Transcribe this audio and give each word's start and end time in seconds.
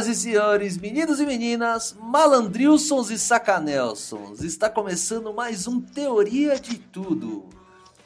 Senhoras 0.00 0.06
e 0.06 0.14
senhores, 0.14 0.78
meninos 0.78 1.20
e 1.20 1.26
meninas, 1.26 1.94
malandrilsons 2.00 3.10
e 3.10 3.18
sacanelsons, 3.18 4.40
está 4.40 4.70
começando 4.70 5.34
mais 5.34 5.66
um 5.66 5.78
Teoria 5.78 6.58
de 6.58 6.78
Tudo. 6.78 7.44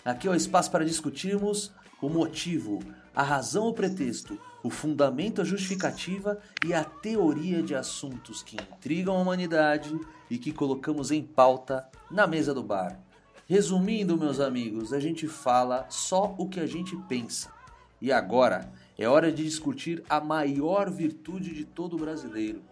Aqui 0.04 0.26
é 0.26 0.30
o 0.30 0.34
espaço 0.34 0.72
para 0.72 0.84
discutirmos 0.84 1.70
o 2.02 2.08
motivo, 2.08 2.80
a 3.14 3.22
razão 3.22 3.64
ou 3.64 3.74
pretexto, 3.74 4.36
o 4.62 4.70
fundamento, 4.70 5.40
a 5.40 5.44
justificativa 5.44 6.40
e 6.66 6.74
a 6.74 6.82
teoria 6.82 7.62
de 7.62 7.76
assuntos 7.76 8.42
que 8.42 8.56
intrigam 8.56 9.16
a 9.16 9.20
humanidade 9.20 9.96
e 10.28 10.36
que 10.36 10.52
colocamos 10.52 11.12
em 11.12 11.22
pauta 11.22 11.86
na 12.10 12.26
mesa 12.26 12.52
do 12.52 12.62
bar. 12.62 12.98
Resumindo, 13.46 14.18
meus 14.18 14.40
amigos, 14.40 14.92
a 14.92 14.98
gente 14.98 15.28
fala 15.28 15.86
só 15.88 16.34
o 16.38 16.48
que 16.48 16.58
a 16.58 16.66
gente 16.66 16.96
pensa. 17.08 17.52
E 18.00 18.10
agora 18.10 18.72
é 18.96 19.08
hora 19.08 19.32
de 19.32 19.42
discutir 19.42 20.02
a 20.08 20.20
maior 20.20 20.90
virtude 20.90 21.52
de 21.52 21.64
todo 21.64 21.96
brasileiro: 21.96 22.62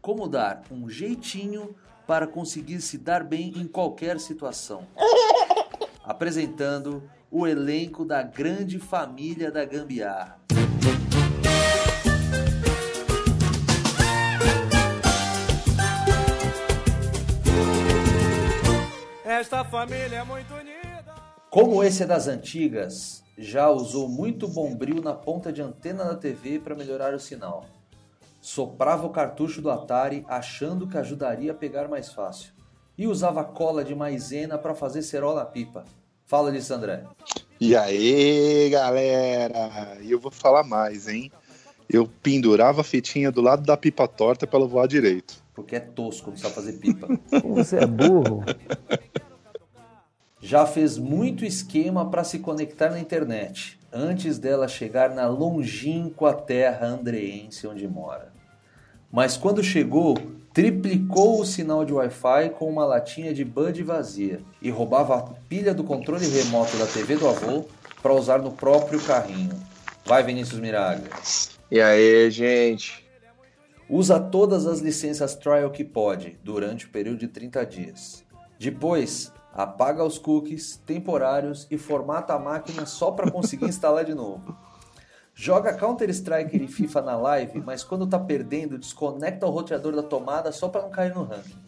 como 0.00 0.26
dar 0.28 0.62
um 0.70 0.88
jeitinho 0.88 1.74
para 2.06 2.26
conseguir 2.26 2.80
se 2.80 2.96
dar 2.96 3.22
bem 3.22 3.52
em 3.56 3.66
qualquer 3.66 4.18
situação. 4.18 4.86
Apresentando 6.02 7.02
o 7.30 7.46
elenco 7.46 8.04
da 8.04 8.22
grande 8.22 8.78
família 8.78 9.50
da 9.50 9.64
Gambiarra. 9.66 10.40
Esta 19.22 19.62
família 19.64 20.16
é 20.16 20.24
muito 20.24 20.52
unida. 20.54 21.14
Como 21.50 21.84
esse 21.84 22.02
é 22.02 22.06
das 22.06 22.26
antigas, 22.26 23.22
já 23.38 23.70
usou 23.70 24.08
muito 24.08 24.48
bombril 24.48 25.00
na 25.00 25.14
ponta 25.14 25.52
de 25.52 25.62
antena 25.62 26.04
da 26.04 26.16
TV 26.16 26.58
para 26.58 26.74
melhorar 26.74 27.14
o 27.14 27.20
sinal. 27.20 27.64
Soprava 28.40 29.06
o 29.06 29.10
cartucho 29.10 29.62
do 29.62 29.70
Atari 29.70 30.24
achando 30.28 30.88
que 30.88 30.98
ajudaria 30.98 31.52
a 31.52 31.54
pegar 31.54 31.88
mais 31.88 32.12
fácil. 32.12 32.52
E 32.96 33.06
usava 33.06 33.44
cola 33.44 33.84
de 33.84 33.94
maisena 33.94 34.58
para 34.58 34.74
fazer 34.74 35.02
cerol 35.02 35.36
na 35.36 35.44
pipa. 35.44 35.84
Fala 36.26 36.50
disso, 36.50 36.74
André. 36.74 37.04
E 37.60 37.76
aí, 37.76 38.68
galera? 38.70 39.98
E 40.02 40.10
eu 40.10 40.18
vou 40.18 40.32
falar 40.32 40.64
mais, 40.64 41.06
hein? 41.06 41.30
Eu 41.88 42.10
pendurava 42.22 42.80
a 42.80 42.84
fitinha 42.84 43.30
do 43.30 43.40
lado 43.40 43.62
da 43.62 43.76
pipa 43.76 44.08
torta 44.08 44.46
para 44.46 44.58
ela 44.58 44.68
voar 44.68 44.88
direito. 44.88 45.42
Porque 45.54 45.76
é 45.76 45.80
tosco, 45.80 46.30
não 46.30 46.36
sabe 46.36 46.54
fazer 46.54 46.72
pipa. 46.74 47.08
Você 47.54 47.78
é 47.78 47.86
burro? 47.86 48.44
Já 50.48 50.64
fez 50.64 50.96
muito 50.96 51.44
esquema 51.44 52.08
para 52.08 52.24
se 52.24 52.38
conectar 52.38 52.88
na 52.88 52.98
internet, 52.98 53.78
antes 53.92 54.38
dela 54.38 54.66
chegar 54.66 55.10
na 55.10 55.28
longínqua 55.28 56.32
terra 56.32 56.86
andreense 56.86 57.66
onde 57.66 57.86
mora. 57.86 58.32
Mas 59.12 59.36
quando 59.36 59.62
chegou, 59.62 60.16
triplicou 60.54 61.38
o 61.38 61.44
sinal 61.44 61.84
de 61.84 61.92
Wi-Fi 61.92 62.48
com 62.58 62.66
uma 62.66 62.86
latinha 62.86 63.34
de 63.34 63.44
Bud 63.44 63.82
vazia 63.82 64.40
e 64.62 64.70
roubava 64.70 65.18
a 65.18 65.22
pilha 65.50 65.74
do 65.74 65.84
controle 65.84 66.26
remoto 66.26 66.78
da 66.78 66.86
TV 66.86 67.16
do 67.16 67.28
avô 67.28 67.66
para 68.02 68.14
usar 68.14 68.38
no 68.38 68.52
próprio 68.52 69.02
carrinho. 69.02 69.52
Vai, 70.02 70.22
Vinícius 70.22 70.60
Miraglia. 70.60 71.10
E 71.70 71.78
aí, 71.78 72.30
gente? 72.30 73.06
Usa 73.86 74.18
todas 74.18 74.66
as 74.66 74.80
licenças 74.80 75.34
trial 75.34 75.70
que 75.70 75.84
pode 75.84 76.38
durante 76.42 76.86
o 76.86 76.88
período 76.88 77.18
de 77.18 77.28
30 77.28 77.66
dias. 77.66 78.24
Depois, 78.58 79.30
apaga 79.58 80.04
os 80.04 80.18
cookies 80.18 80.76
temporários 80.86 81.66
e 81.68 81.76
formata 81.76 82.32
a 82.32 82.38
máquina 82.38 82.86
só 82.86 83.10
para 83.10 83.28
conseguir 83.28 83.64
instalar 83.66 84.04
de 84.04 84.14
novo. 84.14 84.56
Joga 85.34 85.74
Counter-Strike 85.74 86.56
e 86.56 86.68
FIFA 86.68 87.02
na 87.02 87.16
live, 87.16 87.60
mas 87.60 87.82
quando 87.82 88.06
tá 88.06 88.20
perdendo, 88.20 88.78
desconecta 88.78 89.46
o 89.46 89.50
roteador 89.50 89.96
da 89.96 90.02
tomada 90.02 90.52
só 90.52 90.68
para 90.68 90.82
não 90.82 90.90
cair 90.90 91.12
no 91.12 91.24
ranking. 91.24 91.58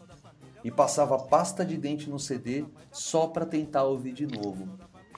E 0.63 0.71
passava 0.71 1.19
pasta 1.19 1.65
de 1.65 1.77
dente 1.77 2.09
no 2.09 2.19
CD 2.19 2.65
só 2.93 3.27
para 3.27 3.45
tentar 3.45 3.83
ouvir 3.83 4.13
de 4.13 4.27
novo. 4.27 4.69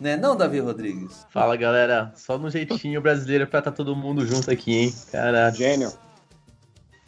Né 0.00 0.16
não, 0.16 0.34
Davi 0.34 0.58
Rodrigues? 0.58 1.26
Fala 1.28 1.56
galera, 1.56 2.10
só 2.14 2.38
no 2.38 2.48
jeitinho 2.48 3.02
brasileiro 3.02 3.46
pra 3.46 3.60
tá 3.60 3.70
todo 3.70 3.94
mundo 3.94 4.26
junto 4.26 4.50
aqui, 4.50 4.72
hein? 4.72 4.94
Caralho. 5.10 5.54
Gênio. 5.54 5.92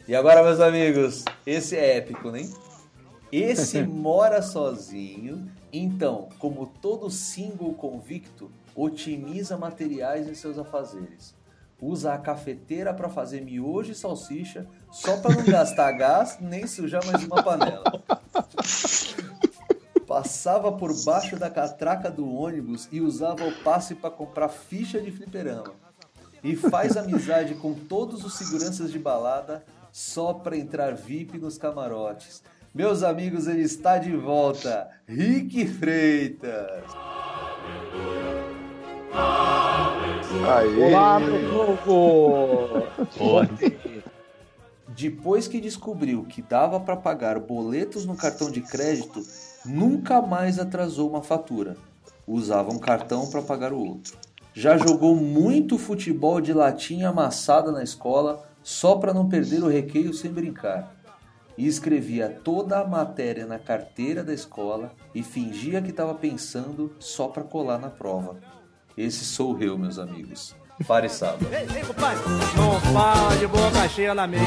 E 0.07 0.15
agora, 0.15 0.43
meus 0.43 0.59
amigos, 0.59 1.25
esse 1.43 1.75
é 1.75 1.97
épico, 1.97 2.29
né? 2.29 2.47
Esse 3.35 3.83
mora 3.83 4.41
sozinho, 4.41 5.51
então, 5.73 6.29
como 6.39 6.67
todo 6.81 7.09
single 7.09 7.73
convicto, 7.73 8.49
otimiza 8.73 9.57
materiais 9.57 10.29
em 10.29 10.33
seus 10.33 10.57
afazeres. 10.57 11.35
Usa 11.81 12.13
a 12.13 12.17
cafeteira 12.17 12.93
para 12.93 13.09
fazer 13.09 13.41
miojo 13.41 13.91
e 13.91 13.95
salsicha, 13.95 14.65
só 14.89 15.17
para 15.17 15.35
não 15.35 15.43
gastar 15.43 15.91
gás 15.99 16.37
nem 16.39 16.65
sujar 16.65 17.05
mais 17.05 17.25
uma 17.25 17.43
panela. 17.43 17.83
Passava 20.07 20.71
por 20.71 20.95
baixo 21.03 21.35
da 21.35 21.49
catraca 21.49 22.09
do 22.09 22.33
ônibus 22.33 22.87
e 22.89 23.01
usava 23.01 23.45
o 23.45 23.63
passe 23.63 23.95
para 23.95 24.09
comprar 24.11 24.47
ficha 24.47 25.01
de 25.01 25.11
fliperama. 25.11 25.73
E 26.41 26.55
faz 26.55 26.95
amizade 26.95 27.55
com 27.55 27.73
todos 27.73 28.23
os 28.23 28.35
seguranças 28.35 28.93
de 28.93 28.99
balada 28.99 29.65
só 29.91 30.33
para 30.33 30.57
entrar 30.57 30.95
VIP 30.95 31.37
nos 31.37 31.57
camarotes. 31.57 32.41
Meus 32.75 33.03
amigos, 33.03 33.47
ele 33.47 33.61
está 33.61 33.97
de 33.97 34.13
volta, 34.17 34.89
Rick 35.07 35.65
Freitas. 35.65 36.83
Aê! 40.45 40.83
Olá, 40.83 41.17
meu 41.17 41.77
povo! 41.77 42.83
Boa. 43.17 43.49
Depois 44.89 45.47
que 45.47 45.61
descobriu 45.61 46.25
que 46.25 46.41
dava 46.41 46.77
para 46.77 46.97
pagar 46.97 47.39
boletos 47.39 48.05
no 48.05 48.13
cartão 48.13 48.51
de 48.51 48.59
crédito, 48.59 49.25
nunca 49.65 50.21
mais 50.21 50.59
atrasou 50.59 51.09
uma 51.09 51.23
fatura. 51.23 51.77
Usava 52.27 52.73
um 52.73 52.79
cartão 52.79 53.29
para 53.29 53.41
pagar 53.41 53.71
o 53.71 53.79
outro. 53.79 54.17
Já 54.53 54.77
jogou 54.77 55.15
muito 55.15 55.77
futebol 55.77 56.41
de 56.41 56.51
latinha 56.51 57.07
amassada 57.07 57.71
na 57.71 57.83
escola 57.83 58.45
só 58.61 58.97
para 58.97 59.13
não 59.13 59.29
perder 59.29 59.63
o 59.63 59.69
recreio 59.69 60.13
sem 60.13 60.29
brincar. 60.29 60.93
E 61.57 61.67
escrevia 61.67 62.29
toda 62.29 62.79
a 62.79 62.87
matéria 62.87 63.45
na 63.45 63.57
carteira 63.57 64.23
da 64.23 64.33
escola 64.33 64.91
e 65.13 65.23
fingia 65.23 65.81
que 65.81 65.89
estava 65.89 66.13
pensando 66.13 66.93
só 66.99 67.27
para 67.27 67.43
colar 67.43 67.79
na 67.79 67.89
prova. 67.89 68.37
Esse 68.97 69.23
sou 69.23 69.61
eu, 69.61 69.77
meus 69.77 69.97
amigos. 69.97 70.55
Pare 70.85 71.07
sábado. 71.07 71.47
Ei, 71.51 71.77
ei, 71.77 71.83
compadre. 71.85 72.21
Não 72.57 72.79
fala 72.93 73.35
de 73.37 73.47
boca 73.47 73.87
cheia 73.87 74.13
na 74.13 74.27
mesa. 74.27 74.43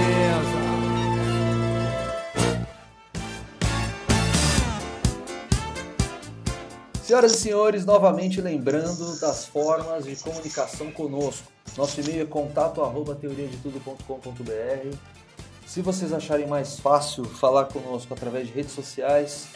Senhoras 7.02 7.32
e 7.32 7.36
senhores, 7.36 7.86
novamente 7.86 8.38
lembrando 8.38 9.18
das 9.18 9.46
formas 9.46 10.04
de 10.04 10.14
comunicação 10.16 10.90
conosco. 10.90 11.50
Nosso 11.74 11.98
e-mail 12.02 12.24
é 12.24 12.26
contato 12.26 12.82
arroba 12.82 13.14
teoriadetudo.com.br. 13.14 14.96
Se 15.68 15.82
vocês 15.82 16.14
acharem 16.14 16.46
mais 16.46 16.80
fácil 16.80 17.26
falar 17.26 17.66
conosco 17.66 18.14
através 18.14 18.46
de 18.48 18.54
redes 18.54 18.72
sociais, 18.72 19.48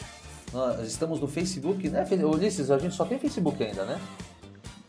nós 0.53 0.87
estamos 0.87 1.19
no 1.19 1.27
Facebook, 1.27 1.89
né, 1.89 2.07
Ulisses? 2.23 2.69
A 2.69 2.77
gente 2.77 2.93
só 2.93 3.03
tem 3.03 3.17
Facebook 3.17 3.63
ainda, 3.63 3.83
né? 3.83 3.99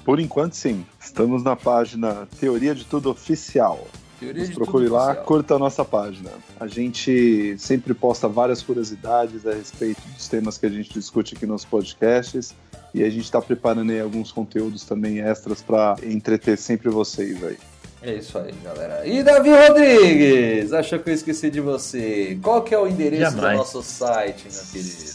Por 0.05 0.21
enquanto, 0.21 0.53
sim. 0.53 0.85
Estamos 1.01 1.43
na 1.43 1.57
página 1.57 2.29
Teoria 2.39 2.75
de 2.75 2.85
Tudo 2.85 3.11
Oficial. 3.11 3.89
Teoria 4.21 4.43
Nos 4.43 4.51
de 4.51 4.55
procure 4.55 4.85
Tudo 4.85 4.97
lá, 4.97 5.07
Oficial. 5.07 5.25
curta 5.25 5.55
a 5.55 5.59
nossa 5.59 5.83
página. 5.83 6.31
A 6.61 6.67
gente 6.67 7.57
sempre 7.59 7.95
posta 7.95 8.29
várias 8.29 8.61
curiosidades 8.61 9.47
a 9.47 9.55
respeito 9.55 10.03
dos 10.07 10.29
temas 10.29 10.59
que 10.59 10.67
a 10.67 10.71
gente 10.71 10.93
discute 10.93 11.35
aqui 11.35 11.47
nos 11.47 11.65
podcasts. 11.65 12.55
E 12.93 13.03
a 13.03 13.09
gente 13.09 13.25
está 13.25 13.41
preparando 13.41 13.91
aí 13.93 14.01
alguns 14.01 14.31
conteúdos 14.31 14.85
também 14.85 15.21
extras 15.21 15.63
para 15.63 15.97
entreter 16.03 16.59
sempre 16.59 16.91
vocês 16.91 17.43
aí. 17.43 17.57
É 18.07 18.17
isso 18.17 18.39
aí, 18.39 18.53
galera. 18.63 19.07
E 19.07 19.23
Davi 19.23 19.49
Rodrigues, 19.51 20.75
achou 20.75 20.99
que 20.99 21.09
eu 21.09 21.15
esqueci 21.15 21.49
de 21.49 21.59
você? 21.59 22.39
Qual 22.43 22.63
que 22.63 22.75
é 22.75 22.79
o 22.79 22.87
endereço 22.87 23.33
do 23.33 23.41
Jamais. 23.41 23.57
nosso 23.57 23.83
site, 23.83 24.47
meu 24.53 24.63
querido? 24.71 25.15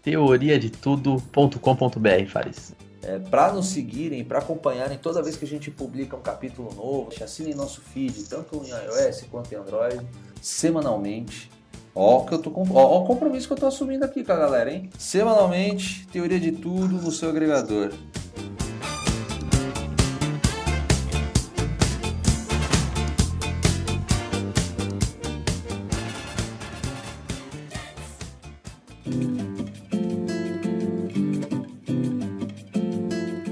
Teoriadetudo.com.br, 0.00 2.26
Fares. 2.28 2.72
É, 3.02 3.18
para 3.18 3.52
nos 3.52 3.66
seguirem, 3.66 4.24
para 4.24 4.38
acompanharem 4.38 4.96
toda 4.96 5.20
vez 5.20 5.36
que 5.36 5.44
a 5.44 5.48
gente 5.48 5.68
publica 5.68 6.16
um 6.16 6.20
capítulo 6.20 6.72
novo, 6.74 7.10
assinem 7.22 7.54
nosso 7.54 7.80
feed, 7.80 8.22
tanto 8.28 8.62
em 8.64 8.68
iOS 8.68 9.24
quanto 9.28 9.52
em 9.52 9.56
Android, 9.56 10.00
semanalmente. 10.40 11.50
Ó, 11.92 12.24
que 12.24 12.34
eu 12.34 12.38
tô 12.38 12.52
com, 12.52 12.64
ó 12.72 13.02
o 13.02 13.04
compromisso 13.04 13.48
que 13.48 13.52
eu 13.52 13.58
tô 13.58 13.66
assumindo 13.66 14.04
aqui 14.04 14.22
com 14.22 14.30
a 14.32 14.36
galera, 14.36 14.72
hein? 14.72 14.90
Semanalmente, 14.96 16.06
teoria 16.12 16.38
de 16.38 16.52
tudo 16.52 17.02
no 17.02 17.10
seu 17.10 17.30
agregador. 17.30 17.90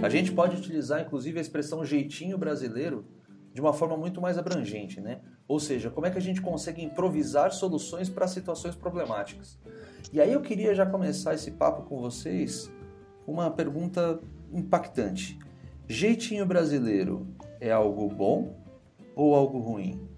A 0.03 0.09
gente 0.09 0.33
pode 0.33 0.57
utilizar, 0.57 1.01
inclusive, 1.01 1.39
a 1.39 1.41
expressão 1.41 1.85
jeitinho 1.85 2.37
brasileiro 2.37 3.05
de 3.55 3.61
uma 3.61 3.73
forma 3.73 3.97
muito 3.97 4.21
mais 4.21 4.39
abrangente, 4.39 5.01
né? 5.01 5.21
Ou 5.47 5.61
seja, 5.61 5.91
como 5.91 6.07
é 6.07 6.11
que 6.11 6.19
a 6.19 6.23
gente 6.23 6.41
consegue 6.41 6.83
improvisar 6.83 7.53
soluções 7.53 8.09
para 8.09 8.27
situações 8.27 8.75
problemáticas. 8.75 9.59
E 10.13 10.21
aí 10.21 10.33
eu 10.33 10.41
queria 10.41 10.75
já 10.75 10.87
começar 10.87 11.35
esse 11.35 11.51
papo 11.51 11.83
com 11.83 12.01
vocês 12.01 12.71
uma 13.27 13.51
pergunta 13.51 14.19
impactante. 14.53 15.39
Jeitinho 15.87 16.47
brasileiro 16.47 17.27
é 17.61 17.71
algo 17.71 18.09
bom 18.09 18.57
ou 19.15 19.35
algo 19.35 19.59
ruim? 19.59 20.12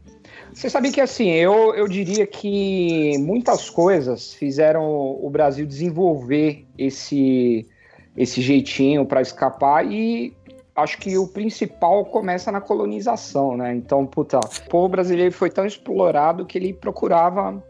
Você 0.54 0.70
sabe 0.70 0.92
que 0.92 1.00
assim, 1.00 1.30
eu, 1.30 1.74
eu 1.74 1.88
diria 1.88 2.24
que 2.28 3.18
muitas 3.18 3.68
coisas 3.68 4.32
fizeram 4.34 4.84
o 5.20 5.28
Brasil 5.28 5.66
desenvolver 5.66 6.64
esse, 6.78 7.66
esse 8.16 8.40
jeitinho 8.40 9.04
para 9.04 9.20
escapar 9.20 9.84
e 9.84 10.32
acho 10.76 10.98
que 10.98 11.18
o 11.18 11.26
principal 11.26 12.04
começa 12.04 12.52
na 12.52 12.60
colonização, 12.60 13.56
né? 13.56 13.74
Então, 13.74 14.06
puta, 14.06 14.38
o 14.38 14.68
povo 14.70 14.88
brasileiro 14.88 15.32
foi 15.32 15.50
tão 15.50 15.66
explorado 15.66 16.46
que 16.46 16.56
ele 16.56 16.72
procurava 16.72 17.60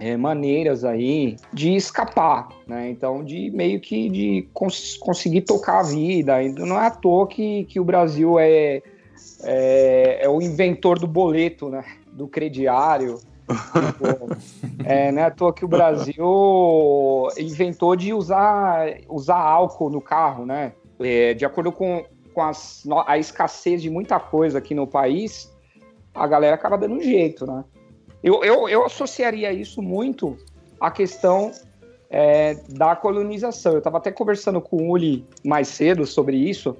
é, 0.00 0.16
maneiras 0.16 0.84
aí 0.84 1.36
de 1.52 1.76
escapar, 1.76 2.48
né? 2.66 2.90
Então, 2.90 3.22
de 3.22 3.48
meio 3.50 3.80
que 3.80 4.08
de 4.08 4.48
cons 4.52 4.96
conseguir 4.96 5.42
tocar 5.42 5.78
a 5.78 5.82
vida. 5.84 6.42
Não 6.48 6.80
é 6.80 6.86
à 6.86 6.90
toa 6.90 7.28
que, 7.28 7.64
que 7.64 7.78
o 7.78 7.84
Brasil 7.84 8.40
é, 8.40 8.82
é, 9.44 10.18
é 10.24 10.28
o 10.28 10.42
inventor 10.42 10.98
do 10.98 11.06
boleto, 11.06 11.68
né? 11.68 11.84
Do 12.14 12.26
crediário. 12.26 13.18
Tipo, 13.46 14.36
é, 14.84 15.12
não 15.12 15.20
é 15.20 15.24
à 15.24 15.30
toa 15.30 15.52
que 15.52 15.64
o 15.64 15.68
Brasil 15.68 17.28
inventou 17.36 17.94
de 17.94 18.14
usar, 18.14 18.86
usar 19.08 19.38
álcool 19.38 19.90
no 19.90 20.00
carro, 20.00 20.46
né? 20.46 20.72
É, 21.00 21.34
de 21.34 21.44
acordo 21.44 21.70
com, 21.72 22.04
com 22.32 22.42
as, 22.42 22.84
a 23.06 23.18
escassez 23.18 23.82
de 23.82 23.90
muita 23.90 24.18
coisa 24.18 24.58
aqui 24.58 24.74
no 24.74 24.86
país, 24.86 25.52
a 26.14 26.26
galera 26.26 26.54
acaba 26.54 26.78
dando 26.78 26.94
um 26.94 27.00
jeito, 27.00 27.46
né? 27.46 27.64
Eu, 28.22 28.42
eu, 28.42 28.68
eu 28.68 28.84
associaria 28.86 29.52
isso 29.52 29.82
muito 29.82 30.38
à 30.80 30.90
questão 30.90 31.50
é, 32.08 32.54
da 32.70 32.96
colonização. 32.96 33.72
Eu 33.72 33.78
estava 33.78 33.98
até 33.98 34.10
conversando 34.10 34.60
com 34.60 34.76
o 34.76 34.90
Uli 34.92 35.26
mais 35.44 35.68
cedo 35.68 36.06
sobre 36.06 36.36
isso, 36.36 36.76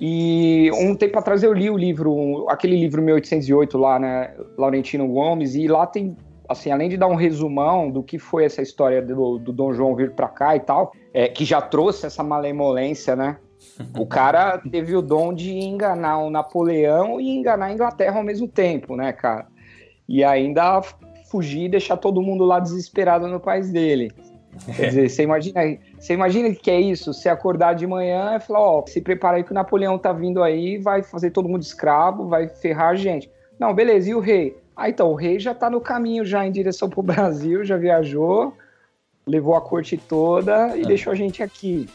e 0.00 0.70
um 0.72 0.94
tempo 0.94 1.18
atrás 1.18 1.42
eu 1.42 1.52
li 1.52 1.68
o 1.68 1.76
livro, 1.76 2.46
aquele 2.48 2.76
livro 2.76 3.02
1808 3.02 3.76
lá, 3.76 3.98
né, 3.98 4.34
Laurentino 4.56 5.06
Gomes, 5.06 5.54
e 5.54 5.68
lá 5.68 5.86
tem, 5.86 6.16
assim, 6.48 6.70
além 6.70 6.88
de 6.88 6.96
dar 6.96 7.06
um 7.06 7.14
resumão 7.14 7.90
do 7.90 8.02
que 8.02 8.18
foi 8.18 8.44
essa 8.44 8.62
história 8.62 9.02
do, 9.02 9.38
do 9.38 9.52
Dom 9.52 9.74
João 9.74 9.94
vir 9.94 10.12
para 10.12 10.28
cá 10.28 10.56
e 10.56 10.60
tal, 10.60 10.92
é, 11.12 11.28
que 11.28 11.44
já 11.44 11.60
trouxe 11.60 12.06
essa 12.06 12.22
malemolência, 12.22 13.14
né, 13.14 13.36
o 13.98 14.06
cara 14.06 14.58
teve 14.58 14.96
o 14.96 15.02
dom 15.02 15.34
de 15.34 15.52
enganar 15.52 16.18
o 16.18 16.30
Napoleão 16.30 17.20
e 17.20 17.28
enganar 17.28 17.66
a 17.66 17.72
Inglaterra 17.72 18.16
ao 18.16 18.24
mesmo 18.24 18.48
tempo, 18.48 18.96
né, 18.96 19.12
cara? 19.12 19.46
E 20.08 20.24
ainda 20.24 20.80
fugir 21.30 21.64
e 21.64 21.68
deixar 21.68 21.96
todo 21.96 22.22
mundo 22.22 22.44
lá 22.44 22.58
desesperado 22.58 23.28
no 23.28 23.38
país 23.38 23.70
dele. 23.70 24.10
Quer 24.76 24.88
dizer, 24.88 25.08
você 25.08 25.22
imagina, 25.22 25.60
você 25.98 26.12
imagina 26.12 26.54
que 26.54 26.70
é 26.70 26.80
isso? 26.80 27.14
Você 27.14 27.28
acordar 27.28 27.74
de 27.74 27.86
manhã 27.86 28.36
e 28.36 28.40
falar, 28.40 28.60
ó, 28.60 28.84
se 28.86 29.00
prepara 29.00 29.36
aí 29.36 29.44
que 29.44 29.52
o 29.52 29.54
Napoleão 29.54 29.98
tá 29.98 30.12
vindo 30.12 30.42
aí, 30.42 30.76
vai 30.76 31.02
fazer 31.02 31.30
todo 31.30 31.48
mundo 31.48 31.62
escravo, 31.62 32.28
vai 32.28 32.48
ferrar 32.48 32.90
a 32.90 32.96
gente. 32.96 33.30
Não, 33.58 33.72
beleza, 33.74 34.10
e 34.10 34.14
o 34.14 34.20
rei? 34.20 34.56
Ah, 34.76 34.88
então, 34.88 35.10
o 35.10 35.14
rei 35.14 35.38
já 35.38 35.54
tá 35.54 35.70
no 35.70 35.80
caminho 35.80 36.24
já 36.24 36.46
em 36.46 36.50
direção 36.50 36.88
pro 36.88 37.02
Brasil, 37.02 37.64
já 37.64 37.76
viajou, 37.76 38.54
levou 39.26 39.54
a 39.54 39.60
corte 39.60 39.96
toda 39.96 40.76
e 40.76 40.82
ah. 40.82 40.86
deixou 40.86 41.12
a 41.12 41.16
gente 41.16 41.42
aqui. 41.42 41.88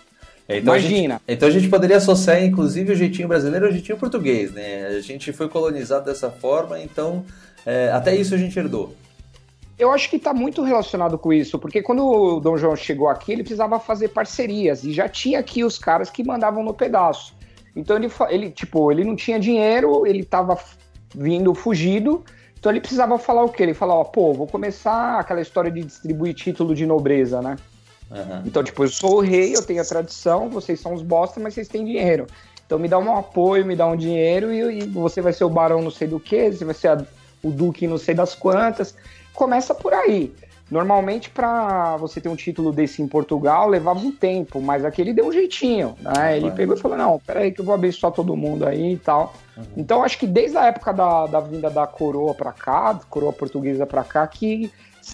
É, 0.48 0.60
então 0.60 0.75
Imagina. 0.75 1.16
A 1.16 1.18
gente, 1.18 1.24
então 1.28 1.50
a 1.50 1.52
gente 1.52 1.69
poderia 1.69 1.98
associar, 1.98 2.44
inclusive, 2.44 2.94
o 2.94 2.96
jeitinho 2.96 3.28
brasileiro 3.28 3.66
ao 3.66 3.72
jeitinho 3.72 3.98
português, 3.98 4.52
né? 4.52 4.88
A 4.88 5.02
gente 5.02 5.34
foi 5.34 5.50
colonizado 5.50 6.06
dessa 6.06 6.30
forma, 6.30 6.80
então 6.80 7.25
é, 7.66 7.90
até 7.92 8.16
isso 8.16 8.36
a 8.36 8.38
gente 8.38 8.57
herdou. 8.57 8.94
Eu 9.77 9.92
acho 9.92 10.10
que 10.10 10.16
está 10.16 10.33
muito 10.33 10.63
relacionado 10.63 11.18
com 11.18 11.33
isso, 11.33 11.60
porque 11.60 11.81
quando 11.81 12.06
o 12.06 12.39
Dom 12.39 12.57
João 12.57 12.75
chegou 12.75 13.10
aqui, 13.10 13.33
ele 13.33 13.44
precisava 13.44 13.80
fazer 13.80 14.10
parcerias 14.10 14.83
e 14.83 14.94
já 14.94 15.10
tinha 15.10 15.39
aqui 15.39 15.63
os 15.63 15.77
caras 15.77 16.10
que 16.10 16.24
mandavam 16.24 16.63
no 16.63 16.74
pedaço. 16.74 17.36
Então 17.75 17.98
ele, 17.98 18.10
ele 18.30 18.51
tipo, 18.51 18.89
ele 18.89 19.04
não 19.04 19.16
tinha 19.16 19.38
dinheiro, 19.38 20.07
ele 20.07 20.22
estava 20.22 20.57
vindo 21.13 21.54
fugido, 21.54 22.24
então 22.57 22.72
ele 22.72 22.80
precisava 22.80 23.19
falar 23.19 23.44
o 23.44 23.50
quê? 23.50 23.63
Ele 23.63 23.74
falava, 23.74 24.06
pô, 24.06 24.33
vou 24.33 24.48
começar 24.48 25.19
aquela 25.19 25.42
história 25.42 25.69
de 25.69 25.83
distribuir 25.83 26.33
título 26.33 26.74
de 26.74 26.86
nobreza, 26.86 27.42
né? 27.42 27.57
Uhum. 28.10 28.44
Então, 28.45 28.63
tipo, 28.63 28.83
eu 28.83 28.88
sou 28.88 29.18
o 29.18 29.19
rei, 29.19 29.56
eu 29.56 29.62
tenho 29.62 29.81
a 29.81 29.86
tradição, 29.86 30.50
vocês 30.50 30.80
são 30.80 30.94
os 30.94 31.01
bosta, 31.01 31.39
mas 31.39 31.54
vocês 31.54 31.68
têm 31.68 31.83
dinheiro. 31.83 32.28
Então 32.66 32.80
me 32.80 32.88
dá 32.88 32.98
um 32.98 33.16
apoio, 33.16 33.66
me 33.66 33.75
dá 33.75 33.86
um 33.86 33.95
dinheiro 33.95 34.51
e, 34.51 34.80
e 34.80 34.88
você 34.88 35.21
vai 35.21 35.33
ser 35.33 35.44
o 35.44 35.50
barão 35.50 35.81
não 35.81 35.92
sei 35.92 36.07
do 36.07 36.19
que, 36.19 36.51
você 36.51 36.66
vai 36.66 36.74
ser 36.74 36.88
a, 36.88 37.06
o 37.44 37.51
duque 37.51 37.88
não 37.88 37.98
sei 37.98 38.16
das 38.16 38.33
quantas. 38.33 38.95
Começa 39.36 39.76
por 39.76 39.94
aí. 39.94 40.34
Normalmente, 40.70 41.30
para 41.30 41.96
você 41.98 42.20
ter 42.20 42.28
um 42.28 42.36
título 42.36 42.72
desse 42.72 43.00
em 43.00 43.08
Portugal, 43.08 43.70
levava 43.70 44.00
um 44.00 44.12
tempo, 44.12 44.60
mas 44.60 44.84
aqui 44.84 45.00
ele 45.00 45.14
deu 45.14 45.28
um 45.28 45.32
jeitinho, 45.32 45.96
né? 46.02 46.38
Ele 46.38 46.50
pegou 46.52 46.76
e 46.76 46.80
falou: 46.80 46.98
não, 46.98 47.20
peraí, 47.20 47.52
que 47.52 47.62
eu 47.62 47.66
vou 47.66 47.76
abençoar 47.76 48.12
todo 48.12 48.36
mundo 48.36 48.66
aí 48.66 48.94
e 48.94 48.98
tal. 48.98 49.36
Uhum. 49.56 49.64
Então, 49.78 50.04
acho 50.04 50.18
que 50.18 50.26
desde 50.26 50.58
a 50.58 50.66
época 50.66 50.92
da, 50.92 51.28
da 51.28 51.40
vinda 51.40 51.70
da 51.70 51.86
coroa 51.86 52.34
para 52.34 52.52
cá, 52.52 53.00
coroa 53.10 53.32
portuguesa 53.32 53.86
para 53.86 54.04
cá, 54.04 54.26
que 54.26 54.72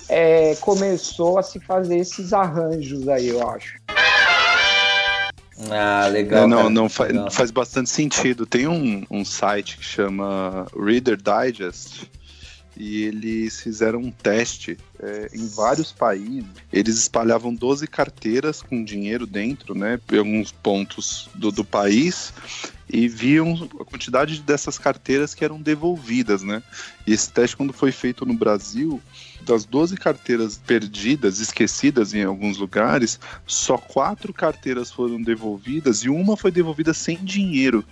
é, 0.08 0.56
começou 0.62 1.38
a 1.38 1.44
se 1.44 1.60
fazer 1.60 1.98
esses 1.98 2.32
arranjos 2.32 3.10
aí, 3.10 3.28
eu 3.28 3.50
acho. 3.50 3.76
Ah, 5.70 6.08
legal. 6.08 6.48
Não, 6.48 6.70
não 6.70 6.88
faz, 6.88 7.12
faz 7.30 7.52
bastante 7.52 7.90
sentido. 7.90 8.46
Tem 8.46 8.68
um, 8.68 9.04
um 9.12 9.26
site 9.26 9.78
que 9.78 9.84
chama 9.84 10.66
Reader 10.74 11.18
Digest 11.18 12.10
e 12.76 13.04
eles 13.04 13.62
fizeram 13.62 14.00
um 14.00 14.12
teste 14.12 14.78
é, 15.00 15.30
em 15.34 15.48
vários 15.48 15.92
países. 15.92 16.46
Eles 16.72 16.98
espalhavam 16.98 17.54
12 17.54 17.86
carteiras 17.88 18.62
com 18.62 18.84
dinheiro 18.84 19.28
dentro, 19.28 19.76
né, 19.76 20.00
em 20.12 20.18
alguns 20.18 20.52
pontos 20.52 21.30
do, 21.36 21.52
do 21.52 21.66
país 21.66 22.34
e 22.92 23.08
viam 23.08 23.70
a 23.80 23.86
quantidade 23.86 24.42
dessas 24.42 24.78
carteiras 24.78 25.34
que 25.34 25.46
eram 25.46 25.62
devolvidas, 25.62 26.44
né? 26.44 26.62
E 27.08 27.14
esse 27.14 27.32
teste, 27.32 27.56
quando 27.56 27.72
foi 27.72 27.92
feito 27.92 28.26
no 28.26 28.34
Brasil, 28.34 29.02
das 29.42 29.64
12 29.64 29.96
carteiras 29.96 30.58
perdidas, 30.58 31.40
esquecidas 31.40 32.14
em 32.14 32.24
alguns 32.24 32.58
lugares, 32.58 33.18
só 33.48 33.78
quatro 33.78 34.34
carteiras 34.34 34.92
foram 34.92 35.22
devolvidas 35.22 36.00
e 36.00 36.10
uma 36.10 36.36
foi 36.36 36.52
devolvida 36.52 36.94
sem 36.94 37.18
dinheiro. 37.24 37.86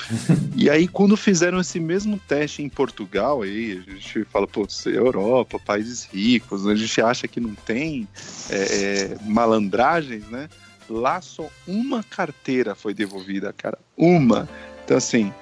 e 0.56 0.70
aí, 0.70 0.88
quando 0.88 1.16
fizeram 1.16 1.60
esse 1.60 1.78
mesmo 1.78 2.18
teste 2.28 2.62
em 2.62 2.68
Portugal, 2.68 3.42
aí 3.42 3.82
a 3.86 3.90
gente 3.92 4.24
fala, 4.24 4.46
pô, 4.46 4.66
é 4.86 4.90
Europa, 4.90 5.58
países 5.58 6.04
ricos, 6.04 6.66
a 6.66 6.74
gente 6.74 7.00
acha 7.00 7.28
que 7.28 7.40
não 7.40 7.54
tem 7.54 8.08
é, 8.50 8.56
é, 8.56 9.18
malandragens, 9.24 10.26
né? 10.28 10.48
Lá 10.88 11.20
só 11.20 11.48
uma 11.66 12.02
carteira 12.02 12.74
foi 12.74 12.92
devolvida, 12.92 13.52
cara. 13.52 13.78
Uma. 13.96 14.48
Então, 14.84 14.96
assim, 14.96 15.32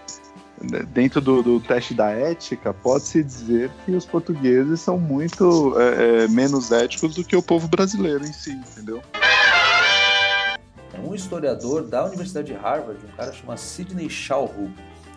dentro 0.92 1.20
do, 1.20 1.42
do, 1.42 1.60
teste 1.60 1.94
da 1.94 2.10
ética, 2.10 2.74
pode-se 2.74 3.22
dizer 3.22 3.70
que 3.84 3.92
os 3.92 4.04
portugueses 4.04 4.80
são 4.80 4.98
muito 4.98 5.74
é, 5.78 6.24
é, 6.24 6.28
menos 6.28 6.70
éticos 6.70 7.14
do 7.14 7.24
que 7.24 7.34
o 7.34 7.42
povo 7.42 7.66
brasileiro 7.66 8.24
em 8.24 8.32
si, 8.32 8.52
entendeu? 8.52 9.02
Um 10.98 11.14
historiador 11.14 11.86
da 11.86 12.04
Universidade 12.04 12.48
de 12.48 12.54
Harvard, 12.54 13.00
um 13.04 13.16
cara 13.16 13.32
chamado 13.32 13.58
Sidney 13.58 14.10
Shawhu, 14.10 14.70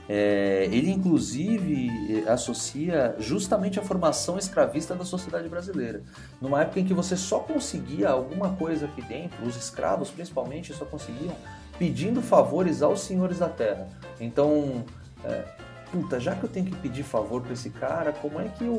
é, 0.08 0.68
ele 0.72 0.92
inclusive 0.92 2.26
associa 2.28 3.16
justamente 3.20 3.80
a 3.80 3.82
formação 3.82 4.38
escravista 4.38 4.94
da 4.94 5.06
sociedade 5.06 5.48
brasileira. 5.48 6.04
Numa 6.42 6.62
época 6.62 6.80
em 6.80 6.86
que 6.86 6.94
você 6.94 7.16
só 7.16 7.40
conseguia 7.40 8.10
alguma 8.10 8.54
coisa 8.56 8.86
aqui 8.86 9.02
dentro, 9.02 9.46
os 9.46 9.56
escravos 9.56 10.10
principalmente 10.10 10.74
só 10.74 10.86
conseguiam 10.86 11.36
pedindo 11.80 12.22
favores 12.22 12.82
aos 12.82 13.02
senhores 13.02 13.40
da 13.40 13.50
terra. 13.50 13.88
Então, 14.20 14.84
é, 15.24 15.46
puta, 15.92 16.20
já 16.20 16.36
que 16.36 16.44
eu 16.44 16.50
tenho 16.50 16.66
que 16.66 16.76
pedir 16.76 17.04
favor 17.04 17.42
para 17.42 17.54
esse 17.54 17.70
cara, 17.70 18.12
como 18.12 18.40
é 18.42 18.50
que 18.50 18.66
eu. 18.66 18.74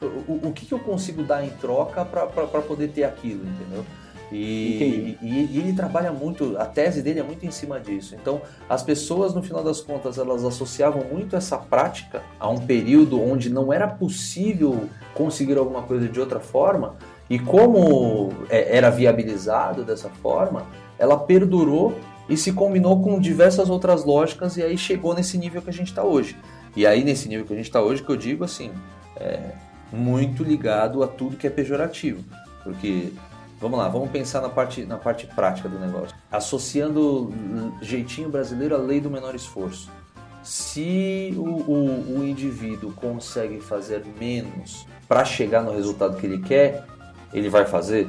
O, 0.00 0.48
o, 0.48 0.52
que, 0.52 0.66
que 0.66 0.72
eu 0.72 0.78
consigo 0.78 1.22
dar 1.22 1.44
em 1.44 1.50
troca 1.50 2.04
para 2.04 2.26
poder 2.26 2.88
ter 2.88 3.04
aquilo, 3.04 3.46
entendeu? 3.46 3.84
E, 4.32 5.18
e, 5.20 5.48
e, 5.50 5.58
ele 5.58 5.72
trabalha 5.72 6.12
muito, 6.12 6.56
a 6.56 6.64
tese 6.64 7.02
dele 7.02 7.18
é 7.18 7.22
muito 7.22 7.44
em 7.44 7.50
cima 7.50 7.80
disso. 7.80 8.14
Então, 8.14 8.40
as 8.68 8.82
pessoas, 8.82 9.34
no 9.34 9.42
final 9.42 9.64
das 9.64 9.80
contas, 9.80 10.18
elas 10.18 10.44
associavam 10.44 11.04
muito 11.04 11.34
essa 11.34 11.58
prática 11.58 12.22
a 12.38 12.48
um 12.48 12.58
período 12.58 13.20
onde 13.20 13.50
não 13.50 13.72
era 13.72 13.88
possível 13.88 14.88
conseguir 15.14 15.58
alguma 15.58 15.82
coisa 15.82 16.08
de 16.08 16.20
outra 16.20 16.38
forma, 16.38 16.96
e 17.28 17.38
como 17.38 18.32
é, 18.48 18.76
era 18.76 18.90
viabilizado 18.90 19.84
dessa 19.84 20.08
forma, 20.08 20.66
ela 20.98 21.16
perdurou 21.16 21.96
e 22.28 22.36
se 22.36 22.52
combinou 22.52 23.02
com 23.02 23.18
diversas 23.18 23.68
outras 23.68 24.04
lógicas 24.04 24.56
e 24.56 24.62
aí 24.62 24.78
chegou 24.78 25.14
nesse 25.14 25.36
nível 25.36 25.60
que 25.60 25.70
a 25.70 25.72
gente 25.72 25.88
está 25.88 26.04
hoje. 26.04 26.36
E 26.76 26.86
aí 26.86 27.02
nesse 27.02 27.28
nível 27.28 27.44
que 27.44 27.52
a 27.52 27.56
gente 27.56 27.66
está 27.66 27.80
hoje, 27.80 28.02
que 28.02 28.10
eu 28.10 28.16
digo 28.16 28.44
assim, 28.44 28.70
é 29.16 29.52
muito 29.92 30.44
ligado 30.44 31.02
a 31.02 31.08
tudo 31.08 31.36
que 31.36 31.46
é 31.46 31.50
pejorativo, 31.50 32.24
porque 32.62 33.12
vamos 33.60 33.78
lá, 33.78 33.88
vamos 33.88 34.10
pensar 34.10 34.40
na 34.40 34.48
parte 34.48 34.84
na 34.84 34.96
parte 34.96 35.26
prática 35.26 35.68
do 35.68 35.78
negócio. 35.78 36.16
associando 36.30 37.32
jeitinho 37.82 38.28
brasileiro 38.28 38.74
à 38.74 38.78
lei 38.78 39.00
do 39.00 39.10
menor 39.10 39.34
esforço. 39.34 39.90
Se 40.42 41.34
o, 41.36 41.42
o, 41.42 42.18
o 42.20 42.24
indivíduo 42.26 42.92
consegue 42.92 43.60
fazer 43.60 44.04
menos 44.18 44.86
para 45.06 45.24
chegar 45.24 45.62
no 45.62 45.72
resultado 45.72 46.16
que 46.16 46.24
ele 46.26 46.38
quer, 46.38 46.84
ele 47.32 47.48
vai 47.50 47.66
fazer? 47.66 48.08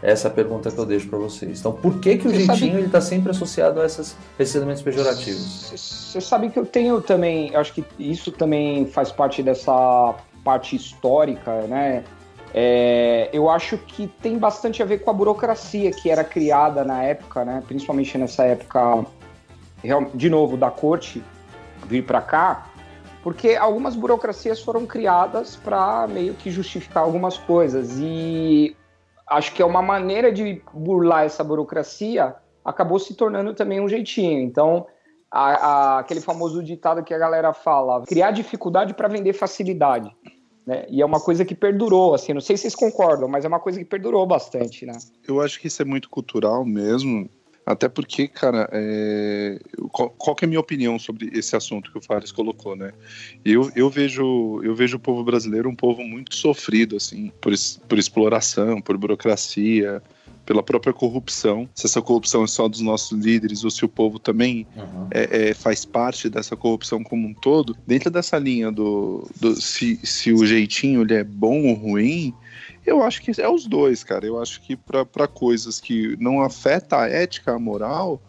Essa 0.00 0.28
é 0.28 0.30
a 0.30 0.34
pergunta 0.34 0.70
que 0.70 0.78
eu 0.78 0.86
deixo 0.86 1.08
para 1.08 1.18
vocês. 1.18 1.58
Então, 1.58 1.72
por 1.72 1.98
que, 1.98 2.16
que 2.18 2.28
o 2.28 2.30
sabe- 2.30 2.44
jeitinho 2.44 2.84
está 2.86 3.00
sempre 3.00 3.32
associado 3.32 3.80
a 3.80 3.84
essas, 3.84 4.14
esses 4.38 4.54
elementos 4.54 4.80
pejorativos? 4.80 5.72
Você 5.74 6.20
sabe 6.20 6.50
que 6.50 6.58
eu 6.58 6.64
tenho 6.64 7.00
também, 7.00 7.54
acho 7.56 7.72
que 7.74 7.84
isso 7.98 8.30
também 8.30 8.86
faz 8.86 9.10
parte 9.10 9.42
dessa 9.42 10.14
parte 10.44 10.76
histórica, 10.76 11.62
né? 11.62 12.04
É, 12.54 13.28
eu 13.32 13.48
acho 13.50 13.76
que 13.76 14.06
tem 14.06 14.38
bastante 14.38 14.82
a 14.82 14.86
ver 14.86 14.98
com 14.98 15.10
a 15.10 15.12
burocracia 15.12 15.90
que 15.90 16.10
era 16.10 16.24
criada 16.24 16.84
na 16.84 17.02
época, 17.02 17.44
né? 17.44 17.62
Principalmente 17.66 18.16
nessa 18.16 18.44
época, 18.44 19.04
de 20.14 20.30
novo, 20.30 20.56
da 20.56 20.70
corte 20.70 21.22
vir 21.86 22.04
para 22.04 22.20
cá, 22.20 22.66
porque 23.22 23.54
algumas 23.54 23.94
burocracias 23.94 24.60
foram 24.60 24.86
criadas 24.86 25.56
para 25.56 26.06
meio 26.06 26.34
que 26.34 26.50
justificar 26.50 27.02
algumas 27.02 27.36
coisas 27.36 27.98
e 28.00 28.76
acho 29.26 29.52
que 29.52 29.60
é 29.60 29.64
uma 29.64 29.82
maneira 29.82 30.32
de 30.32 30.62
burlar 30.72 31.24
essa 31.24 31.44
burocracia 31.44 32.34
acabou 32.64 32.98
se 32.98 33.14
tornando 33.14 33.54
também 33.54 33.80
um 33.80 33.88
jeitinho. 33.88 34.40
Então, 34.40 34.86
a- 35.30 35.66
a- 35.66 35.98
aquele 36.00 36.20
famoso 36.20 36.62
ditado 36.62 37.02
que 37.02 37.12
a 37.14 37.18
galera 37.18 37.52
fala, 37.52 38.02
criar 38.04 38.30
dificuldade 38.30 38.94
para 38.94 39.08
vender 39.08 39.32
facilidade. 39.32 40.10
Né? 40.68 40.84
E 40.90 41.00
é 41.00 41.06
uma 41.06 41.18
coisa 41.18 41.46
que 41.46 41.54
perdurou, 41.54 42.12
assim, 42.12 42.34
não 42.34 42.42
sei 42.42 42.54
se 42.54 42.64
vocês 42.64 42.74
concordam, 42.74 43.26
mas 43.26 43.42
é 43.42 43.48
uma 43.48 43.58
coisa 43.58 43.78
que 43.78 43.86
perdurou 43.86 44.26
bastante, 44.26 44.84
né? 44.84 44.92
Eu 45.26 45.40
acho 45.40 45.58
que 45.58 45.66
isso 45.66 45.80
é 45.80 45.84
muito 45.84 46.10
cultural 46.10 46.62
mesmo. 46.62 47.26
Até 47.68 47.86
porque, 47.86 48.26
cara, 48.26 48.66
é, 48.72 49.60
qual, 49.92 50.08
qual 50.08 50.34
é 50.40 50.44
a 50.46 50.48
minha 50.48 50.58
opinião 50.58 50.98
sobre 50.98 51.30
esse 51.34 51.54
assunto 51.54 51.92
que 51.92 51.98
o 51.98 52.00
Fares 52.00 52.32
colocou, 52.32 52.74
né? 52.74 52.92
Eu, 53.44 53.70
eu, 53.76 53.90
vejo, 53.90 54.62
eu 54.64 54.74
vejo 54.74 54.96
o 54.96 55.00
povo 55.00 55.22
brasileiro 55.22 55.68
um 55.68 55.74
povo 55.74 56.02
muito 56.02 56.34
sofrido, 56.34 56.96
assim, 56.96 57.30
por, 57.42 57.52
por 57.86 57.98
exploração, 57.98 58.80
por 58.80 58.96
burocracia, 58.96 60.02
pela 60.46 60.62
própria 60.62 60.94
corrupção. 60.94 61.68
Se 61.74 61.84
essa 61.84 62.00
corrupção 62.00 62.42
é 62.42 62.46
só 62.46 62.68
dos 62.68 62.80
nossos 62.80 63.22
líderes 63.22 63.62
ou 63.64 63.70
se 63.70 63.84
o 63.84 63.88
povo 63.88 64.18
também 64.18 64.66
é, 65.10 65.50
é, 65.50 65.54
faz 65.54 65.84
parte 65.84 66.30
dessa 66.30 66.56
corrupção 66.56 67.04
como 67.04 67.28
um 67.28 67.34
todo, 67.34 67.76
dentro 67.86 68.10
dessa 68.10 68.38
linha 68.38 68.72
do, 68.72 69.28
do 69.38 69.54
se, 69.60 70.00
se 70.02 70.32
o 70.32 70.46
jeitinho 70.46 71.02
ele 71.02 71.12
é 71.12 71.22
bom 71.22 71.66
ou 71.66 71.74
ruim, 71.74 72.32
eu 72.88 73.02
acho 73.02 73.22
que 73.22 73.40
é 73.40 73.48
os 73.48 73.66
dois, 73.66 74.02
cara. 74.02 74.26
Eu 74.26 74.40
acho 74.40 74.60
que 74.60 74.76
para 74.76 75.28
coisas 75.28 75.80
que 75.80 76.16
não 76.18 76.42
afeta 76.42 77.00
a 77.00 77.08
ética, 77.08 77.52
a 77.52 77.58
moral, 77.58 78.20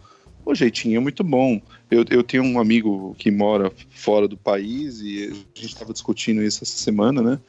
o 0.46 0.56
jeitinho 0.56 0.98
é 0.98 1.00
muito 1.00 1.24
bom. 1.24 1.62
Eu, 1.90 2.06
eu 2.10 2.24
tenho 2.24 2.44
um 2.44 2.60
amigo 2.60 3.16
que 3.18 3.32
mora 3.32 3.72
fora 3.90 4.28
do 4.28 4.38
país 4.38 5.02
e 5.02 5.26
a 5.26 5.60
gente 5.60 5.74
estava 5.74 5.94
discutindo 5.94 6.44
isso 6.44 6.64
essa 6.64 6.78
semana, 6.78 7.22
né? 7.22 7.40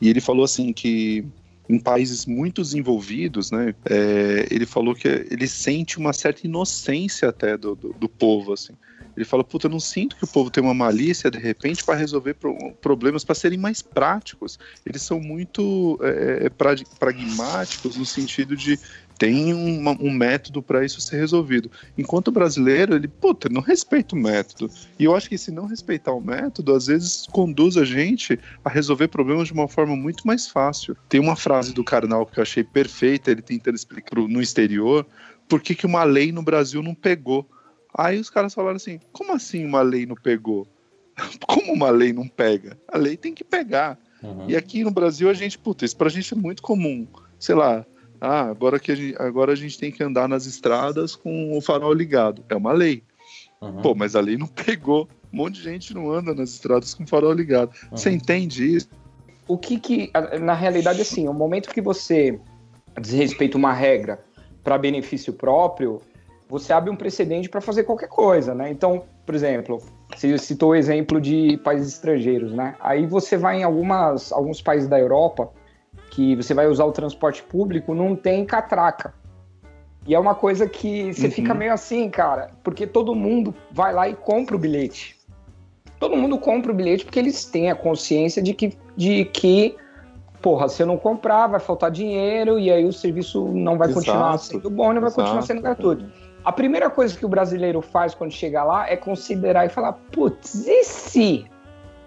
E 0.00 0.08
ele 0.08 0.20
falou 0.20 0.44
assim 0.44 0.72
que 0.72 1.24
em 1.68 1.78
países 1.78 2.26
muito 2.26 2.62
desenvolvidos, 2.62 3.50
né? 3.52 3.74
é, 3.88 4.48
ele 4.50 4.66
falou 4.66 4.94
que 4.94 5.06
ele 5.06 5.46
sente 5.46 5.98
uma 5.98 6.12
certa 6.12 6.46
inocência 6.46 7.28
até 7.28 7.56
do, 7.56 7.76
do, 7.76 7.92
do 7.92 8.08
povo, 8.08 8.52
assim. 8.52 8.72
Ele 9.16 9.24
fala, 9.24 9.44
puta, 9.44 9.66
eu 9.66 9.70
não 9.70 9.80
sinto 9.80 10.16
que 10.16 10.24
o 10.24 10.28
povo 10.28 10.50
tem 10.50 10.62
uma 10.62 10.74
malícia 10.74 11.30
de 11.30 11.38
repente 11.38 11.84
para 11.84 11.94
resolver 11.94 12.34
pro- 12.34 12.72
problemas 12.80 13.24
para 13.24 13.34
serem 13.34 13.58
mais 13.58 13.82
práticos. 13.82 14.58
Eles 14.86 15.02
são 15.02 15.20
muito 15.20 15.98
é, 16.02 16.48
pra- 16.48 16.74
pragmáticos 16.98 17.96
no 17.96 18.06
sentido 18.06 18.56
de 18.56 18.78
tem 19.18 19.52
uma- 19.52 19.96
um 20.00 20.10
método 20.10 20.62
para 20.62 20.82
isso 20.82 20.98
ser 21.00 21.16
resolvido. 21.18 21.70
Enquanto 21.98 22.28
o 22.28 22.32
brasileiro, 22.32 22.94
ele, 22.94 23.06
puta, 23.06 23.50
não 23.50 23.60
respeita 23.60 24.14
o 24.14 24.18
método. 24.18 24.70
E 24.98 25.04
eu 25.04 25.14
acho 25.14 25.28
que 25.28 25.36
se 25.36 25.50
não 25.50 25.66
respeitar 25.66 26.12
o 26.12 26.22
método, 26.22 26.74
às 26.74 26.86
vezes 26.86 27.26
conduz 27.30 27.76
a 27.76 27.84
gente 27.84 28.38
a 28.64 28.70
resolver 28.70 29.08
problemas 29.08 29.48
de 29.48 29.52
uma 29.52 29.68
forma 29.68 29.94
muito 29.94 30.26
mais 30.26 30.48
fácil. 30.48 30.96
Tem 31.08 31.20
uma 31.20 31.36
frase 31.36 31.74
do 31.74 31.84
Karnal 31.84 32.24
que 32.24 32.38
eu 32.38 32.42
achei 32.42 32.64
perfeita, 32.64 33.30
ele 33.30 33.42
tentando 33.42 33.74
explicar 33.74 34.16
no 34.16 34.40
exterior 34.40 35.06
por 35.46 35.60
que, 35.60 35.74
que 35.74 35.84
uma 35.84 36.04
lei 36.04 36.32
no 36.32 36.42
Brasil 36.42 36.82
não 36.82 36.94
pegou. 36.94 37.46
Aí 37.94 38.18
os 38.18 38.30
caras 38.30 38.54
falaram 38.54 38.76
assim: 38.76 39.00
como 39.12 39.32
assim 39.32 39.64
uma 39.64 39.82
lei 39.82 40.06
não 40.06 40.16
pegou? 40.16 40.66
Como 41.46 41.72
uma 41.72 41.90
lei 41.90 42.12
não 42.12 42.26
pega? 42.26 42.78
A 42.88 42.96
lei 42.96 43.16
tem 43.16 43.34
que 43.34 43.44
pegar. 43.44 43.98
Uhum. 44.22 44.48
E 44.48 44.56
aqui 44.56 44.82
no 44.82 44.90
Brasil 44.90 45.28
a 45.28 45.34
gente, 45.34 45.58
puta, 45.58 45.84
isso 45.84 45.96
pra 45.96 46.08
gente 46.08 46.32
é 46.32 46.36
muito 46.36 46.62
comum. 46.62 47.06
Sei 47.38 47.54
lá, 47.54 47.84
ah, 48.20 48.42
agora, 48.42 48.78
que 48.78 48.92
a 48.92 48.94
gente, 48.94 49.16
agora 49.20 49.52
a 49.52 49.56
gente 49.56 49.78
tem 49.78 49.90
que 49.90 50.02
andar 50.02 50.28
nas 50.28 50.44
estradas 50.44 51.16
com 51.16 51.56
o 51.56 51.60
farol 51.60 51.92
ligado. 51.92 52.44
É 52.48 52.54
uma 52.54 52.72
lei. 52.72 53.02
Uhum. 53.60 53.80
Pô, 53.80 53.94
mas 53.94 54.14
a 54.14 54.20
lei 54.20 54.36
não 54.36 54.46
pegou. 54.46 55.08
Um 55.32 55.38
monte 55.38 55.54
de 55.56 55.62
gente 55.62 55.94
não 55.94 56.10
anda 56.10 56.34
nas 56.34 56.50
estradas 56.50 56.92
com 56.92 57.04
o 57.04 57.06
farol 57.06 57.32
ligado. 57.32 57.72
Você 57.90 58.10
entende 58.10 58.76
isso? 58.76 58.88
O 59.48 59.56
que 59.56 59.80
que, 59.80 60.10
na 60.40 60.54
realidade, 60.54 61.00
assim, 61.00 61.28
o 61.28 61.32
momento 61.32 61.70
que 61.70 61.80
você 61.80 62.38
desrespeita 63.00 63.56
uma 63.56 63.72
regra 63.72 64.22
para 64.62 64.76
benefício 64.76 65.32
próprio, 65.32 66.00
você 66.50 66.72
abre 66.72 66.90
um 66.90 66.96
precedente 66.96 67.48
para 67.48 67.60
fazer 67.60 67.84
qualquer 67.84 68.08
coisa, 68.08 68.54
né? 68.54 68.70
Então, 68.70 69.04
por 69.24 69.34
exemplo, 69.34 69.78
você 70.14 70.36
citou 70.36 70.70
o 70.70 70.74
exemplo 70.74 71.20
de 71.20 71.56
países 71.58 71.92
estrangeiros, 71.94 72.52
né? 72.52 72.74
Aí 72.80 73.06
você 73.06 73.36
vai 73.36 73.60
em 73.60 73.62
algumas, 73.62 74.32
alguns 74.32 74.60
países 74.60 74.88
da 74.88 74.98
Europa 74.98 75.50
que 76.10 76.34
você 76.34 76.52
vai 76.52 76.66
usar 76.66 76.84
o 76.84 76.92
transporte 76.92 77.42
público, 77.44 77.94
não 77.94 78.16
tem 78.16 78.44
catraca. 78.44 79.14
E 80.06 80.14
é 80.14 80.18
uma 80.18 80.34
coisa 80.34 80.66
que 80.68 81.12
você 81.14 81.26
Uhum. 81.26 81.32
fica 81.32 81.54
meio 81.54 81.72
assim, 81.72 82.10
cara, 82.10 82.50
porque 82.64 82.86
todo 82.86 83.14
mundo 83.14 83.54
vai 83.70 83.92
lá 83.92 84.08
e 84.08 84.14
compra 84.14 84.56
o 84.56 84.58
bilhete. 84.58 85.16
Todo 86.00 86.16
mundo 86.16 86.36
compra 86.38 86.72
o 86.72 86.74
bilhete 86.74 87.04
porque 87.04 87.18
eles 87.18 87.44
têm 87.44 87.70
a 87.70 87.74
consciência 87.76 88.42
de 88.42 88.54
que, 88.54 88.76
de 88.96 89.26
que 89.26 89.76
porra, 90.40 90.68
se 90.68 90.82
eu 90.82 90.86
não 90.86 90.96
comprar, 90.96 91.46
vai 91.46 91.60
faltar 91.60 91.90
dinheiro 91.90 92.58
e 92.58 92.70
aí 92.70 92.84
o 92.84 92.92
serviço 92.92 93.46
não 93.48 93.76
vai 93.76 93.88
Exato. 93.88 94.06
continuar 94.06 94.38
sendo 94.38 94.70
bom, 94.70 94.92
não 94.92 95.00
vai 95.02 95.10
continuar 95.10 95.38
Exato. 95.40 95.46
sendo 95.46 95.62
gratuito. 95.62 96.06
A 96.44 96.52
primeira 96.52 96.88
coisa 96.88 97.16
que 97.16 97.26
o 97.26 97.28
brasileiro 97.28 97.82
faz 97.82 98.14
quando 98.14 98.32
chega 98.32 98.64
lá 98.64 98.88
é 98.88 98.96
considerar 98.96 99.66
e 99.66 99.68
falar, 99.68 99.92
putz, 99.92 100.66
e 100.66 100.84
se? 100.84 101.46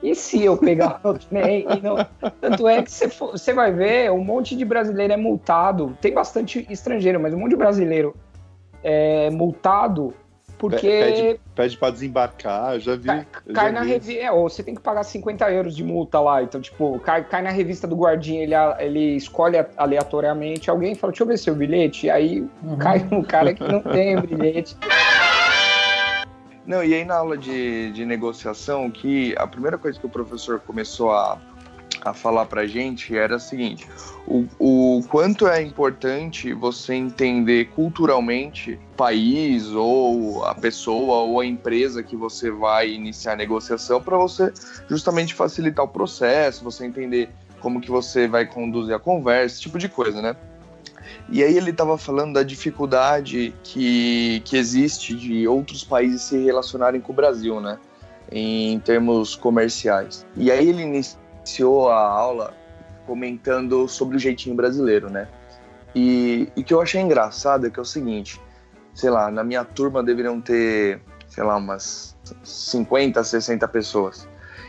E 0.01 0.15
se 0.15 0.43
eu 0.43 0.57
pegar 0.57 0.99
o 1.05 1.13
trem 1.13 1.65
não... 1.81 1.95
Tanto 2.41 2.67
é 2.67 2.81
que 2.81 2.91
você 2.91 3.53
vai 3.53 3.71
ver, 3.71 4.11
um 4.11 4.23
monte 4.23 4.55
de 4.55 4.65
brasileiro 4.65 5.13
é 5.13 5.17
multado, 5.17 5.97
tem 6.01 6.13
bastante 6.13 6.65
estrangeiro, 6.69 7.19
mas 7.19 7.33
um 7.33 7.37
monte 7.37 7.51
de 7.51 7.57
brasileiro 7.57 8.15
é 8.83 9.29
multado 9.29 10.13
porque 10.63 10.87
Pede, 10.87 11.39
pede 11.53 11.77
pra 11.77 11.89
desembarcar, 11.89 12.75
eu 12.75 12.79
já 12.79 12.95
vi. 12.95 13.07
Cai, 13.07 13.27
eu 13.45 13.53
cai 13.53 13.65
já 13.65 13.71
na 13.73 13.81
vi. 13.81 13.89
revista. 13.89 14.21
É, 14.21 14.31
ou 14.31 14.49
você 14.49 14.63
tem 14.63 14.73
que 14.73 14.79
pagar 14.79 15.03
50 15.03 15.51
euros 15.51 15.75
de 15.75 15.83
multa 15.83 16.21
lá. 16.21 16.41
Então, 16.41 16.61
tipo, 16.61 16.97
cai, 16.99 17.21
cai 17.25 17.41
na 17.41 17.49
revista 17.49 17.85
do 17.85 17.97
guardinha, 17.97 18.41
ele, 18.41 18.53
ele 18.79 19.17
escolhe 19.17 19.57
aleatoriamente 19.75 20.69
alguém 20.69 20.93
e 20.93 20.95
fala, 20.95 21.11
deixa 21.11 21.23
eu 21.23 21.27
ver 21.27 21.37
seu 21.37 21.53
bilhete. 21.53 22.05
E 22.05 22.09
aí 22.09 22.47
cai 22.79 23.05
um 23.11 23.21
cara 23.21 23.53
que 23.53 23.61
não 23.61 23.81
tem 23.81 24.15
bilhete. 24.23 24.77
Não, 26.65 26.81
e 26.81 26.93
aí 26.93 27.03
na 27.03 27.15
aula 27.15 27.37
de, 27.37 27.91
de 27.91 28.05
negociação, 28.05 28.89
que 28.89 29.35
a 29.37 29.45
primeira 29.45 29.77
coisa 29.77 29.99
que 29.99 30.05
o 30.05 30.09
professor 30.09 30.61
começou 30.61 31.11
a, 31.11 31.37
a 32.03 32.13
falar 32.13 32.45
pra 32.45 32.65
gente 32.65 33.15
era 33.15 33.37
a 33.37 33.39
seguinte: 33.39 33.87
o, 34.27 34.45
o 34.59 35.03
quanto 35.09 35.47
é 35.47 35.61
importante 35.61 36.53
você 36.53 36.93
entender 36.93 37.69
culturalmente 37.69 38.79
o 38.93 38.95
país 38.95 39.67
ou 39.69 40.45
a 40.45 40.53
pessoa 40.53 41.23
ou 41.23 41.39
a 41.39 41.45
empresa 41.45 42.03
que 42.03 42.15
você 42.15 42.51
vai 42.51 42.91
iniciar 42.91 43.33
a 43.33 43.37
negociação 43.37 44.01
para 44.01 44.17
você 44.17 44.51
justamente 44.89 45.33
facilitar 45.33 45.85
o 45.85 45.87
processo, 45.87 46.63
você 46.63 46.85
entender 46.85 47.29
como 47.59 47.79
que 47.79 47.89
você 47.89 48.27
vai 48.27 48.45
conduzir 48.45 48.93
a 48.93 48.99
conversa, 48.99 49.55
esse 49.55 49.61
tipo 49.61 49.77
de 49.77 49.87
coisa, 49.87 50.21
né? 50.21 50.35
E 51.29 51.43
aí 51.43 51.55
ele 51.55 51.71
estava 51.71 51.97
falando 51.97 52.33
da 52.33 52.43
dificuldade 52.43 53.53
que, 53.63 54.41
que 54.43 54.57
existe 54.57 55.15
de 55.15 55.47
outros 55.47 55.83
países 55.83 56.21
se 56.21 56.37
relacionarem 56.37 56.99
com 56.99 57.13
o 57.13 57.15
Brasil, 57.15 57.61
né? 57.61 57.79
Em 58.31 58.79
termos 58.79 59.35
comerciais. 59.35 60.25
E 60.35 60.51
aí 60.51 60.67
ele 60.67 60.85
iniciou 61.43 61.89
a 61.89 61.99
aula 61.99 62.53
comentando 63.05 63.87
sobre 63.87 64.15
o 64.15 64.19
jeitinho 64.19 64.55
brasileiro, 64.55 65.09
né? 65.09 65.27
E 65.93 66.49
o 66.55 66.63
que 66.63 66.73
eu 66.73 66.81
achei 66.81 67.01
engraçado 67.01 67.67
é 67.67 67.69
que 67.69 67.77
é 67.77 67.81
o 67.81 67.85
seguinte, 67.85 68.41
sei 68.93 69.09
lá, 69.09 69.29
na 69.29 69.43
minha 69.43 69.63
turma 69.63 70.01
deveriam 70.01 70.41
ter, 70.41 71.01
sei 71.27 71.43
lá, 71.43 71.57
umas 71.57 72.15
50, 72.43 73.23
60 73.23 73.67
pessoas. 73.67 74.27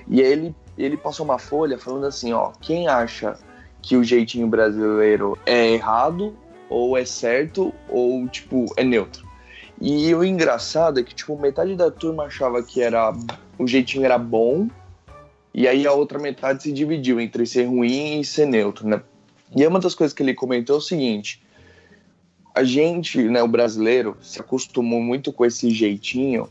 E 0.08 0.20
aí 0.20 0.26
ele, 0.26 0.56
ele 0.76 0.96
passou 0.96 1.24
uma 1.24 1.38
folha 1.38 1.78
falando 1.78 2.06
assim, 2.06 2.32
ó, 2.32 2.52
quem 2.60 2.88
acha 2.88 3.38
que 3.80 3.96
o 3.96 4.04
jeitinho 4.04 4.48
brasileiro 4.48 5.38
é 5.46 5.72
errado 5.72 6.36
ou 6.68 6.98
é 6.98 7.04
certo 7.04 7.72
ou 7.88 8.26
tipo 8.28 8.66
é 8.76 8.84
neutro. 8.84 9.24
E 9.80 10.14
o 10.14 10.24
engraçado 10.24 11.00
é 11.00 11.02
que 11.02 11.14
tipo 11.14 11.38
metade 11.38 11.74
da 11.76 11.90
turma 11.90 12.24
achava 12.24 12.62
que 12.62 12.82
era 12.82 13.12
o 13.58 13.66
jeitinho 13.66 14.04
era 14.04 14.18
bom 14.18 14.68
e 15.54 15.68
aí 15.68 15.86
a 15.86 15.92
outra 15.92 16.18
metade 16.18 16.64
se 16.64 16.72
dividiu 16.72 17.20
entre 17.20 17.46
ser 17.46 17.66
ruim 17.66 18.20
e 18.20 18.24
ser 18.24 18.44
neutro, 18.44 18.88
né? 18.88 19.00
E 19.54 19.62
aí 19.62 19.68
uma 19.68 19.78
das 19.78 19.94
coisas 19.94 20.12
que 20.12 20.20
ele 20.20 20.34
comentou 20.34 20.74
é 20.74 20.78
o 20.78 20.82
seguinte: 20.82 21.40
a 22.52 22.64
gente, 22.64 23.22
né, 23.22 23.40
o 23.40 23.46
brasileiro, 23.46 24.16
se 24.20 24.40
acostumou 24.40 25.00
muito 25.00 25.32
com 25.32 25.44
esse 25.44 25.70
jeitinho. 25.70 26.48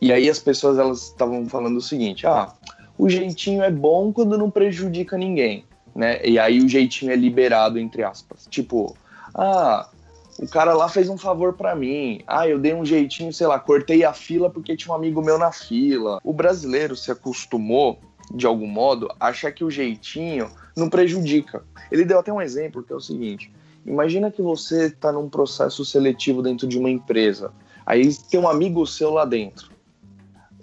E 0.00 0.12
aí 0.12 0.30
as 0.30 0.38
pessoas 0.38 0.78
elas 0.78 1.08
estavam 1.08 1.46
falando 1.46 1.76
o 1.76 1.82
seguinte: 1.82 2.26
ah, 2.26 2.54
o 2.96 3.08
jeitinho 3.08 3.62
é 3.62 3.70
bom 3.70 4.10
quando 4.12 4.38
não 4.38 4.50
prejudica 4.50 5.18
ninguém, 5.18 5.64
né? 5.94 6.24
E 6.24 6.38
aí 6.38 6.60
o 6.60 6.68
jeitinho 6.68 7.12
é 7.12 7.16
liberado 7.16 7.78
entre 7.78 8.02
aspas. 8.02 8.46
Tipo, 8.48 8.96
ah, 9.34 9.90
o 10.38 10.48
cara 10.48 10.72
lá 10.72 10.88
fez 10.88 11.08
um 11.10 11.18
favor 11.18 11.52
para 11.52 11.74
mim. 11.74 12.22
Ah, 12.26 12.48
eu 12.48 12.58
dei 12.58 12.72
um 12.72 12.84
jeitinho, 12.84 13.32
sei 13.32 13.46
lá, 13.46 13.58
cortei 13.58 14.04
a 14.04 14.12
fila 14.12 14.48
porque 14.48 14.76
tinha 14.76 14.92
um 14.92 14.96
amigo 14.96 15.22
meu 15.22 15.38
na 15.38 15.52
fila. 15.52 16.18
O 16.24 16.32
brasileiro 16.32 16.96
se 16.96 17.10
acostumou 17.10 17.98
de 18.30 18.46
algum 18.46 18.66
modo 18.66 19.08
achar 19.18 19.52
que 19.52 19.64
o 19.64 19.70
jeitinho 19.70 20.50
não 20.76 20.88
prejudica. 20.88 21.64
Ele 21.90 22.04
deu 22.04 22.18
até 22.18 22.32
um 22.32 22.40
exemplo 22.40 22.82
que 22.82 22.92
é 22.92 22.96
o 22.96 23.00
seguinte: 23.00 23.52
Imagina 23.84 24.30
que 24.30 24.40
você 24.40 24.86
está 24.86 25.10
num 25.10 25.28
processo 25.28 25.84
seletivo 25.84 26.42
dentro 26.42 26.66
de 26.66 26.78
uma 26.78 26.90
empresa. 26.90 27.52
Aí 27.84 28.14
tem 28.30 28.38
um 28.38 28.48
amigo 28.48 28.86
seu 28.86 29.10
lá 29.10 29.24
dentro. 29.24 29.70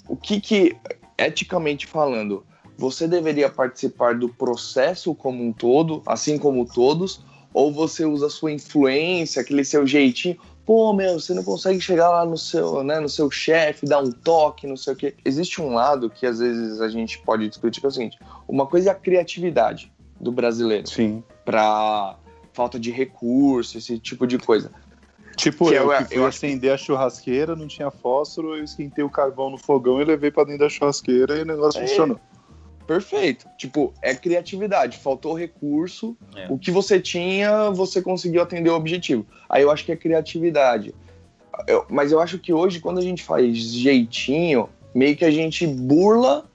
O 0.08 0.16
que 0.16 0.40
que, 0.40 0.76
eticamente 1.18 1.86
falando, 1.86 2.46
você 2.78 3.08
deveria 3.08 3.50
participar 3.50 4.16
do 4.16 4.30
processo 4.30 5.14
como 5.14 5.44
um 5.44 5.52
todo, 5.52 6.02
assim 6.06 6.38
como 6.38 6.66
todos, 6.66 7.22
ou 7.54 7.74
você 7.74 8.06
usa 8.06 8.30
sua 8.30 8.54
influência, 8.54 9.42
aquele 9.42 9.66
seu 9.66 9.86
jeitinho, 9.86 10.38
pô, 10.70 10.94
meu, 10.94 11.20
você 11.20 11.34
não 11.34 11.44
consegue 11.44 11.82
chegar 11.82 12.10
lá 12.12 12.24
no 12.24 12.38
seu, 12.38 12.84
né, 12.84 13.00
no 13.00 13.10
seu 13.10 13.32
chefe, 13.32 13.88
dar 13.88 14.04
um 14.04 14.12
toque, 14.12 14.68
não 14.68 14.78
sei 14.78 14.94
o 14.94 14.96
quê. 14.96 15.16
Existe 15.26 15.60
um 15.60 15.74
lado 15.74 16.12
que 16.12 16.28
às 16.28 16.38
vezes 16.38 16.80
a 16.80 16.88
gente 16.88 17.18
pode 17.18 17.50
discutir 17.50 17.80
que 17.80 17.88
é 17.88 17.90
o 17.90 17.92
seguinte: 17.92 18.20
uma 18.48 18.68
coisa 18.68 18.90
é 18.90 18.92
a 18.92 18.96
criatividade 18.96 19.92
do 20.22 20.32
brasileiro. 20.32 20.88
Sim. 20.88 21.24
Para 21.44 22.16
falta 22.54 22.80
de 22.80 22.92
recurso, 22.92 23.80
esse 23.80 23.98
tipo 23.98 24.28
de 24.28 24.38
coisa. 24.38 24.70
Tipo, 25.36 25.70
Que 25.70 25.74
eu, 25.74 25.92
eu- 25.92 25.98
que 25.98 26.04
fui 26.06 26.18
eu 26.18 26.26
acender 26.28 26.72
a 26.72 26.78
churrasqueira, 26.78 27.56
não 27.56 27.66
tinha 27.68 27.90
fósforo, 27.90 28.56
eu 28.56 28.64
esquentei 28.64 29.04
o 29.04 29.10
carvão 29.10 29.50
no 29.50 29.58
fogão 29.58 30.00
e 30.00 30.06
levei 30.06 30.30
pra 30.30 30.44
dentro 30.44 30.60
da 30.60 30.70
churrasqueira 30.70 31.36
e 31.36 31.42
o 31.42 31.46
negócio 31.46 31.82
É. 31.82 31.88
funcionou. 31.88 32.20
Perfeito. 32.90 33.48
Tipo, 33.56 33.94
é 34.02 34.16
criatividade, 34.16 34.98
faltou 34.98 35.36
recurso. 35.36 36.18
É. 36.36 36.48
O 36.50 36.58
que 36.58 36.72
você 36.72 37.00
tinha, 37.00 37.70
você 37.70 38.02
conseguiu 38.02 38.42
atender 38.42 38.72
o 38.72 38.76
objetivo. 38.76 39.28
Aí 39.48 39.62
eu 39.62 39.70
acho 39.70 39.86
que 39.86 39.92
é 39.92 39.96
criatividade. 39.96 40.96
Eu- 41.68 41.86
mas 41.88 42.12
eu 42.12 42.20
acho 42.20 42.40
que 42.40 42.52
hoje, 42.52 42.80
quando 42.80 42.98
a 42.98 43.02
gente 43.04 43.22
faz 43.22 43.56
jeitinho, 43.56 44.70
meio 44.92 45.16
que 45.16 45.24
a 45.24 45.30
gente 45.30 45.68
burla 45.68 46.50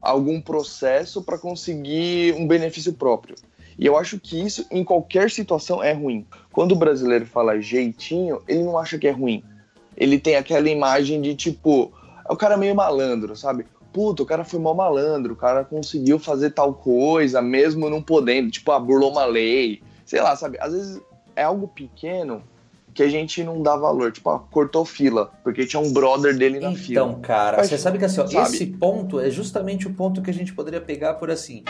algum 0.00 0.40
processo 0.40 1.22
para 1.22 1.36
conseguir 1.36 2.32
um 2.32 2.46
benefício 2.46 2.94
próprio. 2.94 3.34
E 3.78 3.84
eu 3.84 3.98
acho 3.98 4.18
que 4.18 4.40
isso, 4.40 4.66
em 4.70 4.82
qualquer 4.82 5.30
situação, 5.30 5.84
é 5.84 5.92
ruim. 5.92 6.26
Quando 6.50 6.72
o 6.72 6.76
brasileiro 6.76 7.26
fala 7.26 7.60
jeitinho, 7.60 8.40
ele 8.48 8.62
não 8.62 8.78
acha 8.78 8.98
que 8.98 9.06
é 9.06 9.10
ruim. 9.10 9.44
Ele 9.94 10.18
tem 10.18 10.36
aquela 10.36 10.70
imagem 10.70 11.20
de 11.20 11.34
tipo, 11.34 11.92
é 12.26 12.32
o 12.32 12.36
cara 12.36 12.56
meio 12.56 12.74
malandro, 12.74 13.36
sabe? 13.36 13.66
Puta, 13.94 14.24
o 14.24 14.26
cara 14.26 14.42
foi 14.42 14.58
mal 14.58 14.74
malandro, 14.74 15.34
o 15.34 15.36
cara 15.36 15.64
conseguiu 15.64 16.18
fazer 16.18 16.50
tal 16.50 16.74
coisa, 16.74 17.40
mesmo 17.40 17.88
não 17.88 18.02
podendo, 18.02 18.50
tipo, 18.50 18.72
ah, 18.72 18.80
burlou 18.80 19.12
uma 19.12 19.24
lei, 19.24 19.84
sei 20.04 20.20
lá, 20.20 20.34
sabe? 20.34 20.58
Às 20.60 20.72
vezes 20.72 21.00
é 21.36 21.44
algo 21.44 21.68
pequeno 21.68 22.42
que 22.92 23.04
a 23.04 23.08
gente 23.08 23.44
não 23.44 23.62
dá 23.62 23.76
valor, 23.76 24.10
tipo, 24.10 24.28
ah, 24.30 24.40
cortou 24.50 24.84
fila, 24.84 25.30
porque 25.44 25.64
tinha 25.64 25.80
um 25.80 25.92
brother 25.92 26.36
dele 26.36 26.58
na 26.58 26.72
fila. 26.72 27.06
Então, 27.06 27.20
cara, 27.20 27.58
Mas, 27.58 27.68
você 27.68 27.78
sabe 27.78 27.98
que 27.98 28.04
assim, 28.04 28.20
ó, 28.20 28.26
sabe? 28.26 28.48
esse 28.48 28.66
ponto 28.66 29.20
é 29.20 29.30
justamente 29.30 29.86
o 29.86 29.94
ponto 29.94 30.20
que 30.20 30.30
a 30.30 30.34
gente 30.34 30.52
poderia 30.52 30.80
pegar 30.80 31.14
por 31.14 31.30
assim. 31.30 31.62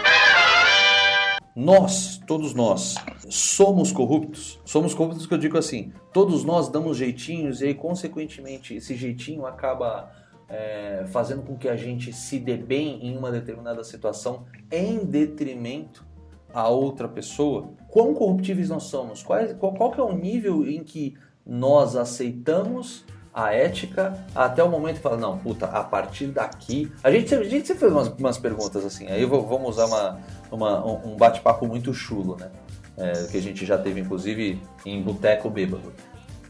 Nós, 1.54 2.18
todos 2.26 2.54
nós, 2.54 2.94
somos 3.28 3.92
corruptos. 3.92 4.58
Somos 4.64 4.94
corruptos 4.94 5.26
que 5.26 5.34
eu 5.34 5.38
digo 5.38 5.58
assim, 5.58 5.92
todos 6.10 6.42
nós 6.42 6.70
damos 6.70 6.96
jeitinhos 6.96 7.60
e 7.60 7.66
aí, 7.66 7.74
consequentemente, 7.74 8.74
esse 8.74 8.96
jeitinho 8.96 9.44
acaba 9.44 10.10
é, 10.48 11.04
fazendo 11.08 11.42
com 11.42 11.56
que 11.56 11.68
a 11.68 11.76
gente 11.76 12.12
se 12.12 12.38
dê 12.38 12.56
bem 12.56 13.06
em 13.06 13.16
uma 13.16 13.30
determinada 13.30 13.82
situação 13.84 14.44
em 14.70 14.98
detrimento 15.04 16.04
a 16.52 16.68
outra 16.68 17.08
pessoa. 17.08 17.70
Quão 17.88 18.14
corruptíveis 18.14 18.68
nós 18.68 18.84
somos? 18.84 19.22
Qual, 19.22 19.40
qual, 19.74 19.90
que 19.90 20.00
é 20.00 20.02
o 20.02 20.12
nível 20.12 20.66
em 20.66 20.82
que 20.84 21.14
nós 21.44 21.96
aceitamos 21.96 23.04
a 23.32 23.52
ética 23.52 24.16
até 24.32 24.62
o 24.62 24.70
momento 24.70 24.96
que 24.96 25.02
fala, 25.02 25.16
não, 25.16 25.36
puta, 25.36 25.66
a 25.66 25.82
partir 25.82 26.28
daqui. 26.28 26.92
A 27.02 27.10
gente, 27.10 27.34
a 27.34 27.42
gente 27.42 27.66
sempre 27.66 27.80
fez 27.80 27.92
umas, 27.92 28.08
umas 28.08 28.38
perguntas 28.38 28.84
assim, 28.84 29.08
aí 29.08 29.24
vou- 29.24 29.44
vamos 29.44 29.70
usar 29.70 29.86
uma, 29.86 30.20
uma- 30.52 30.84
um 31.04 31.16
bate-papo 31.16 31.66
muito 31.66 31.92
chulo, 31.92 32.36
né? 32.38 32.48
É, 32.96 33.12
que 33.26 33.36
a 33.36 33.42
gente 33.42 33.66
já 33.66 33.76
teve, 33.76 33.98
inclusive, 34.00 34.62
em 34.86 35.02
Boteco 35.02 35.50
Bêbado. 35.50 35.92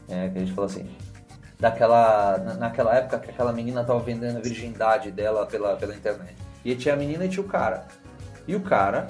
É, 0.07 0.29
que 0.29 0.37
a 0.37 0.41
gente 0.41 0.53
falou 0.53 0.69
assim. 0.69 0.85
Daquela, 1.59 2.37
na- 2.37 2.53
naquela 2.55 2.95
época 2.95 3.19
que 3.19 3.29
aquela 3.29 3.53
menina 3.53 3.83
tava 3.83 3.99
vendendo 3.99 4.37
a 4.37 4.41
virgindade 4.41 5.11
dela 5.11 5.45
pela, 5.45 5.75
pela 5.75 5.95
internet. 5.95 6.35
E 6.63 6.75
tinha 6.75 6.93
a 6.93 6.97
menina 6.97 7.25
e 7.25 7.29
tinha 7.29 7.43
o 7.43 7.47
cara. 7.47 7.87
E 8.47 8.55
o 8.55 8.59
cara, 8.61 9.07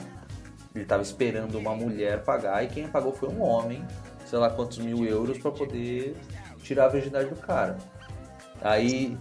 ele 0.74 0.86
tava 0.86 1.02
esperando 1.02 1.58
uma 1.58 1.74
mulher 1.76 2.24
pagar, 2.24 2.64
e 2.64 2.68
quem 2.68 2.88
pagou 2.88 3.12
foi 3.14 3.30
um 3.30 3.42
homem, 3.42 3.84
sei 4.26 4.38
lá 4.40 4.50
quantos 4.50 4.78
mil 4.78 5.06
euros, 5.06 5.38
para 5.38 5.52
poder 5.52 6.16
tirar 6.62 6.86
a 6.86 6.88
virgindade 6.90 7.30
do 7.30 7.36
cara. 7.36 7.78
Aí 8.62 9.18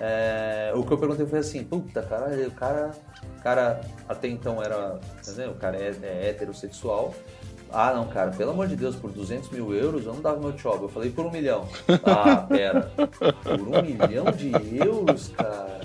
é, 0.00 0.72
o 0.74 0.82
que 0.84 0.92
eu 0.92 0.98
perguntei 0.98 1.26
foi 1.26 1.40
assim, 1.40 1.64
puta, 1.64 2.02
cara, 2.02 2.30
o 2.46 2.50
cara, 2.52 2.90
cara 3.42 3.80
até 4.08 4.28
então 4.28 4.62
era? 4.62 5.00
O 5.50 5.54
cara 5.54 5.76
é, 5.76 5.92
é 6.02 6.28
heterossexual. 6.30 7.12
Ah, 7.72 7.92
não, 7.94 8.06
cara, 8.06 8.30
pelo 8.30 8.50
amor 8.52 8.66
de 8.66 8.76
Deus, 8.76 8.96
por 8.96 9.10
200 9.10 9.50
mil 9.50 9.74
euros 9.74 10.06
eu 10.06 10.14
não 10.14 10.20
dava 10.20 10.38
meu 10.40 10.52
job. 10.52 10.82
Eu 10.82 10.88
falei 10.88 11.10
por 11.10 11.26
um 11.26 11.30
milhão. 11.30 11.66
Ah, 12.04 12.36
pera. 12.48 12.90
Por 13.42 13.60
um 13.60 13.82
milhão 13.82 14.26
de 14.32 14.52
euros, 14.78 15.28
cara? 15.36 15.80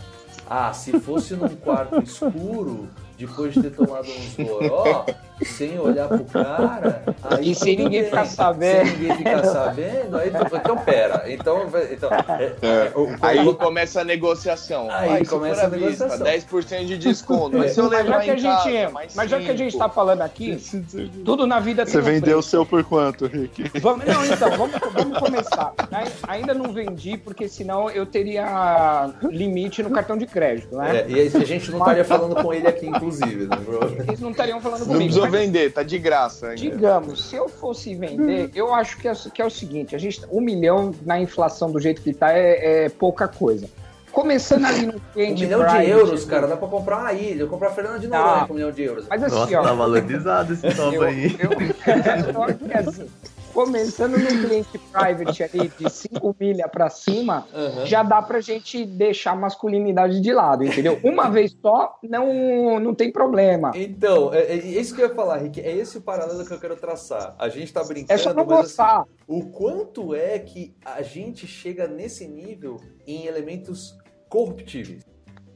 Ah, 0.49 0.73
se 0.73 0.99
fosse 0.99 1.35
num 1.35 1.49
quarto 1.55 2.01
escuro, 2.01 2.87
depois 3.17 3.53
de 3.53 3.61
ter 3.63 3.71
tomado 3.71 4.07
uns 4.07 4.35
goró, 4.35 5.05
sem 5.45 5.79
olhar 5.79 6.07
pro 6.07 6.23
cara, 6.25 7.03
aí 7.23 7.51
E 7.51 7.55
sem 7.55 7.75
ninguém 7.77 8.03
ficar 8.05 8.25
sabendo. 8.25 8.87
Sem 8.87 8.97
ninguém 8.97 9.17
ficar 9.17 9.43
sabendo, 9.43 10.17
aí 10.17 10.29
tu, 10.31 10.55
então 10.55 10.77
pera. 10.77 11.23
Então, 11.27 11.65
então 11.91 12.09
é, 12.13 12.53
é, 12.61 12.91
o- 12.95 13.15
Aí 13.21 13.53
começa 13.55 14.01
a 14.01 14.03
negociação. 14.03 14.87
Aí 14.91 15.23
se 15.25 15.31
começa 15.31 15.61
a 15.61 15.65
à 15.65 15.69
vista, 15.69 16.05
negociação. 16.07 16.25
10% 16.25 16.85
de 16.85 16.97
desconto. 16.97 17.57
Mas 17.63 17.71
se 17.73 17.79
eu 17.79 17.89
Mas 17.89 18.07
já 18.07 18.19
que 18.21 18.29
a 18.31 18.35
casa, 18.41 18.69
gente, 18.69 18.91
mais 18.93 19.15
mas 19.15 19.29
já 19.31 19.39
que 19.39 19.51
a 19.51 19.55
gente 19.55 19.77
tá 19.77 19.89
falando 19.89 20.21
aqui, 20.21 20.57
tudo 21.25 21.45
na 21.47 21.59
vida 21.59 21.83
tem 21.85 21.93
Você 21.93 21.99
um 21.99 22.03
vendeu 22.03 22.39
o 22.39 22.43
seu 22.43 22.65
por 22.65 22.83
quanto, 22.83 23.25
Rick? 23.27 23.69
Vamos, 23.79 24.05
não, 24.05 24.25
então, 24.25 24.49
vamos, 24.51 24.75
vamos 24.93 25.17
começar. 25.19 25.73
Ai- 25.91 26.11
Ainda 26.27 26.53
não 26.53 26.71
vendi, 26.73 27.17
porque 27.17 27.47
senão 27.47 27.89
eu 27.89 28.05
teria 28.05 29.09
limite 29.29 29.81
no 29.83 29.89
cartão 29.91 30.17
de 30.17 30.25
crédito, 30.25 30.75
né? 30.75 30.97
É, 30.99 31.05
e 31.09 31.19
aí 31.19 31.31
a 31.33 31.45
gente 31.45 31.71
não 31.71 31.79
estaria 31.79 32.03
falando 32.05 32.35
com 32.35 32.53
ele 32.53 32.67
aqui, 32.67 32.87
inclusive, 32.87 33.45
né, 33.47 33.55
bro? 33.65 33.79
Eles 34.07 34.19
não 34.19 34.31
estariam 34.31 34.59
falando 34.61 34.79
Não 34.81 34.87
comigo. 34.87 35.19
mas- 35.21 35.31
vender, 35.37 35.71
tá 35.73 35.83
de 35.83 35.97
graça 35.97 36.47
ainda. 36.49 36.61
Digamos, 36.61 37.25
se 37.29 37.35
eu 37.35 37.49
fosse 37.49 37.93
vender, 37.95 38.49
eu 38.55 38.73
acho 38.73 38.97
que 38.97 39.07
é, 39.07 39.13
que 39.33 39.41
é 39.41 39.45
o 39.45 39.49
seguinte: 39.49 39.95
a 39.95 39.99
gente, 39.99 40.21
um 40.31 40.41
milhão 40.41 40.93
na 41.05 41.19
inflação 41.19 41.71
do 41.71 41.79
jeito 41.79 42.01
que 42.01 42.13
tá 42.13 42.31
é, 42.31 42.85
é 42.85 42.89
pouca 42.89 43.27
coisa. 43.27 43.67
Começando 44.11 44.65
ali 44.65 44.85
no 44.85 44.93
Um 44.97 45.01
cliente 45.11 45.43
milhão 45.43 45.65
de 45.65 45.89
euros, 45.89 46.23
cara, 46.23 46.45
dá 46.45 46.55
pra 46.55 46.67
comprar 46.67 46.99
uma 46.99 47.13
ilha, 47.13 47.47
comprar 47.47 47.69
a 47.69 47.71
Fernanda 47.71 47.97
de 47.97 48.07
Noronha 48.07 48.41
Tá. 48.41 48.45
com 48.45 48.53
um 48.53 48.55
milhão 48.57 48.71
de 48.71 48.83
euros. 48.83 49.05
Mas 49.09 49.23
assim, 49.23 49.35
Nossa, 49.35 49.59
ó, 49.59 49.63
tá 49.63 49.73
valorizado 49.73 50.53
esse 50.53 50.69
topo 50.75 50.93
eu, 50.93 51.01
aí. 51.01 51.35
eu, 51.39 51.51
eu 51.51 52.43
acho 52.43 52.57
que 52.59 52.71
é 52.71 52.77
assim, 52.79 53.09
começando 53.53 54.17
no 54.17 54.27
cliente 54.27 54.77
private 54.91 55.43
ali 55.43 55.71
de 55.77 55.89
5 55.89 56.35
milha 56.39 56.67
pra 56.67 56.89
cima, 56.89 57.47
Aham. 57.53 57.85
já 57.85 58.03
dá 58.03 58.21
pra 58.21 58.41
gente 58.41 58.85
deixar 58.85 59.31
a 59.31 59.35
masculinidade 59.35 60.19
de 60.19 60.33
lado, 60.33 60.63
entendeu? 60.63 60.99
Uma 61.03 61.29
vez 61.29 61.55
só, 61.61 61.97
não, 62.03 62.79
não 62.79 62.95
tem 62.95 63.11
problema. 63.11 63.71
Então, 63.75 64.33
é, 64.33 64.41
é 64.41 64.55
isso 64.55 64.95
que 64.95 65.01
eu 65.01 65.09
ia 65.09 65.15
falar, 65.15 65.37
Rick. 65.37 65.61
É 65.61 65.71
esse 65.71 65.97
o 65.97 66.01
paralelo 66.01 66.45
que 66.45 66.53
eu 66.53 66.59
quero 66.59 66.75
traçar. 66.75 67.35
A 67.37 67.47
gente 67.49 67.71
tá 67.71 67.83
brincando. 67.83 68.11
É 68.11 68.17
só 68.17 68.33
não 68.33 68.45
mas, 68.45 68.59
assim, 68.59 68.61
gostar. 68.63 69.05
o 69.27 69.45
quanto 69.51 70.15
é 70.15 70.39
que 70.39 70.75
a 70.83 71.01
gente 71.01 71.45
chega 71.45 71.87
nesse 71.87 72.27
nível 72.27 72.77
em 73.05 73.25
elementos 73.27 73.97
corruptíveis? 74.27 75.05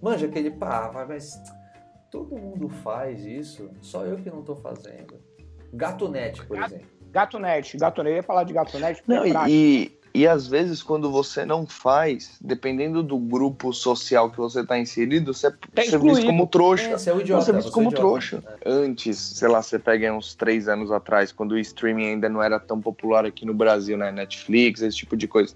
Manja 0.01 0.27
aquele 0.27 0.51
pá, 0.51 0.91
mas 1.07 1.41
todo 2.11 2.37
mundo 2.37 2.69
faz 2.69 3.25
isso, 3.25 3.69
só 3.81 4.05
eu 4.05 4.17
que 4.17 4.29
não 4.29 4.43
tô 4.43 4.55
fazendo. 4.55 5.19
Gatonete, 5.73 6.45
por 6.45 6.61
exemplo. 6.61 6.96
Gato 7.11 7.39
Net, 7.39 7.77
Gato 7.77 8.03
Net, 8.03 8.11
eu 8.11 8.17
ia 8.17 8.23
falar 8.23 8.43
de 8.43 8.53
Gato 8.53 8.77
Net, 8.79 9.01
porque 9.01 9.31
Não, 9.31 9.45
é 9.45 9.49
e, 9.49 9.91
e, 10.13 10.27
às 10.27 10.47
vezes, 10.47 10.81
quando 10.81 11.11
você 11.11 11.45
não 11.45 11.65
faz, 11.65 12.37
dependendo 12.41 13.03
do 13.03 13.17
grupo 13.17 13.71
social 13.71 14.31
que 14.31 14.37
você 14.37 14.61
está 14.61 14.77
inserido, 14.77 15.33
você, 15.33 15.49
você 15.49 15.81
é 15.81 15.83
visto 15.83 15.93
excluído. 15.93 16.25
como 16.25 16.47
trouxa. 16.47 16.87
É, 16.87 16.97
você 16.97 17.09
é 17.09 17.13
o 17.13 17.21
idiota. 17.21 17.45
Você 17.45 17.51
é 17.51 17.53
visto 17.55 17.71
como 17.71 17.87
é 17.87 17.91
idiota. 17.91 18.07
trouxa. 18.07 18.43
Antes, 18.65 19.17
sei 19.17 19.47
lá, 19.47 19.61
você 19.61 19.77
pega 19.77 20.13
uns 20.13 20.33
três 20.33 20.67
anos 20.67 20.91
atrás, 20.91 21.31
quando 21.31 21.51
o 21.51 21.59
streaming 21.59 22.07
ainda 22.07 22.29
não 22.29 22.41
era 22.41 22.59
tão 22.59 22.81
popular 22.81 23.25
aqui 23.25 23.45
no 23.45 23.53
Brasil, 23.53 23.97
né? 23.97 24.11
Netflix, 24.11 24.81
esse 24.81 24.97
tipo 24.97 25.15
de 25.15 25.27
coisa. 25.27 25.53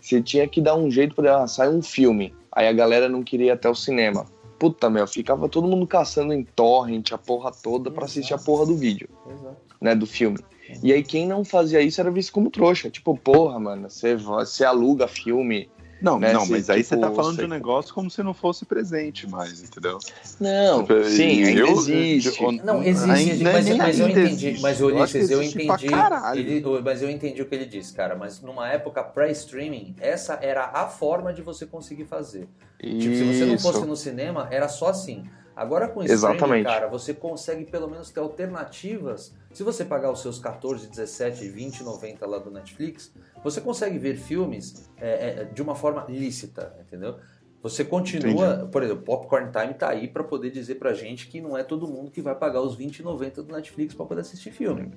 Você 0.00 0.22
tinha 0.22 0.46
que 0.46 0.60
dar 0.60 0.74
um 0.74 0.90
jeito 0.90 1.14
para 1.14 1.42
ah, 1.42 1.46
sair 1.46 1.68
um 1.68 1.82
filme. 1.82 2.34
Aí 2.52 2.66
a 2.66 2.72
galera 2.72 3.08
não 3.08 3.22
queria 3.22 3.46
ir 3.46 3.50
até 3.50 3.68
o 3.68 3.74
cinema. 3.74 4.26
puta, 4.58 4.90
meu, 4.90 5.06
ficava 5.06 5.48
todo 5.48 5.68
mundo 5.68 5.86
caçando 5.86 6.32
em 6.32 6.42
torrent, 6.42 7.12
a 7.12 7.18
porra 7.18 7.52
toda, 7.52 7.90
pra 7.90 8.06
assistir 8.06 8.34
a 8.34 8.38
porra 8.38 8.66
do 8.66 8.76
vídeo, 8.76 9.08
Exato. 9.30 9.56
né, 9.80 9.94
do 9.94 10.06
filme. 10.06 10.38
E 10.82 10.92
aí 10.92 11.02
quem 11.02 11.26
não 11.26 11.44
fazia 11.44 11.80
isso 11.80 12.00
era 12.00 12.10
visto 12.10 12.32
como 12.32 12.50
trouxa. 12.50 12.90
Tipo, 12.90 13.16
porra, 13.16 13.58
mano, 13.58 13.88
você, 13.90 14.14
você 14.16 14.64
aluga 14.64 15.06
filme. 15.08 15.68
Não, 16.00 16.16
Né, 16.16 16.32
não, 16.32 16.46
mas 16.46 16.70
aí 16.70 16.84
você 16.84 16.96
tá 16.96 17.08
tipo, 17.08 17.16
falando 17.16 17.34
você- 17.34 17.40
de 17.40 17.46
um 17.46 17.50
negócio 17.50 17.92
como 17.92 18.08
se 18.08 18.22
não 18.22 18.32
fosse 18.32 18.64
presente 18.64 19.28
mais, 19.28 19.60
entendeu? 19.64 19.98
Não, 20.38 20.82
Tipo, 20.84 21.02
sim, 21.02 21.42
ainda 21.42 21.60
eu- 21.60 21.72
existe. 21.72 22.40
eu- 22.40 22.52
Não, 22.52 22.80
existe, 22.84 23.10
Ainda- 23.10 23.52
mas, 23.52 23.64
nem 23.66 23.76
mas 23.78 23.98
eu 23.98 24.08
entendi. 24.08 24.28
existe. 24.46 24.62
Mas, 24.62 24.80
Eu 24.80 24.86
Ulisses, 24.86 25.28
eu 25.28 25.42
entendi. 25.42 25.88
ele- 26.36 26.80
mas 26.84 27.02
eu 27.02 27.10
entendi 27.10 27.42
o 27.42 27.46
que 27.46 27.54
ele 27.54 27.66
disse, 27.66 27.92
cara. 27.92 28.14
Mas 28.14 28.40
numa 28.40 28.68
época 28.68 29.02
pré-streaming, 29.02 29.96
essa 30.00 30.38
era 30.40 30.66
a 30.72 30.86
forma 30.86 31.32
de 31.32 31.42
você 31.42 31.66
conseguir 31.66 32.04
fazer. 32.04 32.48
Tipo, 32.80 33.14
se 33.16 33.24
você 33.24 33.44
não 33.44 33.58
fosse 33.58 33.84
no 33.84 33.96
cinema, 33.96 34.46
era 34.52 34.68
só 34.68 34.88
assim. 34.90 35.24
Agora 35.58 35.88
com 35.88 35.98
o 35.98 36.04
streaming, 36.04 36.36
Exatamente. 36.36 36.66
cara, 36.66 36.86
você 36.86 37.12
consegue 37.12 37.64
pelo 37.64 37.90
menos 37.90 38.10
ter 38.10 38.20
alternativas. 38.20 39.34
Se 39.52 39.64
você 39.64 39.84
pagar 39.84 40.12
os 40.12 40.22
seus 40.22 40.38
14, 40.38 40.86
17, 40.86 41.48
20, 41.48 41.82
90 41.82 42.24
lá 42.28 42.38
do 42.38 42.48
Netflix, 42.48 43.12
você 43.42 43.60
consegue 43.60 43.98
ver 43.98 44.16
filmes 44.16 44.88
é, 44.96 45.40
é, 45.40 45.44
de 45.46 45.60
uma 45.60 45.74
forma 45.74 46.06
lícita, 46.08 46.76
entendeu? 46.80 47.16
Você 47.60 47.84
continua, 47.84 48.68
por 48.70 48.84
exemplo, 48.84 49.02
Popcorn 49.02 49.50
Time 49.50 49.74
tá 49.74 49.88
aí 49.88 50.06
pra 50.06 50.22
poder 50.22 50.52
dizer 50.52 50.76
pra 50.76 50.92
gente 50.92 51.26
que 51.26 51.40
não 51.40 51.58
é 51.58 51.64
todo 51.64 51.88
mundo 51.88 52.08
que 52.08 52.22
vai 52.22 52.36
pagar 52.36 52.60
os 52.60 52.76
20 52.76 53.00
e 53.00 53.02
90 53.02 53.42
do 53.42 53.52
Netflix 53.52 53.94
pra 53.94 54.06
poder 54.06 54.20
assistir 54.20 54.52
filme. 54.52 54.92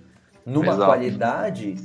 Numa 0.46 0.74
Exato. 0.74 0.86
qualidade 0.86 1.76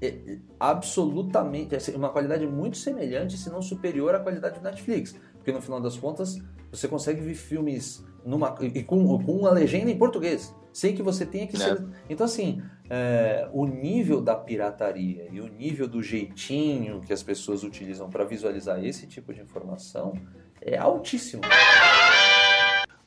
é, 0.00 0.06
é, 0.06 0.38
absolutamente, 0.58 1.76
assim, 1.76 1.94
uma 1.94 2.08
qualidade 2.08 2.46
muito 2.46 2.78
semelhante, 2.78 3.36
se 3.36 3.50
não 3.50 3.60
superior 3.60 4.14
à 4.14 4.20
qualidade 4.20 4.58
do 4.58 4.62
Netflix. 4.62 5.14
Porque 5.34 5.52
no 5.52 5.60
final 5.60 5.80
das 5.82 5.98
contas, 5.98 6.40
você 6.70 6.88
consegue 6.88 7.20
ver 7.20 7.34
filmes 7.34 8.02
numa, 8.24 8.54
e 8.60 8.82
com, 8.82 9.18
com 9.22 9.32
uma 9.32 9.50
legenda 9.50 9.90
em 9.90 9.96
português, 9.98 10.54
sem 10.72 10.94
que 10.94 11.02
você 11.02 11.26
tenha 11.26 11.46
que 11.46 11.56
É. 11.56 11.58
ser. 11.58 11.84
Então, 12.08 12.24
assim, 12.24 12.62
é, 12.88 13.48
o 13.52 13.66
nível 13.66 14.20
da 14.20 14.34
pirataria 14.34 15.28
e 15.30 15.40
o 15.40 15.48
nível 15.48 15.86
do 15.88 16.02
jeitinho 16.02 17.00
que 17.00 17.12
as 17.12 17.22
pessoas 17.22 17.62
utilizam 17.62 18.08
para 18.08 18.24
visualizar 18.24 18.84
esse 18.84 19.06
tipo 19.06 19.32
de 19.32 19.40
informação 19.40 20.14
é 20.60 20.76
altíssimo. 20.78 21.42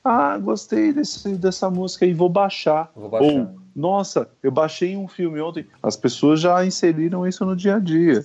Ah, 0.04 0.38
gostei 0.38 0.94
desse, 0.94 1.30
dessa 1.36 1.70
música 1.70 2.06
e 2.06 2.14
vou 2.14 2.30
baixar. 2.30 2.92
Vou 2.96 3.10
baixar. 3.10 3.28
Ou, 3.28 3.56
nossa, 3.76 4.30
eu 4.44 4.52
baixei 4.52 4.96
um 4.96 5.08
filme 5.08 5.42
ontem. 5.42 5.66
As 5.82 5.98
pessoas 5.98 6.40
já 6.40 6.64
inseriram 6.64 7.26
isso 7.28 7.44
no 7.44 7.56
dia 7.56 7.78
a 7.78 7.80
dia. 7.80 8.24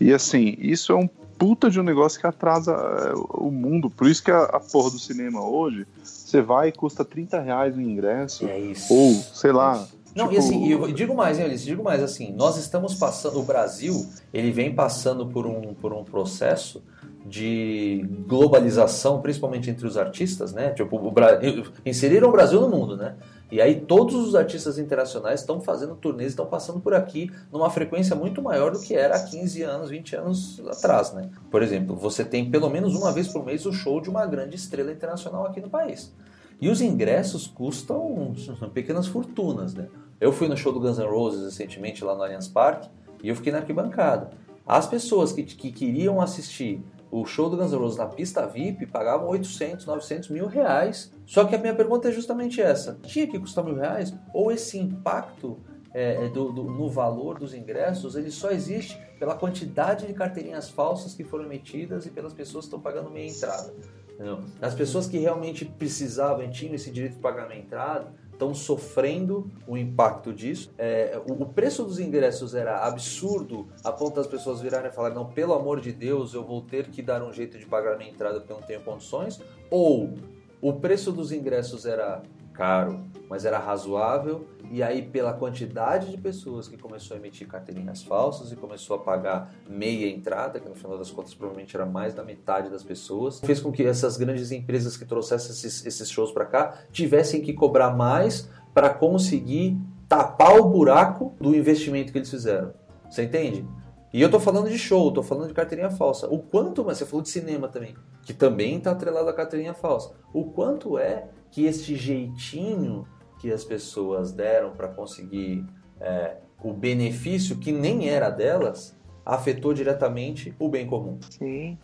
E 0.00 0.12
assim, 0.12 0.56
isso 0.58 0.92
é 0.92 0.96
um 0.96 1.06
puta 1.06 1.70
de 1.70 1.78
um 1.78 1.84
negócio 1.84 2.20
que 2.20 2.26
atrasa 2.26 2.72
é, 2.72 3.12
o 3.14 3.50
mundo. 3.50 3.88
Por 3.88 4.08
isso 4.08 4.24
que 4.24 4.30
a, 4.30 4.42
a 4.42 4.58
porra 4.60 4.90
do 4.90 4.98
cinema 4.98 5.40
hoje, 5.48 5.86
você 6.30 6.40
vai 6.40 6.68
e 6.68 6.72
custa 6.72 7.04
30 7.04 7.40
reais 7.40 7.76
o 7.76 7.80
ingresso. 7.80 8.46
É 8.46 8.58
isso. 8.58 8.92
Ou, 8.92 9.12
sei 9.12 9.52
lá. 9.52 9.86
Não, 10.14 10.28
tipo, 10.28 10.34
e 10.34 10.38
assim, 10.38 10.68
eu 10.68 10.92
digo 10.92 11.14
mais, 11.14 11.38
hein, 11.38 11.44
Alice, 11.44 11.64
digo 11.64 11.84
mais, 11.84 12.02
assim, 12.02 12.32
nós 12.32 12.56
estamos 12.56 12.94
passando, 12.94 13.38
o 13.38 13.42
Brasil, 13.42 14.08
ele 14.32 14.50
vem 14.50 14.74
passando 14.74 15.26
por 15.26 15.46
um, 15.46 15.72
por 15.74 15.92
um 15.92 16.02
processo 16.02 16.82
de 17.24 18.04
globalização, 18.26 19.20
principalmente 19.20 19.70
entre 19.70 19.86
os 19.86 19.96
artistas, 19.96 20.52
né? 20.52 20.70
Tipo, 20.70 20.96
o 20.96 21.10
Bra... 21.10 21.38
inseriram 21.86 22.28
o 22.28 22.32
Brasil 22.32 22.60
no 22.60 22.68
mundo, 22.68 22.96
né? 22.96 23.14
E 23.50 23.60
aí 23.60 23.80
todos 23.80 24.14
os 24.14 24.34
artistas 24.34 24.78
internacionais 24.78 25.40
estão 25.40 25.60
fazendo 25.60 25.96
turnês, 25.96 26.30
estão 26.30 26.46
passando 26.46 26.80
por 26.80 26.94
aqui 26.94 27.30
numa 27.52 27.68
frequência 27.68 28.14
muito 28.14 28.40
maior 28.40 28.70
do 28.70 28.80
que 28.80 28.94
era 28.94 29.16
há 29.16 29.24
15 29.24 29.62
anos, 29.62 29.90
20 29.90 30.16
anos 30.16 30.62
atrás, 30.68 31.12
né? 31.12 31.30
Por 31.50 31.62
exemplo, 31.62 31.96
você 31.96 32.24
tem 32.24 32.50
pelo 32.50 32.70
menos 32.70 32.94
uma 32.94 33.12
vez 33.12 33.28
por 33.28 33.44
mês 33.44 33.66
o 33.66 33.72
show 33.72 34.00
de 34.00 34.08
uma 34.08 34.24
grande 34.26 34.56
estrela 34.56 34.92
internacional 34.92 35.46
aqui 35.46 35.60
no 35.60 35.68
país. 35.68 36.12
E 36.60 36.68
os 36.68 36.80
ingressos 36.80 37.46
custam 37.46 38.34
pequenas 38.72 39.06
fortunas, 39.06 39.74
né? 39.74 39.88
Eu 40.20 40.32
fui 40.32 40.46
no 40.46 40.56
show 40.56 40.72
do 40.72 40.78
Guns 40.78 40.98
N' 40.98 41.06
Roses 41.06 41.44
recentemente 41.44 42.04
lá 42.04 42.14
no 42.14 42.22
Allianz 42.22 42.46
Parque 42.46 42.88
e 43.22 43.28
eu 43.28 43.34
fiquei 43.34 43.50
na 43.50 43.58
arquibancada. 43.58 44.30
As 44.66 44.86
pessoas 44.86 45.32
que, 45.32 45.42
que 45.42 45.72
queriam 45.72 46.20
assistir 46.20 46.84
o 47.10 47.24
show 47.24 47.50
do 47.50 47.56
Guns 47.56 47.72
N' 47.72 47.78
Roses 47.78 47.98
na 47.98 48.06
pista 48.06 48.46
VIP 48.46 48.86
pagavam 48.86 49.28
800, 49.28 49.84
900 49.84 50.28
mil 50.30 50.46
reais. 50.46 51.12
Só 51.26 51.44
que 51.44 51.54
a 51.54 51.58
minha 51.58 51.74
pergunta 51.74 52.08
é 52.08 52.12
justamente 52.12 52.60
essa: 52.60 52.98
tinha 53.02 53.26
que 53.26 53.38
custar 53.38 53.64
mil 53.64 53.74
reais? 53.74 54.14
Ou 54.32 54.52
esse 54.52 54.78
impacto 54.78 55.58
é, 55.92 56.28
do, 56.28 56.52
do, 56.52 56.64
no 56.64 56.88
valor 56.88 57.38
dos 57.38 57.52
ingressos 57.52 58.14
ele 58.14 58.30
só 58.30 58.50
existe 58.50 58.96
pela 59.18 59.34
quantidade 59.34 60.06
de 60.06 60.14
carteirinhas 60.14 60.70
falsas 60.70 61.14
que 61.14 61.24
foram 61.24 61.44
emitidas 61.44 62.06
e 62.06 62.10
pelas 62.10 62.32
pessoas 62.32 62.64
que 62.64 62.68
estão 62.68 62.80
pagando 62.80 63.10
meia 63.10 63.28
entrada? 63.28 63.74
Entendeu? 64.14 64.40
As 64.60 64.74
pessoas 64.74 65.06
que 65.06 65.18
realmente 65.18 65.64
precisavam 65.64 66.44
e 66.44 66.50
tinham 66.50 66.74
esse 66.74 66.90
direito 66.90 67.14
de 67.14 67.20
pagar 67.20 67.48
meia 67.48 67.60
entrada 67.60 68.12
estão 68.40 68.54
sofrendo 68.54 69.50
o 69.66 69.76
impacto 69.76 70.32
disso. 70.32 70.72
É, 70.78 71.20
o, 71.28 71.42
o, 71.42 71.46
preço 71.46 71.84
dos 71.84 72.00
ingressos 72.00 72.54
era 72.54 72.86
absurdo, 72.86 73.68
a 73.84 73.92
ponto 73.92 74.16
das 74.16 74.26
pessoas 74.26 74.62
virarem 74.62 74.90
e 74.90 74.94
falar: 74.94 75.10
não, 75.10 75.26
pelo 75.26 75.52
amor 75.52 75.80
de 75.80 75.92
Deus, 75.92 76.32
eu 76.32 76.42
vou 76.42 76.62
ter 76.62 76.88
que 76.88 77.02
dar 77.02 77.22
um 77.22 77.32
jeito 77.32 77.58
de 77.58 77.66
pagar 77.66 77.98
minha 77.98 78.10
entrada 78.10 78.40
porque 78.40 78.52
eu 78.52 78.58
não 78.58 78.66
tenho 78.66 78.80
condições. 78.80 79.40
Ou 79.70 80.14
o 80.62 80.72
preço 80.72 81.12
dos 81.12 81.30
ingressos 81.30 81.84
era 81.84 82.22
caro, 82.60 83.00
mas 83.26 83.46
era 83.46 83.58
razoável, 83.58 84.46
e 84.70 84.82
aí 84.82 85.00
pela 85.00 85.32
quantidade 85.32 86.10
de 86.10 86.18
pessoas 86.18 86.68
que 86.68 86.76
começou 86.76 87.16
a 87.16 87.18
emitir 87.18 87.48
carteirinhas 87.48 88.02
falsas 88.02 88.52
e 88.52 88.56
começou 88.56 88.96
a 88.96 88.98
pagar 88.98 89.54
meia 89.66 90.06
entrada, 90.14 90.60
que 90.60 90.68
no 90.68 90.74
final 90.74 90.98
das 90.98 91.10
contas 91.10 91.32
provavelmente 91.32 91.74
era 91.74 91.86
mais 91.86 92.12
da 92.12 92.22
metade 92.22 92.68
das 92.68 92.82
pessoas, 92.82 93.40
fez 93.40 93.60
com 93.60 93.72
que 93.72 93.82
essas 93.82 94.18
grandes 94.18 94.52
empresas 94.52 94.94
que 94.94 95.06
trouxessem 95.06 95.52
esses, 95.52 95.86
esses 95.86 96.10
shows 96.10 96.32
para 96.32 96.44
cá 96.44 96.74
tivessem 96.92 97.40
que 97.40 97.54
cobrar 97.54 97.96
mais 97.96 98.50
para 98.74 98.90
conseguir 98.90 99.78
tapar 100.06 100.58
o 100.58 100.68
buraco 100.68 101.34
do 101.40 101.56
investimento 101.56 102.12
que 102.12 102.18
eles 102.18 102.28
fizeram. 102.28 102.74
Você 103.08 103.22
entende? 103.22 103.66
E 104.12 104.20
eu 104.20 104.30
tô 104.30 104.38
falando 104.38 104.68
de 104.68 104.76
show, 104.76 105.10
tô 105.10 105.22
falando 105.22 105.48
de 105.48 105.54
carteirinha 105.54 105.90
falsa. 105.90 106.28
O 106.28 106.38
quanto, 106.38 106.84
mas 106.84 106.98
você 106.98 107.06
falou 107.06 107.22
de 107.22 107.30
cinema 107.30 107.68
também, 107.68 107.94
que 108.22 108.34
também 108.34 108.76
está 108.76 108.90
atrelado 108.90 109.30
à 109.30 109.32
carteirinha 109.32 109.72
falsa. 109.72 110.12
O 110.34 110.44
quanto 110.44 110.98
é 110.98 111.28
que 111.50 111.66
este 111.66 111.96
jeitinho 111.96 113.06
que 113.38 113.52
as 113.52 113.64
pessoas 113.64 114.32
deram 114.32 114.70
para 114.70 114.88
conseguir 114.88 115.64
é, 116.00 116.36
o 116.62 116.72
benefício 116.72 117.56
que 117.56 117.72
nem 117.72 118.08
era 118.08 118.30
delas 118.30 118.96
afetou 119.24 119.72
diretamente 119.72 120.54
o 120.58 120.68
bem 120.68 120.86
comum. 120.86 121.18
Sim. 121.30 121.78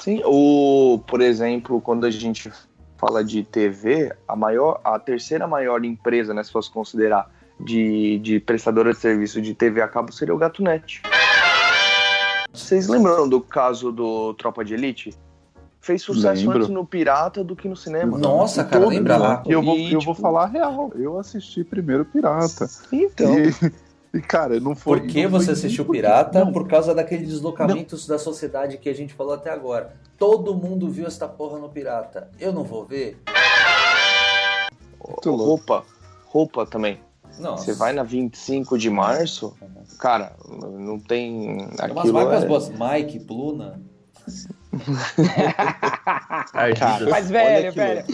Sim, 0.00 0.20
o, 0.24 1.00
por 1.06 1.20
exemplo, 1.20 1.80
quando 1.80 2.04
a 2.04 2.10
gente 2.10 2.50
fala 2.98 3.24
de 3.24 3.42
TV, 3.44 4.14
a 4.26 4.36
maior, 4.36 4.80
a 4.84 4.98
terceira 4.98 5.46
maior 5.46 5.84
empresa, 5.84 6.34
né, 6.34 6.42
se 6.42 6.52
fosse 6.52 6.70
considerar 6.70 7.30
de, 7.58 8.18
de 8.18 8.40
prestadora 8.40 8.92
de 8.92 8.98
serviço 8.98 9.40
de 9.40 9.54
TV 9.54 9.80
a 9.80 9.88
cabo 9.88 10.12
seria 10.12 10.34
o 10.34 10.38
GatoNet. 10.38 11.02
Vocês 12.52 12.88
lembram 12.88 13.28
do 13.28 13.40
caso 13.40 13.92
do 13.92 14.34
Tropa 14.34 14.64
de 14.64 14.74
Elite? 14.74 15.14
Fez 15.80 16.02
sucesso 16.02 16.42
Lembro. 16.42 16.58
antes 16.58 16.68
no 16.68 16.84
Pirata 16.84 17.42
do 17.42 17.56
que 17.56 17.66
no 17.66 17.74
cinema. 17.76 18.18
Nossa, 18.18 18.62
cara, 18.64 18.80
Todo 18.84 18.90
lembra 18.90 19.16
lá? 19.16 19.42
E 19.46 19.52
eu 19.52 19.62
vou, 19.62 19.76
E, 19.78 19.92
eu 19.92 20.00
vou 20.00 20.14
falar 20.14 20.42
a 20.44 20.46
real. 20.46 20.92
Eu 20.94 21.18
assisti 21.18 21.64
primeiro 21.64 22.04
Pirata. 22.04 22.68
Então, 22.92 23.34
E, 23.38 23.50
e, 24.18 24.20
cara, 24.20 24.60
não 24.60 24.74
foi. 24.76 25.00
Por 25.00 25.08
que 25.08 25.22
não 25.22 25.30
foi 25.30 25.40
você 25.40 25.52
assistiu 25.52 25.86
porque- 25.86 26.00
Pirata? 26.02 26.44
Não, 26.44 26.52
Por 26.52 26.68
causa 26.68 26.94
daqueles 26.94 27.26
deslocamentos 27.28 28.06
da 28.06 28.18
sociedade 28.18 28.76
que 28.76 28.90
a 28.90 28.94
gente 28.94 29.14
falou 29.14 29.32
até 29.32 29.50
agora. 29.50 29.94
Todo 30.18 30.54
mundo 30.54 30.90
viu 30.90 31.06
esta 31.06 31.26
porra 31.26 31.58
no 31.58 31.70
Pirata. 31.70 32.28
Eu 32.38 32.52
não 32.52 32.62
vou 32.62 32.84
ver? 32.84 33.18
Muito 35.08 35.30
louco. 35.30 35.44
roupa, 35.44 35.84
roupa 36.26 36.66
também. 36.66 37.00
Não. 37.38 37.56
Você 37.56 37.72
vai 37.72 37.94
na 37.94 38.02
25 38.02 38.76
de 38.76 38.90
março, 38.90 39.56
cara, 39.98 40.32
não 40.46 40.98
tem 40.98 41.56
Tem 41.56 41.66
umas 41.66 41.80
aquilo 41.80 42.12
marcas 42.12 42.44
é... 42.44 42.46
boas. 42.46 42.68
Mike, 42.68 43.20
Pluna. 43.20 43.80
Ardidas. 46.54 47.08
Mas, 47.08 47.30
velho, 47.30 47.72
que 47.72 47.78
velho. 47.78 48.04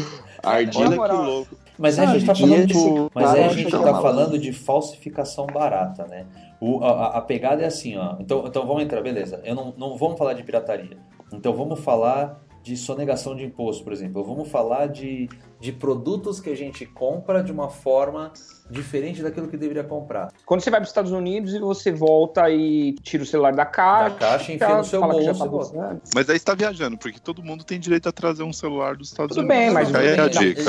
Ardida 0.42 0.96
Na 0.96 1.08
que 1.08 1.14
louco. 1.14 1.56
Mas 1.78 1.98
a 1.98 2.06
gente 2.06 2.24
tá 2.24 2.34
falando 2.34 2.58
esse 2.58 2.66
de, 2.66 3.10
mas 3.14 3.30
aí 3.30 3.40
cara 3.40 3.46
a 3.46 3.52
gente 3.52 3.70
tá 3.70 3.76
é 3.76 3.80
malandro. 3.80 4.02
falando 4.02 4.38
de 4.38 4.52
falsificação 4.52 5.46
barata, 5.46 6.06
né? 6.06 6.24
O, 6.58 6.82
a, 6.82 7.18
a 7.18 7.20
pegada 7.20 7.62
é 7.62 7.66
assim, 7.66 7.96
ó. 7.98 8.16
Então, 8.18 8.44
então 8.46 8.66
vamos 8.66 8.82
entrar, 8.82 9.02
beleza. 9.02 9.40
Eu 9.44 9.54
não, 9.54 9.74
não 9.76 9.96
vamos 9.96 10.16
falar 10.16 10.32
de 10.32 10.42
pirataria. 10.42 10.96
Então 11.32 11.52
vamos 11.52 11.80
falar 11.80 12.40
de 12.66 12.76
sonegação 12.76 13.36
de 13.36 13.44
imposto, 13.44 13.84
por 13.84 13.92
exemplo. 13.92 14.24
Vamos 14.24 14.48
falar 14.48 14.88
de, 14.88 15.28
de 15.60 15.70
produtos 15.70 16.40
que 16.40 16.50
a 16.50 16.56
gente 16.56 16.84
compra 16.84 17.40
de 17.40 17.52
uma 17.52 17.68
forma 17.68 18.32
diferente 18.68 19.22
daquilo 19.22 19.46
que 19.46 19.56
deveria 19.56 19.84
comprar. 19.84 20.32
Quando 20.44 20.62
você 20.62 20.68
vai 20.68 20.80
para 20.80 20.84
os 20.86 20.90
Estados 20.90 21.12
Unidos 21.12 21.54
e 21.54 21.60
você 21.60 21.92
volta 21.92 22.50
e 22.50 22.94
tira 22.94 23.22
o 23.22 23.26
celular 23.26 23.54
da 23.54 23.64
caixa. 23.64 24.10
Da 24.10 24.16
caixa, 24.18 24.52
enfia 24.52 24.76
no 24.78 24.84
seu 24.84 25.00
bolso 25.00 25.72
tá. 25.74 25.96
Mas 26.12 26.28
aí 26.28 26.36
você 26.40 26.44
tá 26.44 26.54
viajando, 26.54 26.98
porque 26.98 27.20
todo 27.20 27.40
mundo 27.40 27.62
tem 27.62 27.78
direito 27.78 28.08
a 28.08 28.12
trazer 28.12 28.42
um 28.42 28.52
celular 28.52 28.96
dos 28.96 29.10
Estados 29.10 29.36
Tudo 29.36 29.46
Unidos. 29.46 29.64
bem, 29.64 29.70
mas- 29.70 29.94
Aí 29.94 30.08
é 30.08 30.20
a 30.20 30.26
dica, 30.26 30.62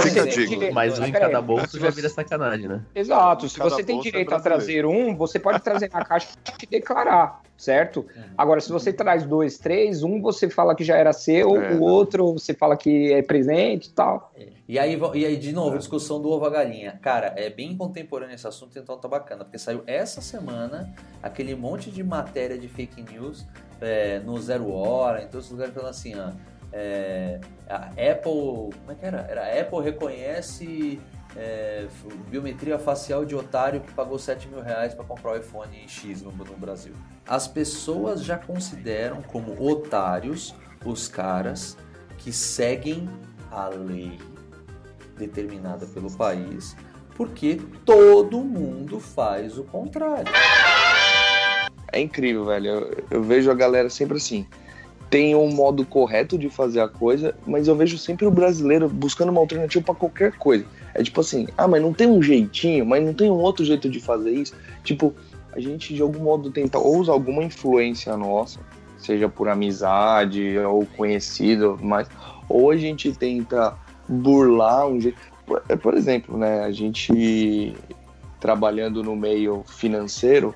Fica 0.00 0.22
a 0.22 0.72
Mas 0.72 0.98
um 0.98 1.04
em 1.04 1.12
cada 1.12 1.42
bolso 1.42 1.78
já 1.78 1.90
vira 1.90 2.08
sacanagem, 2.08 2.68
né? 2.68 2.82
Exato. 2.94 3.50
Se 3.50 3.58
você 3.58 3.84
tem 3.84 3.98
é 3.98 4.02
direito 4.02 4.34
a 4.34 4.40
trazer 4.40 4.86
um, 4.86 5.14
você 5.14 5.38
pode 5.38 5.60
trazer 5.60 5.90
na 5.92 6.02
caixa 6.02 6.28
e 6.62 6.66
declarar. 6.66 7.42
Certo? 7.56 8.04
Agora, 8.36 8.60
se 8.60 8.70
você 8.70 8.92
traz 8.92 9.24
dois, 9.24 9.58
três, 9.58 10.02
um 10.02 10.20
você 10.20 10.48
fala 10.50 10.74
que 10.74 10.82
já 10.84 10.96
era 10.96 11.12
seu, 11.12 11.56
É. 11.56 11.74
o 11.74 11.80
outro 11.82 12.32
você 12.34 12.52
fala 12.52 12.76
que 12.76 13.12
é 13.12 13.22
presente 13.22 13.88
e 13.88 13.92
tal. 13.92 14.32
E 14.68 14.78
aí, 14.78 14.98
e 15.14 15.24
aí, 15.26 15.36
de 15.36 15.52
novo, 15.52 15.78
discussão 15.78 16.20
do 16.20 16.30
ovo 16.30 16.44
a 16.46 16.50
galinha. 16.50 16.98
Cara, 17.02 17.32
é 17.36 17.50
bem 17.50 17.76
contemporâneo 17.76 18.34
esse 18.34 18.46
assunto, 18.46 18.78
então 18.78 18.96
tá 18.98 19.06
bacana, 19.08 19.44
porque 19.44 19.58
saiu 19.58 19.82
essa 19.86 20.20
semana 20.20 20.92
aquele 21.22 21.54
monte 21.54 21.90
de 21.90 22.02
matéria 22.02 22.58
de 22.58 22.66
fake 22.68 23.02
news 23.02 23.46
é, 23.80 24.18
no 24.20 24.40
Zero 24.40 24.70
Hora, 24.72 25.22
em 25.22 25.26
todos 25.28 25.46
os 25.46 25.52
lugares 25.52 25.74
falando 25.74 25.90
assim, 25.90 26.14
ó. 26.18 26.30
é, 26.72 27.38
a 27.68 27.86
Apple. 27.90 28.70
Como 28.80 28.90
é 28.90 28.94
que 28.98 29.04
era? 29.06 29.26
Era 29.30 29.42
a 29.46 29.60
Apple 29.60 29.80
reconhece 29.82 30.98
é, 31.36 31.86
biometria 32.28 32.78
facial 32.78 33.24
de 33.24 33.34
otário 33.34 33.80
que 33.80 33.92
pagou 33.92 34.18
7 34.18 34.48
mil 34.48 34.60
reais 34.60 34.94
para 34.94 35.04
comprar 35.04 35.32
o 35.32 35.36
iPhone 35.36 35.88
X 35.88 36.22
no, 36.22 36.30
no 36.30 36.56
Brasil. 36.56 36.94
As 37.26 37.48
pessoas 37.48 38.22
já 38.22 38.38
consideram 38.38 39.22
como 39.22 39.60
otários 39.60 40.54
os 40.84 41.08
caras 41.08 41.76
que 42.18 42.32
seguem 42.32 43.08
a 43.50 43.68
lei 43.68 44.18
determinada 45.16 45.86
pelo 45.86 46.10
país, 46.10 46.76
porque 47.16 47.60
todo 47.84 48.40
mundo 48.40 49.00
faz 49.00 49.58
o 49.58 49.64
contrário. 49.64 50.32
É 51.92 52.00
incrível, 52.00 52.44
velho. 52.44 52.66
Eu, 52.66 53.04
eu 53.10 53.22
vejo 53.22 53.50
a 53.50 53.54
galera 53.54 53.88
sempre 53.88 54.16
assim. 54.16 54.46
Tem 55.14 55.32
um 55.32 55.48
modo 55.48 55.86
correto 55.86 56.36
de 56.36 56.50
fazer 56.50 56.80
a 56.80 56.88
coisa, 56.88 57.36
mas 57.46 57.68
eu 57.68 57.76
vejo 57.76 57.96
sempre 57.96 58.26
o 58.26 58.32
brasileiro 58.32 58.88
buscando 58.88 59.28
uma 59.28 59.40
alternativa 59.40 59.84
pra 59.84 59.94
qualquer 59.94 60.32
coisa. 60.32 60.66
É 60.92 61.04
tipo 61.04 61.20
assim, 61.20 61.46
ah, 61.56 61.68
mas 61.68 61.80
não 61.80 61.92
tem 61.92 62.08
um 62.08 62.20
jeitinho, 62.20 62.84
mas 62.84 63.00
não 63.00 63.14
tem 63.14 63.30
um 63.30 63.36
outro 63.36 63.64
jeito 63.64 63.88
de 63.88 64.00
fazer 64.00 64.32
isso. 64.32 64.56
Tipo, 64.82 65.14
a 65.52 65.60
gente 65.60 65.94
de 65.94 66.02
algum 66.02 66.18
modo 66.18 66.50
tenta 66.50 66.80
ou 66.80 66.98
usar 66.98 67.12
alguma 67.12 67.44
influência 67.44 68.16
nossa, 68.16 68.58
seja 68.98 69.28
por 69.28 69.48
amizade 69.48 70.58
ou 70.58 70.84
conhecido, 70.96 71.78
mas 71.80 72.08
ou 72.48 72.72
a 72.72 72.76
gente 72.76 73.12
tenta 73.12 73.72
burlar 74.08 74.88
um 74.88 75.00
jeito. 75.00 75.16
Por, 75.46 75.60
por 75.78 75.94
exemplo, 75.94 76.36
né, 76.36 76.64
a 76.64 76.72
gente 76.72 77.76
trabalhando 78.40 79.00
no 79.00 79.14
meio 79.14 79.62
financeiro, 79.64 80.52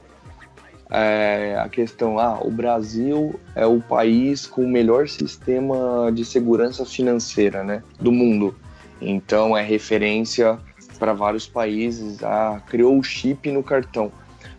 é, 0.91 1.57
a 1.59 1.69
questão, 1.69 2.19
ah, 2.19 2.41
o 2.43 2.51
Brasil 2.51 3.39
é 3.55 3.67
o 3.67 3.81
país 3.81 4.47
com 4.47 4.65
o 4.65 4.69
melhor 4.69 5.09
sistema 5.09 6.11
de 6.13 6.25
segurança 6.25 6.85
financeira, 6.85 7.63
né, 7.63 7.83
do 8.01 8.11
mundo. 8.11 8.55
Então 9.01 9.57
é 9.57 9.63
referência 9.63 10.59
para 10.99 11.13
vários 11.13 11.47
países, 11.47 12.23
ah, 12.23 12.61
criou 12.67 12.99
o 12.99 13.03
chip 13.03 13.51
no 13.51 13.63
cartão. 13.63 14.11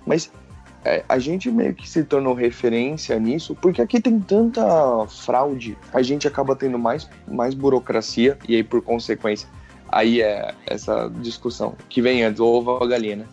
Mas 0.06 0.32
é, 0.86 1.04
a 1.10 1.20
gente 1.20 1.52
meio 1.52 1.74
que 1.74 1.90
se 1.90 2.04
tornou 2.04 2.34
referência 2.34 3.20
nisso, 3.20 3.56
porque 3.56 3.82
aqui 3.82 4.00
tem 4.00 4.20
tanta 4.20 4.64
fraude, 5.08 5.78
a 5.94 6.02
gente 6.02 6.28
acaba 6.28 6.56
tendo 6.56 6.80
mais, 6.80 7.10
mais 7.28 7.54
burocracia, 7.54 8.38
e 8.48 8.56
aí 8.56 8.64
por 8.64 8.82
consequência, 8.82 9.50
aí 9.90 10.22
é 10.22 10.54
essa 10.66 11.12
discussão 11.22 11.76
que 11.90 12.02
vem 12.02 12.24
antes, 12.24 12.40
ovo 12.40 12.72
ou 12.72 12.84
a 12.84 12.88
galinha, 12.88 13.18
né? 13.18 13.26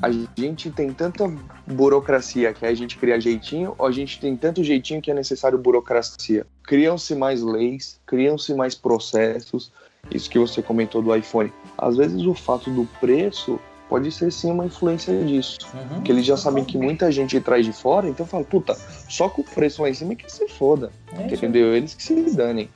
A 0.00 0.10
gente 0.10 0.70
tem 0.70 0.92
tanta 0.92 1.30
burocracia 1.66 2.52
que 2.52 2.66
a 2.66 2.74
gente 2.74 2.96
cria 2.96 3.20
jeitinho, 3.20 3.74
ou 3.78 3.86
a 3.86 3.92
gente 3.92 4.20
tem 4.20 4.36
tanto 4.36 4.62
jeitinho 4.62 5.00
que 5.00 5.10
é 5.10 5.14
necessário 5.14 5.58
burocracia. 5.58 6.46
Criam-se 6.64 7.14
mais 7.14 7.42
leis, 7.42 8.00
criam-se 8.06 8.54
mais 8.54 8.74
processos, 8.74 9.72
isso 10.10 10.28
que 10.28 10.38
você 10.38 10.62
comentou 10.62 11.02
do 11.02 11.14
iPhone. 11.14 11.52
Às 11.78 11.96
vezes 11.96 12.22
o 12.26 12.34
fato 12.34 12.70
do 12.70 12.84
preço 13.00 13.60
pode 13.88 14.10
ser 14.10 14.32
sim 14.32 14.50
uma 14.50 14.64
influência 14.64 15.14
disso. 15.24 15.58
Uhum. 15.74 15.96
Porque 15.96 16.12
eles 16.12 16.24
já 16.24 16.36
sabem 16.36 16.64
que 16.64 16.78
muita 16.78 17.12
gente 17.12 17.38
traz 17.40 17.66
de 17.66 17.72
fora, 17.72 18.08
então 18.08 18.24
fala, 18.24 18.42
puta, 18.42 18.74
só 19.08 19.28
com 19.28 19.42
o 19.42 19.44
preço 19.44 19.82
lá 19.82 19.90
em 19.90 19.94
cima 19.94 20.12
é 20.12 20.16
que 20.16 20.32
se 20.32 20.48
foda. 20.48 20.90
É. 21.18 21.34
Entendeu? 21.34 21.74
Eles 21.74 21.94
que 21.94 22.02
se 22.02 22.34
danem. 22.34 22.70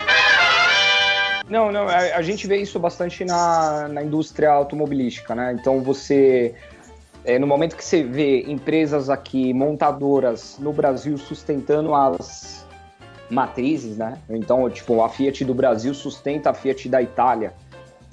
Não, 1.48 1.70
não, 1.70 1.88
a, 1.88 2.16
a 2.16 2.22
gente 2.22 2.46
vê 2.46 2.58
isso 2.58 2.78
bastante 2.78 3.24
na, 3.24 3.88
na 3.88 4.02
indústria 4.02 4.50
automobilística, 4.50 5.34
né? 5.34 5.56
Então 5.58 5.82
você. 5.82 6.54
É, 7.26 7.38
no 7.40 7.46
momento 7.46 7.76
que 7.76 7.84
você 7.84 8.04
vê 8.04 8.42
empresas 8.42 9.10
aqui, 9.10 9.52
montadoras 9.52 10.56
no 10.60 10.72
Brasil 10.72 11.18
sustentando 11.18 11.92
as 11.92 12.64
matrizes, 13.28 13.96
né? 13.96 14.18
Então, 14.30 14.70
tipo, 14.70 15.02
a 15.02 15.08
Fiat 15.08 15.44
do 15.44 15.52
Brasil 15.52 15.92
sustenta 15.92 16.50
a 16.50 16.54
Fiat 16.54 16.88
da 16.88 17.02
Itália. 17.02 17.52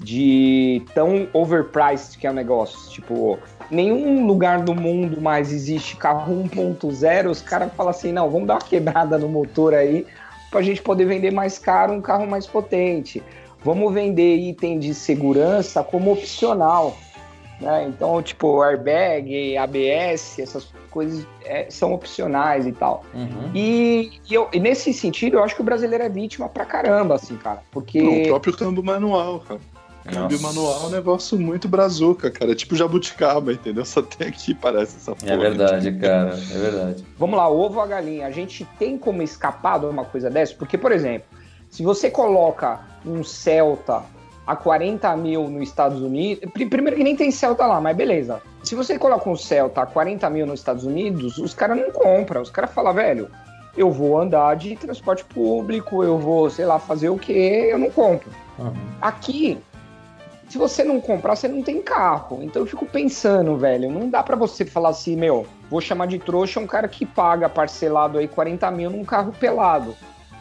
De 0.00 0.82
tão 0.92 1.28
overpriced 1.32 2.18
que 2.18 2.26
é 2.26 2.30
o 2.30 2.32
negócio. 2.32 2.90
Tipo, 2.90 3.38
nenhum 3.70 4.26
lugar 4.26 4.60
do 4.60 4.74
mundo 4.74 5.20
mais 5.20 5.52
existe 5.52 5.96
carro 5.96 6.34
1.0. 6.34 7.30
Os 7.30 7.40
caras 7.40 7.72
falam 7.74 7.90
assim: 7.90 8.10
não, 8.12 8.28
vamos 8.28 8.48
dar 8.48 8.54
uma 8.54 8.60
quebrada 8.60 9.16
no 9.16 9.28
motor 9.28 9.72
aí 9.72 10.04
para 10.50 10.58
a 10.58 10.62
gente 10.62 10.82
poder 10.82 11.04
vender 11.04 11.30
mais 11.30 11.58
caro 11.60 11.92
um 11.92 12.00
carro 12.00 12.26
mais 12.26 12.44
potente. 12.44 13.22
Vamos 13.62 13.94
vender 13.94 14.36
item 14.36 14.80
de 14.80 14.92
segurança 14.92 15.84
como 15.84 16.12
opcional. 16.12 16.96
Né? 17.60 17.86
Então, 17.88 18.22
tipo, 18.22 18.62
airbag, 18.62 19.56
ABS, 19.56 20.38
essas 20.38 20.72
coisas 20.90 21.26
é, 21.44 21.66
são 21.70 21.92
opcionais 21.92 22.66
e 22.66 22.72
tal. 22.72 23.04
Uhum. 23.14 23.50
E, 23.54 24.20
e 24.28 24.34
eu, 24.34 24.48
e 24.52 24.60
nesse 24.60 24.92
sentido, 24.92 25.36
eu 25.36 25.44
acho 25.44 25.54
que 25.54 25.60
o 25.60 25.64
brasileiro 25.64 26.04
é 26.04 26.08
vítima 26.08 26.48
pra 26.48 26.64
caramba, 26.64 27.14
assim, 27.14 27.36
cara. 27.36 27.62
Porque. 27.70 28.00
O 28.00 28.28
próprio 28.28 28.56
câmbio 28.56 28.82
manual, 28.82 29.40
cara. 29.40 29.60
Câmbio 30.04 30.38
Nossa. 30.38 30.42
manual 30.42 30.82
é 30.82 30.86
um 30.86 30.90
negócio 30.90 31.38
muito 31.38 31.66
brazuca, 31.66 32.30
cara. 32.30 32.52
É 32.52 32.54
tipo 32.54 32.76
jabuticaba, 32.76 33.52
entendeu? 33.52 33.84
Só 33.86 34.02
tem 34.02 34.28
aqui, 34.28 34.52
parece 34.54 34.96
essa 34.96 35.16
porra. 35.16 35.32
É 35.32 35.36
verdade, 35.36 35.92
cara, 35.92 36.30
é 36.34 36.58
verdade. 36.58 37.04
Vamos 37.18 37.38
lá, 37.38 37.48
ovo 37.48 37.76
ou 37.76 37.82
a 37.82 37.86
galinha? 37.86 38.26
A 38.26 38.30
gente 38.30 38.66
tem 38.78 38.98
como 38.98 39.22
escapar 39.22 39.80
de 39.80 39.86
uma 39.86 40.04
coisa 40.04 40.28
dessa? 40.28 40.54
Porque, 40.54 40.76
por 40.76 40.92
exemplo, 40.92 41.26
se 41.70 41.82
você 41.82 42.10
coloca 42.10 42.80
um 43.04 43.24
Celta 43.24 44.02
a 44.46 44.54
40 44.54 45.16
mil 45.16 45.48
nos 45.48 45.62
Estados 45.68 46.00
Unidos. 46.02 46.50
pri- 46.52 46.66
Primeiro 46.66 46.96
que 46.96 47.04
nem 47.04 47.16
tem 47.16 47.30
Celta 47.30 47.66
lá, 47.66 47.80
mas 47.80 47.96
beleza. 47.96 48.40
Se 48.62 48.74
você 48.74 48.98
coloca 48.98 49.28
um 49.28 49.36
Celta 49.36 49.82
a 49.82 49.86
40 49.86 50.28
mil 50.30 50.46
nos 50.46 50.60
Estados 50.60 50.84
Unidos, 50.84 51.38
os 51.38 51.54
caras 51.54 51.76
não 51.78 51.90
compram. 51.90 52.42
Os 52.42 52.50
caras 52.50 52.70
falam, 52.72 52.92
velho, 52.94 53.30
eu 53.76 53.90
vou 53.90 54.18
andar 54.20 54.54
de 54.56 54.76
transporte 54.76 55.24
público, 55.24 56.02
eu 56.04 56.18
vou, 56.18 56.48
sei 56.50 56.64
lá, 56.66 56.78
fazer 56.78 57.08
o 57.08 57.18
quê, 57.18 57.68
eu 57.70 57.78
não 57.78 57.90
compro. 57.90 58.30
Uhum. 58.58 58.72
Aqui, 59.00 59.58
se 60.48 60.58
você 60.58 60.84
não 60.84 61.00
comprar, 61.00 61.34
você 61.36 61.48
não 61.48 61.62
tem 61.62 61.82
carro. 61.82 62.40
Então 62.42 62.62
eu 62.62 62.66
fico 62.66 62.86
pensando, 62.86 63.56
velho, 63.56 63.90
não 63.90 64.08
dá 64.08 64.22
pra 64.22 64.36
você 64.36 64.64
falar 64.64 64.90
assim, 64.90 65.16
meu, 65.16 65.46
vou 65.68 65.80
chamar 65.80 66.06
de 66.06 66.18
trouxa 66.18 66.60
um 66.60 66.66
cara 66.66 66.86
que 66.86 67.04
paga 67.04 67.48
parcelado 67.48 68.18
aí 68.18 68.28
40 68.28 68.70
mil 68.70 68.90
num 68.90 69.04
carro 69.04 69.32
pelado. 69.32 69.96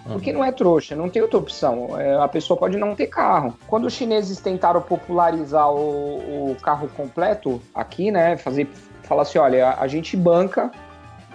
Porque 0.06 0.34
não 0.34 0.44
é 0.44 0.52
trouxa, 0.52 0.96
não 0.96 1.10
tem 1.10 1.22
outra 1.22 1.38
opção. 1.38 2.00
É, 2.00 2.16
a 2.18 2.28
pessoa 2.28 2.58
pode 2.60 2.78
não 2.78 2.94
ter 2.96 3.08
carro. 3.08 3.58
Quando 3.68 3.86
os 3.86 3.94
chineses 3.94 4.40
tentaram 4.40 4.82
popularizar 4.82 5.72
o, 5.72 6.52
o 6.52 6.56
carro 6.62 6.90
completo 6.90 7.62
aqui, 7.74 8.12
né? 8.12 8.36
Fazer, 8.38 8.68
falar 9.04 9.22
assim, 9.22 9.38
olha, 9.38 9.76
a, 9.80 9.88
gente 9.88 10.18
banca 10.18 10.72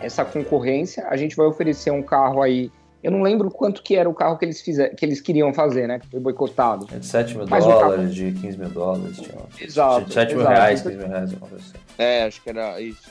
essa 0.01 0.25
concorrência, 0.25 1.07
a 1.09 1.17
gente 1.17 1.35
vai 1.35 1.47
oferecer 1.47 1.91
um 1.91 2.03
carro 2.03 2.43
aí. 2.43 2.71
Eu 3.03 3.11
não 3.13 3.23
lembro 3.23 3.51
quanto 3.51 3.83
que 3.83 3.95
era 3.97 4.09
o 4.09 4.13
carro 4.15 4.37
que 4.37 4.45
eles, 4.45 4.61
fizer, 4.61 4.89
que 4.95 5.05
eles 5.05 5.21
queriam 5.21 5.55
fazer, 5.55 5.87
né? 5.87 5.99
Que 6.01 6.09
foi 6.09 6.21
boicotado. 6.21 6.87
É 6.93 6.99
de 6.99 7.07
7 7.07 7.37
mil 7.37 7.47
Mas 7.49 7.65
dólares, 7.65 7.97
carro- 7.97 8.09
de 8.09 8.33
15 8.33 8.59
mil 8.59 8.69
dólares. 8.69 9.17
Tinha, 9.17 9.39
Exato, 9.61 10.13
7 10.13 10.35
mil 10.35 10.41
exato. 10.43 10.55
reais, 10.57 10.83
15 10.83 10.97
mil 10.97 11.09
reais, 11.09 11.33
assim. 11.33 11.73
É, 11.97 12.25
acho 12.25 12.43
que 12.43 12.51
era 12.51 12.81
isso. 12.81 13.09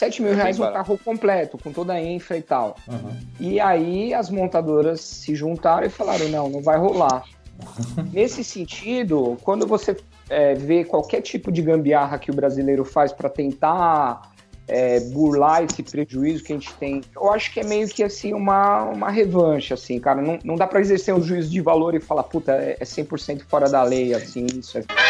7 0.00 0.22
mil 0.22 0.32
É 0.32 0.34
reais 0.34 0.56
um 0.58 0.62
barato. 0.62 0.78
carro 0.78 0.98
completo, 1.04 1.58
com 1.58 1.72
toda 1.72 1.92
a 1.92 2.02
infra 2.02 2.38
e 2.38 2.42
tal. 2.42 2.74
Uhum. 2.88 3.16
E 3.38 3.60
aí 3.60 4.14
as 4.14 4.30
montadoras 4.30 5.02
se 5.02 5.34
juntaram 5.34 5.86
e 5.86 5.90
falaram: 5.90 6.26
não, 6.30 6.48
não 6.48 6.62
vai 6.62 6.78
rolar. 6.78 7.22
Nesse 8.10 8.42
sentido, 8.42 9.36
quando 9.42 9.66
você 9.66 9.94
é, 10.30 10.54
vê 10.54 10.84
qualquer 10.84 11.20
tipo 11.20 11.52
de 11.52 11.60
gambiarra 11.60 12.18
que 12.18 12.30
o 12.30 12.34
brasileiro 12.34 12.82
faz 12.82 13.12
para 13.12 13.28
tentar 13.28 14.32
é, 14.66 15.00
burlar 15.00 15.64
esse 15.64 15.82
prejuízo 15.82 16.44
que 16.44 16.54
a 16.54 16.56
gente 16.56 16.72
tem, 16.76 17.02
eu 17.14 17.30
acho 17.30 17.52
que 17.52 17.60
é 17.60 17.64
meio 17.64 17.86
que 17.86 18.02
assim 18.02 18.32
uma, 18.32 18.84
uma 18.84 19.10
revanche, 19.10 19.74
assim, 19.74 20.00
cara. 20.00 20.22
Não, 20.22 20.38
não 20.42 20.54
dá 20.56 20.66
para 20.66 20.80
exercer 20.80 21.14
um 21.14 21.20
juízo 21.22 21.50
de 21.50 21.60
valor 21.60 21.94
e 21.94 22.00
falar, 22.00 22.22
puta, 22.22 22.52
é 22.52 22.78
é 22.80 22.84
100% 22.84 23.42
fora 23.46 23.68
da 23.68 23.82
lei, 23.82 24.14
assim, 24.14 24.46
isso 24.46 24.78
é 24.78 25.09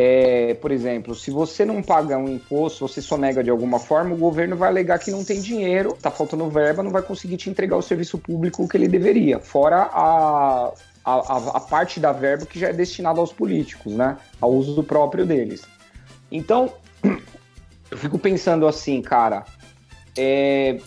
é, 0.00 0.54
por 0.54 0.70
exemplo, 0.70 1.12
se 1.12 1.28
você 1.28 1.64
não 1.64 1.82
paga 1.82 2.16
um 2.16 2.28
imposto, 2.28 2.86
você 2.86 3.02
sonega 3.02 3.42
de 3.42 3.50
alguma 3.50 3.80
forma, 3.80 4.14
o 4.14 4.16
governo 4.16 4.54
vai 4.54 4.68
alegar 4.68 4.96
que 5.00 5.10
não 5.10 5.24
tem 5.24 5.40
dinheiro, 5.40 5.92
tá 6.00 6.08
faltando 6.08 6.48
verba, 6.48 6.84
não 6.84 6.92
vai 6.92 7.02
conseguir 7.02 7.36
te 7.36 7.50
entregar 7.50 7.76
o 7.76 7.82
serviço 7.82 8.16
público 8.16 8.68
que 8.68 8.76
ele 8.76 8.86
deveria, 8.86 9.40
fora 9.40 9.90
a, 9.92 10.72
a, 11.04 11.14
a- 11.56 11.60
parte 11.62 11.98
da 11.98 12.12
verba 12.12 12.46
que 12.46 12.60
já 12.60 12.68
é 12.68 12.72
destinada 12.72 13.18
aos 13.18 13.32
políticos, 13.32 13.92
né? 13.92 14.16
Ao 14.40 14.52
uso 14.52 14.84
próprio 14.84 15.26
deles. 15.26 15.62
Então, 16.30 16.72
eu 17.90 17.98
fico 17.98 18.20
pensando 18.20 18.68
assim, 18.68 19.02
cara, 19.02 19.46
é, 20.20 20.78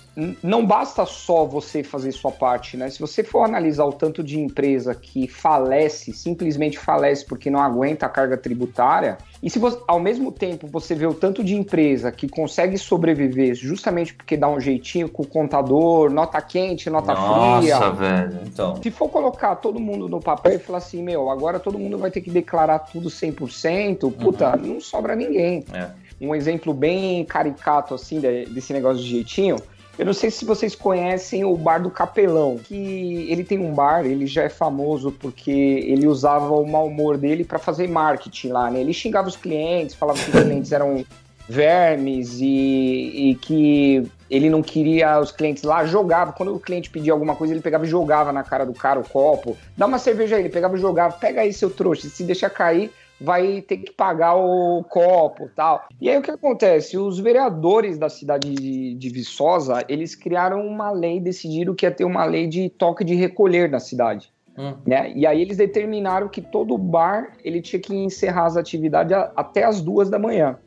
não 0.44 0.66
basta 0.66 1.06
só 1.06 1.46
você 1.46 1.84
fazer 1.84 2.12
sua 2.12 2.34
parte, 2.34 2.76
né? 2.76 2.90
Se 2.90 3.00
você 3.00 3.24
for 3.24 3.46
analisar 3.46 3.86
o 3.86 3.94
tanto 3.94 4.22
de 4.22 4.38
empresa 4.38 4.94
que 4.94 5.26
falece, 5.26 6.12
simplesmente 6.12 6.78
falece 6.78 7.26
porque 7.26 7.50
não 7.50 7.62
aguenta 7.62 8.06
a 8.06 8.10
carga 8.10 8.36
tributária, 8.36 9.18
e 9.42 9.50
se 9.50 9.58
você, 9.58 9.80
ao 9.88 10.02
mesmo 10.02 10.34
tempo 10.34 10.68
você 10.68 10.94
vê 10.94 11.08
o 11.08 11.14
tanto 11.14 11.46
de 11.46 11.56
empresa 11.56 12.12
que 12.12 12.28
consegue 12.28 12.78
sobreviver 12.78 13.56
justamente 13.56 14.14
porque 14.14 14.36
dá 14.36 14.50
um 14.50 14.60
jeitinho 14.60 15.08
com 15.08 15.24
o 15.24 15.28
contador, 15.28 16.12
nota 16.12 16.42
quente, 16.42 16.90
nota 16.90 17.16
fria, 17.16 17.80
Nossa, 17.80 17.92
velho. 17.92 18.40
Então. 18.46 18.76
se 18.84 18.92
for 18.92 19.08
colocar 19.08 19.56
todo 19.56 19.80
mundo 19.80 20.10
no 20.10 20.20
papel 20.20 20.56
e 20.56 20.60
falar 20.60 20.80
assim, 20.80 21.02
meu, 21.02 21.30
agora 21.30 21.58
todo 21.58 21.80
mundo 21.80 21.98
vai 21.98 22.12
ter 22.12 22.20
que 22.20 22.30
declarar 22.30 22.80
tudo 22.80 23.08
100%, 23.08 24.12
puta, 24.12 24.58
não 24.58 24.82
sobra 24.82 25.16
ninguém. 25.16 25.64
É. 25.74 25.90
Um 26.22 26.36
exemplo 26.36 26.74
bem 26.74 27.26
caricato, 27.26 27.96
assim, 27.96 28.20
de- 28.20 28.46
desse 28.46 28.72
negócio 28.72 29.04
de 29.04 29.10
jeitinho. 29.10 29.58
Eu 30.00 30.06
não 30.06 30.14
sei 30.14 30.32
se 30.32 30.46
vocês 30.46 30.74
conhecem 30.74 31.44
o 31.44 31.56
bar 31.58 31.80
do 31.80 31.92
Capelão, 31.92 32.58
que 32.58 33.28
ele 33.30 33.44
tem 33.44 33.60
um 33.60 33.74
bar, 33.74 34.06
ele 34.06 34.26
já 34.26 34.44
é 34.44 34.50
famoso 34.50 35.12
porque 35.12 35.52
ele 35.52 36.08
usava 36.08 36.56
o 36.56 36.66
mau 36.66 36.88
humor 36.88 37.18
dele 37.18 37.44
para 37.44 37.60
fazer 37.60 37.88
marketing 37.90 38.50
lá, 38.50 38.72
né? 38.72 38.80
Ele 38.80 38.94
xingava 38.94 39.28
os 39.28 39.36
clientes, 39.36 39.94
falava 39.94 40.18
que 40.18 40.30
os 40.30 40.44
clientes 40.44 40.72
eram 40.72 41.06
vermes 41.48 42.40
e, 42.40 43.32
e 43.32 43.36
que 43.36 44.10
ele 44.30 44.50
não 44.50 44.62
queria 44.62 45.20
os 45.20 45.32
clientes 45.32 45.64
lá, 45.64 45.86
jogava. 45.86 46.32
Quando 46.32 46.56
o 46.56 46.60
cliente 46.60 46.90
pedia 46.90 47.12
alguma 47.12 47.36
coisa, 47.36 47.54
ele 47.54 47.62
pegava 47.62 47.86
e 47.86 47.90
jogava 47.90 48.32
na 48.32 48.44
cara 48.44 48.66
do 48.66 48.74
cara 48.74 49.00
o 49.00 49.08
copo. 49.08 49.58
Dá 49.76 49.86
uma 49.86 50.00
cerveja 50.00 50.38
aí, 50.38 50.42
ele 50.44 50.50
pegava 50.50 50.78
e 50.78 50.80
jogava. 50.80 51.14
Pega 51.16 51.42
aí, 51.42 51.52
seu 51.52 51.70
trouxa, 51.70 52.08
se 52.08 52.24
deixar 52.24 52.50
cair, 52.50 52.92
vai 53.22 53.62
ter 53.62 53.78
que 53.78 53.94
pagar 53.94 54.36
o 54.36 54.84
copo 54.84 55.50
tal. 55.56 55.88
E 56.00 56.10
aí 56.10 56.18
o 56.18 56.22
que 56.22 56.32
acontece? 56.32 56.98
Os 56.98 57.20
vereadores 57.20 57.98
da 57.98 58.10
cidade 58.10 58.54
de, 58.54 58.96
de 58.96 59.10
Viçosa, 59.10 59.86
eles 59.88 60.16
criaram 60.16 60.66
uma 60.66 60.92
lei, 60.92 61.20
decidiram 61.20 61.76
que 61.76 61.86
ia 61.86 61.92
ter 61.92 62.04
uma 62.04 62.26
lei 62.26 62.48
de 62.48 62.70
toque 62.70 63.04
de 63.04 63.14
recolher 63.14 63.70
na 63.70 63.80
cidade. 63.80 64.32
Hum. 64.58 64.74
Né? 64.86 65.14
E 65.16 65.26
aí 65.26 65.42
eles 65.42 65.58
determinaram 65.58 66.28
que 66.28 66.42
todo 66.42 66.78
bar 66.78 67.38
ele 67.44 67.62
tinha 67.62 67.80
que 67.80 67.96
encerrar 67.96 68.46
as 68.46 68.58
atividades 68.58 69.14
a- 69.14 69.32
até 69.36 69.64
as 69.64 69.82
duas 69.82 70.10
da 70.10 70.20
manhã. 70.20 70.58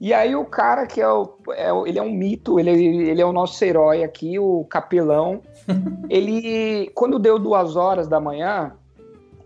E 0.00 0.12
aí 0.12 0.36
o 0.36 0.44
cara 0.44 0.86
que 0.86 1.00
é 1.00 1.08
o, 1.08 1.36
é 1.50 1.70
ele 1.88 1.98
é 1.98 2.02
um 2.02 2.12
mito, 2.12 2.60
ele, 2.60 2.70
ele 2.70 3.20
é 3.20 3.24
o 3.24 3.32
nosso 3.32 3.62
herói 3.64 4.04
aqui, 4.04 4.38
o 4.38 4.64
capelão. 4.64 5.40
ele, 6.08 6.90
quando 6.94 7.18
deu 7.18 7.38
duas 7.38 7.76
horas 7.76 8.06
da 8.06 8.20
manhã, 8.20 8.72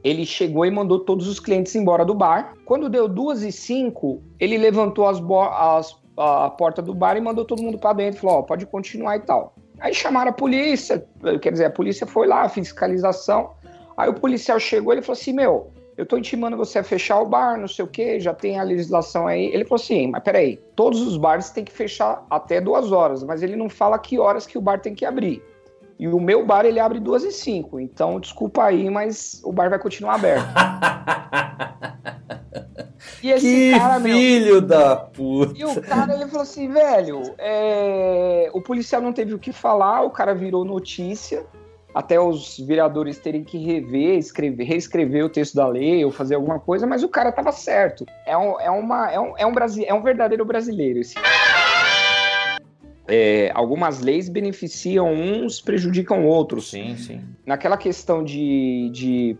ele 0.02 0.24
chegou 0.24 0.64
e 0.64 0.70
mandou 0.70 1.00
todos 1.00 1.28
os 1.28 1.38
clientes 1.38 1.74
embora 1.74 2.04
do 2.04 2.14
bar. 2.14 2.54
Quando 2.64 2.88
deu 2.88 3.06
duas 3.08 3.42
e 3.42 3.52
cinco, 3.52 4.22
ele 4.38 4.56
levantou 4.56 5.06
as, 5.06 5.18
as- 5.18 5.96
a 6.16 6.50
porta 6.50 6.80
do 6.82 6.94
bar 6.94 7.16
e 7.16 7.20
mandou 7.20 7.44
todo 7.44 7.62
mundo 7.62 7.78
para 7.78 7.92
dentro. 7.94 8.20
Falou, 8.20 8.38
ó, 8.38 8.42
pode 8.42 8.66
continuar 8.66 9.16
e 9.16 9.20
tal. 9.20 9.54
Aí 9.78 9.94
chamaram 9.94 10.30
a 10.30 10.34
polícia, 10.34 11.06
quer 11.40 11.52
dizer, 11.52 11.64
a 11.66 11.70
polícia 11.70 12.06
foi 12.06 12.26
lá, 12.26 12.48
fiscalização. 12.48 13.50
Aí 13.96 14.08
o 14.08 14.14
policial 14.14 14.58
chegou 14.58 14.92
e 14.92 14.96
ele 14.96 15.02
falou 15.02 15.18
assim, 15.18 15.32
meu, 15.32 15.70
eu 15.96 16.06
tô 16.06 16.16
intimando 16.16 16.56
você 16.56 16.78
a 16.78 16.84
fechar 16.84 17.20
o 17.20 17.26
bar, 17.26 17.58
não 17.58 17.68
sei 17.68 17.84
o 17.84 17.88
que, 17.88 18.20
já 18.20 18.32
tem 18.32 18.58
a 18.58 18.62
legislação 18.62 19.26
aí. 19.26 19.46
Ele 19.46 19.64
falou 19.64 19.82
assim, 19.82 20.06
mas 20.08 20.22
peraí, 20.22 20.58
todos 20.74 21.00
os 21.00 21.16
bares 21.16 21.50
têm 21.50 21.64
que 21.64 21.72
fechar 21.72 22.24
até 22.30 22.60
duas 22.60 22.92
horas, 22.92 23.22
mas 23.22 23.42
ele 23.42 23.56
não 23.56 23.68
fala 23.68 23.98
que 23.98 24.18
horas 24.18 24.46
que 24.46 24.56
o 24.56 24.60
bar 24.60 24.80
tem 24.80 24.94
que 24.94 25.04
abrir. 25.04 25.42
E 26.00 26.08
o 26.08 26.18
meu 26.18 26.46
bar, 26.46 26.64
ele 26.64 26.80
abre 26.80 26.98
duas 26.98 27.22
e 27.24 27.30
cinco, 27.30 27.78
então 27.78 28.18
desculpa 28.18 28.64
aí, 28.64 28.88
mas 28.88 29.42
o 29.44 29.52
bar 29.52 29.68
vai 29.68 29.78
continuar 29.78 30.14
aberto. 30.14 30.46
E 33.22 33.30
esse 33.30 33.46
que 33.46 33.78
cara, 33.78 33.98
meu, 33.98 34.14
filho 34.14 34.60
da 34.62 34.96
puta. 34.96 35.52
e 35.54 35.64
o 35.64 35.80
cara, 35.82 36.14
ele 36.14 36.26
falou 36.26 36.42
assim, 36.42 36.68
velho, 36.70 37.34
é, 37.38 38.50
o 38.54 38.62
policial 38.62 39.02
não 39.02 39.12
teve 39.12 39.34
o 39.34 39.38
que 39.38 39.52
falar, 39.52 40.02
o 40.02 40.10
cara 40.10 40.34
virou 40.34 40.64
notícia, 40.64 41.44
até 41.94 42.18
os 42.18 42.58
vereadores 42.58 43.18
terem 43.18 43.44
que 43.44 43.58
rever, 43.58 44.16
escrever, 44.18 44.64
reescrever 44.64 45.24
o 45.24 45.28
texto 45.28 45.54
da 45.54 45.66
lei 45.66 46.02
ou 46.04 46.10
fazer 46.10 46.34
alguma 46.34 46.58
coisa, 46.58 46.86
mas 46.86 47.02
o 47.02 47.08
cara 47.08 47.30
tava 47.32 47.52
certo. 47.52 48.06
É 48.26 48.36
um, 48.36 48.58
é 48.60 48.70
uma, 48.70 49.10
é 49.10 49.20
um, 49.20 49.34
é 49.36 49.46
um, 49.46 49.52
brasi- 49.52 49.84
é 49.84 49.92
um 49.92 50.02
verdadeiro 50.02 50.44
brasileiro. 50.44 51.00
Esse... 51.00 51.14
É, 53.10 53.50
algumas 53.54 54.00
leis 54.00 54.28
beneficiam 54.28 55.12
uns, 55.12 55.60
prejudicam 55.60 56.24
outros 56.26 56.70
Sim, 56.70 56.96
sim. 56.96 57.20
naquela 57.44 57.76
questão 57.76 58.22
de, 58.22 58.88
de 58.92 59.36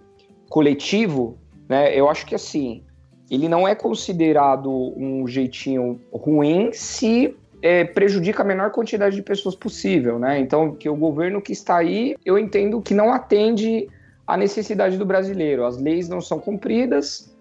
coletivo, 0.48 1.38
né, 1.68 1.94
eu 1.94 2.10
acho 2.10 2.26
que 2.26 2.34
assim, 2.34 2.82
ele 3.30 3.48
não 3.48 3.68
é 3.68 3.76
considerado 3.76 4.68
um 4.96 5.24
jeitinho 5.26 6.00
ruim 6.12 6.70
se 6.72 7.36
é, 7.62 7.84
prejudica 7.84 8.42
a 8.42 8.44
menor 8.44 8.70
quantidade 8.70 9.14
de 9.14 9.22
pessoas 9.22 9.54
possível, 9.54 10.18
né? 10.18 10.40
Então, 10.40 10.74
que 10.74 10.88
o 10.88 10.96
governo 10.96 11.40
que 11.40 11.52
está 11.52 11.76
aí, 11.76 12.16
eu 12.24 12.38
entendo 12.38 12.80
que 12.80 12.94
não 12.94 13.12
atende 13.12 13.88
à 14.26 14.36
necessidade 14.36 14.96
do 14.96 15.04
brasileiro. 15.04 15.64
As 15.64 15.76
leis 15.76 16.08
não 16.08 16.20
são 16.20 16.38
cumpridas, 16.38 17.36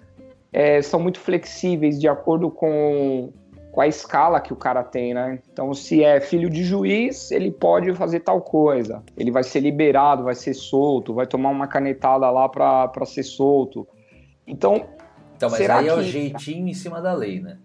é, 0.52 0.82
são 0.82 1.00
muito 1.00 1.20
flexíveis 1.20 2.00
de 2.00 2.08
acordo 2.08 2.52
com, 2.52 3.32
com 3.72 3.82
a 3.82 3.88
escala 3.88 4.40
que 4.42 4.52
o 4.52 4.56
cara 4.56 4.84
tem, 4.84 5.14
né? 5.14 5.40
Então, 5.52 5.74
se 5.74 6.04
é 6.04 6.20
filho 6.20 6.50
de 6.50 6.64
juiz, 6.64 7.32
ele 7.32 7.52
pode 7.52 7.94
fazer 7.94 8.22
tal 8.22 8.42
coisa. 8.42 9.04
Ele 9.16 9.32
vai 9.32 9.44
ser 9.44 9.60
liberado, 9.60 10.24
vai 10.24 10.36
ser 10.36 10.54
solto, 10.54 11.14
vai 11.14 11.28
tomar 11.28 11.50
uma 11.50 11.68
canetada 11.68 12.30
lá 12.30 12.50
para 12.50 13.06
ser 13.06 13.24
solto. 13.24 13.88
Então, 14.48 14.88
Então, 15.38 15.50
mas 15.50 15.58
Será 15.60 15.78
aí 15.78 15.88
é 15.88 15.94
o 15.94 15.98
que- 15.98 16.04
jeitinho 16.04 16.68
em 16.68 16.74
cima 16.74 17.00
da 17.02 17.14
lei, 17.14 17.40
né? 17.40 17.58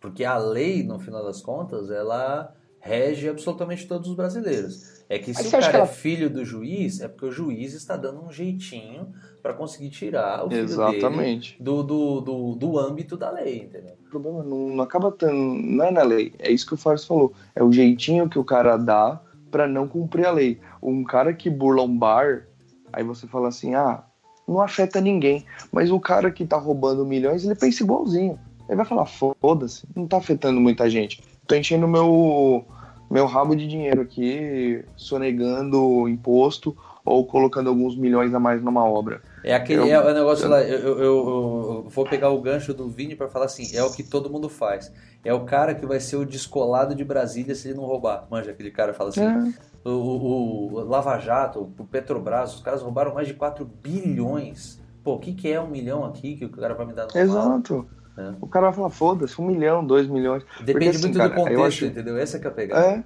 Porque 0.00 0.24
a 0.24 0.36
lei, 0.38 0.82
no 0.84 0.98
final 0.98 1.24
das 1.24 1.40
contas, 1.42 1.90
ela 1.90 2.54
rege 2.86 3.28
absolutamente 3.28 3.86
todos 3.86 4.08
os 4.08 4.16
brasileiros. 4.16 4.96
É 5.08 5.18
que 5.18 5.32
se 5.32 5.46
o 5.46 5.50
cara 5.50 5.70
que 5.70 5.76
é 5.76 5.78
ela- 5.78 5.86
filho 5.86 6.28
do 6.28 6.44
juiz, 6.44 7.00
é 7.00 7.08
porque 7.08 7.26
o 7.26 7.30
juiz 7.32 7.74
está 7.74 7.96
dando 7.96 8.24
um 8.24 8.32
jeitinho 8.32 9.12
para 9.42 9.54
conseguir 9.54 9.90
tirar 9.90 10.44
o 10.44 10.48
filho 10.48 10.66
dele 10.66 10.72
Exatamente. 10.72 11.56
do, 11.60 11.82
do, 11.82 12.20
do, 12.20 12.54
do 12.56 12.78
âmbito 12.78 13.16
da 13.16 13.30
lei, 13.30 13.58
entendeu? 13.58 13.94
O 14.06 14.10
problema 14.10 14.42
não, 14.42 14.68
não 14.70 14.82
acaba 14.82 15.12
tendo. 15.12 15.32
Não 15.32 15.84
é 15.84 15.90
na 15.90 16.02
lei. 16.02 16.32
É 16.38 16.50
isso 16.50 16.66
que 16.66 16.74
o 16.74 16.76
Fábio 16.76 17.04
falou. 17.04 17.32
É 17.54 17.62
o 17.62 17.70
jeitinho 17.70 18.28
que 18.28 18.38
o 18.38 18.44
cara 18.44 18.76
dá 18.76 19.20
pra 19.50 19.68
não 19.68 19.86
cumprir 19.86 20.26
a 20.26 20.32
lei. 20.32 20.58
Um 20.82 21.04
cara 21.04 21.32
que 21.32 21.48
burla 21.48 21.82
um 21.82 21.96
bar, 21.96 22.48
aí 22.92 23.04
você 23.04 23.28
fala 23.28 23.48
assim: 23.48 23.74
ah, 23.74 24.02
não 24.48 24.60
afeta 24.60 25.00
ninguém. 25.00 25.44
Mas 25.70 25.90
o 25.92 26.00
cara 26.00 26.30
que 26.32 26.44
tá 26.44 26.56
roubando 26.56 27.06
milhões, 27.06 27.44
ele 27.44 27.54
pensa 27.54 27.84
igualzinho. 27.84 28.38
Ele 28.68 28.76
vai 28.76 28.86
falar: 28.86 29.06
foda-se, 29.06 29.86
não 29.94 30.08
tá 30.08 30.16
afetando 30.16 30.60
muita 30.60 30.90
gente. 30.90 31.22
Tô 31.46 31.54
enchendo 31.54 31.86
meu, 31.86 32.64
meu 33.10 33.26
rabo 33.26 33.54
de 33.54 33.66
dinheiro 33.66 34.00
aqui, 34.02 34.84
sonegando 34.96 36.08
imposto 36.08 36.76
ou 37.04 37.24
colocando 37.24 37.68
alguns 37.68 37.96
milhões 37.96 38.34
a 38.34 38.40
mais 38.40 38.60
numa 38.62 38.84
obra. 38.84 39.22
É 39.44 39.54
aquele 39.54 39.82
Eu- 39.82 39.86
é 40.08 40.10
o 40.10 40.14
negócio 40.14 40.48
lá, 40.48 40.60
eu, 40.62 40.78
eu- 40.78 40.98
eu- 40.98 41.04
eu 41.04 41.86
vou 41.88 42.04
pegar 42.04 42.30
o 42.30 42.40
gancho 42.40 42.74
do 42.74 42.88
Vini 42.88 43.14
para 43.14 43.28
falar 43.28 43.44
assim, 43.44 43.76
é 43.76 43.82
o 43.82 43.92
que 43.92 44.02
todo 44.02 44.28
mundo 44.28 44.48
faz. 44.48 44.92
É 45.24 45.32
o 45.32 45.44
cara 45.44 45.74
que 45.74 45.86
vai 45.86 46.00
ser 46.00 46.16
o 46.16 46.24
descolado 46.26 46.94
de 46.94 47.04
Brasília 47.04 47.54
se 47.54 47.68
ele 47.68 47.76
não 47.78 47.84
roubar. 47.84 48.26
Manja, 48.30 48.50
aquele 48.50 48.70
cara 48.72 48.92
fala 48.92 49.10
assim, 49.10 49.20
É. 49.24 49.88
o, 49.88 49.90
o- 49.90 50.72
o 50.74 50.80
Lava 50.84 51.16
Jato, 51.18 51.72
o 51.78 51.84
Petrobras, 51.84 52.54
os 52.56 52.60
caras 52.60 52.82
roubaram 52.82 53.14
mais 53.14 53.28
de 53.28 53.34
4 53.34 53.64
bilhões. 53.64 54.80
Pô, 55.04 55.14
o 55.14 55.18
que, 55.20 55.32
que 55.32 55.50
é 55.52 55.60
um 55.60 55.68
milhão 55.68 56.04
aqui 56.04 56.34
que 56.36 56.44
o 56.44 56.48
cara 56.50 56.74
vai 56.74 56.84
me 56.86 56.92
dar 56.92 57.06
no 57.06 57.10
mal? 57.26 57.62
É. 58.18 58.34
O 58.40 58.46
cara 58.46 58.66
vai 58.66 58.74
falar, 58.74 58.90
foda-se, 58.90 59.40
um 59.40 59.46
milhão, 59.46 59.84
dois 59.86 60.06
milhões. 60.06 60.42
Depende 60.60 60.72
Porque, 60.72 60.88
assim, 60.88 61.00
muito 61.02 61.18
cara, 61.18 61.28
do 61.30 61.34
contexto, 61.36 61.62
acho- 61.64 61.86
entendeu? 61.86 62.16
Essa 62.16 62.38
que 62.38 62.46
é 62.46 62.50
a 62.50 62.52
pegada. 62.52 62.86
É, 62.86 63.04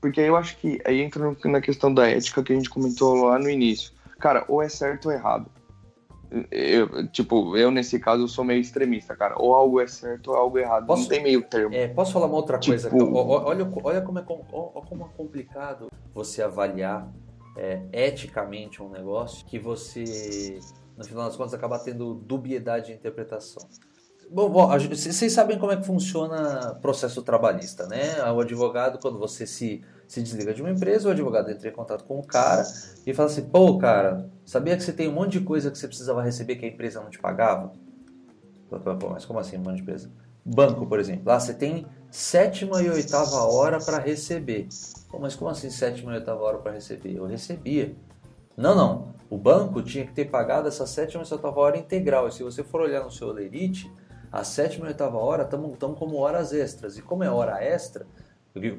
porque 0.00 0.20
aí 0.20 0.26
eu 0.28 0.36
acho 0.36 0.56
que 0.58 0.80
aí 0.84 1.00
entra 1.02 1.36
na 1.44 1.60
questão 1.60 1.92
da 1.92 2.08
ética 2.08 2.42
que 2.42 2.52
a 2.52 2.56
gente 2.56 2.70
comentou 2.70 3.26
lá 3.26 3.38
no 3.38 3.50
início. 3.50 3.92
Cara, 4.18 4.44
ou 4.48 4.62
é 4.62 4.68
certo 4.68 5.06
ou 5.06 5.12
errado. 5.12 5.50
Eu, 6.50 7.06
tipo, 7.08 7.56
eu 7.56 7.70
nesse 7.70 7.98
caso 7.98 8.24
eu 8.24 8.28
sou 8.28 8.44
meio 8.44 8.60
extremista, 8.60 9.16
cara. 9.16 9.34
Ou 9.38 9.54
algo 9.54 9.80
é 9.80 9.86
certo 9.86 10.30
ou 10.30 10.36
algo 10.36 10.58
é 10.58 10.62
errado. 10.62 10.86
Posso- 10.86 11.02
Não 11.02 11.08
tem 11.08 11.22
meio 11.22 11.42
termo. 11.42 11.74
É, 11.74 11.88
posso 11.88 12.12
falar 12.12 12.26
uma 12.26 12.36
outra 12.36 12.58
Tipo- 12.58 12.72
coisa? 12.72 12.90
Ó, 12.94 13.44
Olha, 13.48 13.70
olha 13.82 14.00
como, 14.02 14.18
é, 14.18 14.24
ó 14.28 14.80
como 14.82 15.04
é 15.04 15.08
complicado 15.16 15.88
você 16.14 16.42
avaliar 16.42 17.08
é, 17.56 17.80
eticamente 17.92 18.82
um 18.82 18.88
negócio 18.90 19.44
que 19.46 19.58
você, 19.58 20.58
no 20.96 21.04
final 21.04 21.24
das 21.24 21.34
contas, 21.36 21.54
acaba 21.54 21.78
tendo 21.78 22.14
dubiedade 22.14 22.88
de 22.88 22.92
interpretação. 22.92 23.66
Bom, 24.30 24.50
bom, 24.50 24.68
vocês 24.90 25.32
sabem 25.32 25.58
como 25.58 25.72
é 25.72 25.76
que 25.76 25.86
funciona 25.86 26.74
processo 26.82 27.22
trabalhista, 27.22 27.86
né? 27.86 28.22
O 28.30 28.40
advogado, 28.40 28.98
quando 29.00 29.18
você 29.18 29.46
se, 29.46 29.82
se 30.06 30.22
desliga 30.22 30.52
de 30.52 30.60
uma 30.60 30.70
empresa, 30.70 31.08
o 31.08 31.12
advogado 31.12 31.50
entra 31.50 31.68
em 31.68 31.72
contato 31.72 32.04
com 32.04 32.18
o 32.18 32.26
cara 32.26 32.62
e 33.06 33.14
fala 33.14 33.30
assim, 33.30 33.42
pô, 33.42 33.78
cara, 33.78 34.28
sabia 34.44 34.76
que 34.76 34.82
você 34.82 34.92
tem 34.92 35.08
um 35.08 35.12
monte 35.12 35.38
de 35.38 35.40
coisa 35.40 35.70
que 35.70 35.78
você 35.78 35.88
precisava 35.88 36.22
receber 36.22 36.56
que 36.56 36.66
a 36.66 36.68
empresa 36.68 37.00
não 37.00 37.08
te 37.08 37.18
pagava? 37.18 37.72
Mas 39.10 39.24
como 39.24 39.38
assim, 39.38 39.56
um 39.56 39.62
monte 39.62 39.76
de 39.76 39.84
coisa? 39.84 40.10
Banco, 40.44 40.86
por 40.86 41.00
exemplo. 41.00 41.22
Lá 41.24 41.40
você 41.40 41.54
tem 41.54 41.86
sétima 42.10 42.82
e 42.82 42.90
oitava 42.90 43.44
hora 43.44 43.78
para 43.78 43.98
receber. 43.98 44.68
Pô, 45.10 45.18
mas 45.18 45.34
como 45.34 45.50
assim 45.50 45.70
sétima 45.70 46.12
e 46.12 46.16
oitava 46.16 46.42
hora 46.42 46.58
para 46.58 46.72
receber? 46.72 47.16
Eu 47.16 47.24
recebia. 47.24 47.96
Não, 48.54 48.74
não. 48.74 49.14
O 49.30 49.38
banco 49.38 49.82
tinha 49.82 50.06
que 50.06 50.12
ter 50.12 50.26
pagado 50.26 50.68
essa 50.68 50.86
sétima 50.86 51.24
e 51.24 51.32
oitava 51.32 51.58
hora 51.58 51.78
integral. 51.78 52.28
E 52.28 52.32
se 52.32 52.42
você 52.42 52.62
for 52.62 52.82
olhar 52.82 53.02
no 53.02 53.10
seu 53.10 53.32
Lerite, 53.32 53.90
a 54.32 54.44
sétima 54.44 54.86
e 54.86 54.88
oitava 54.88 55.18
hora 55.18 55.42
estão 55.42 55.94
como 55.94 56.16
horas 56.16 56.52
extras. 56.52 56.96
E 56.98 57.02
como 57.02 57.24
é 57.24 57.30
hora 57.30 57.62
extra, 57.62 58.06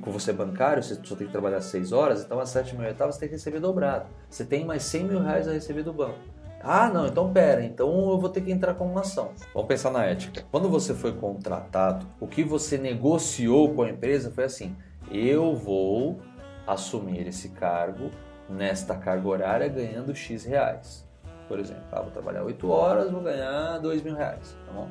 com 0.01 0.11
você 0.11 0.31
é 0.31 0.33
bancário, 0.33 0.83
você 0.83 0.95
só 1.03 1.15
tem 1.15 1.27
que 1.27 1.31
trabalhar 1.31 1.61
6 1.61 1.91
horas, 1.91 2.23
então 2.23 2.39
às 2.39 2.49
7 2.49 2.75
mil 2.75 2.85
oitavas 2.85 3.15
você 3.15 3.21
tem 3.21 3.29
que 3.29 3.35
receber 3.35 3.59
dobrado. 3.59 4.07
Você 4.29 4.43
tem 4.43 4.65
mais 4.65 4.83
100 4.83 5.03
mil 5.05 5.21
reais 5.21 5.47
a 5.47 5.53
receber 5.53 5.83
do 5.83 5.93
banco. 5.93 6.19
Ah, 6.61 6.89
não, 6.89 7.07
então 7.07 7.31
pera, 7.31 7.63
então 7.63 7.87
eu 8.09 8.19
vou 8.19 8.29
ter 8.29 8.41
que 8.41 8.51
entrar 8.51 8.73
com 8.73 8.85
uma 8.85 9.01
ação. 9.01 9.31
Vamos 9.53 9.67
pensar 9.69 9.91
na 9.91 10.03
ética. 10.03 10.43
Quando 10.51 10.69
você 10.69 10.93
foi 10.93 11.13
contratado, 11.13 12.05
o 12.19 12.27
que 12.27 12.43
você 12.43 12.77
negociou 12.77 13.73
com 13.73 13.83
a 13.83 13.89
empresa 13.89 14.29
foi 14.29 14.43
assim: 14.43 14.75
eu 15.09 15.55
vou 15.55 16.19
assumir 16.67 17.25
esse 17.27 17.49
cargo 17.49 18.11
nesta 18.49 18.95
carga 18.95 19.27
horária 19.27 19.69
ganhando 19.69 20.13
X 20.13 20.43
reais. 20.43 21.07
Por 21.47 21.59
exemplo, 21.59 21.83
ah, 21.91 22.01
vou 22.01 22.11
trabalhar 22.11 22.43
8 22.43 22.69
horas, 22.69 23.09
vou 23.09 23.21
ganhar 23.21 23.77
2 23.79 24.03
mil 24.03 24.15
reais, 24.15 24.57
tá 24.65 24.73
bom? 24.73 24.89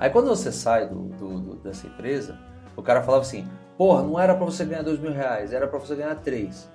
Aí 0.00 0.08
quando 0.08 0.28
você 0.28 0.50
sai 0.50 0.88
do, 0.88 0.94
do- 1.10 1.38
do- 1.40 1.56
dessa 1.56 1.86
empresa, 1.86 2.38
o 2.74 2.82
cara 2.82 3.02
falava 3.02 3.22
assim, 3.22 3.46
porra, 3.76 4.02
não 4.02 4.18
era 4.18 4.34
para 4.34 4.46
você 4.46 4.64
ganhar 4.64 4.80
2 4.82 4.98
mil 4.98 5.12
reais, 5.12 5.52
era 5.52 5.68
para 5.68 5.78
você 5.78 5.94
ganhar 5.94 6.14
3. 6.16 6.70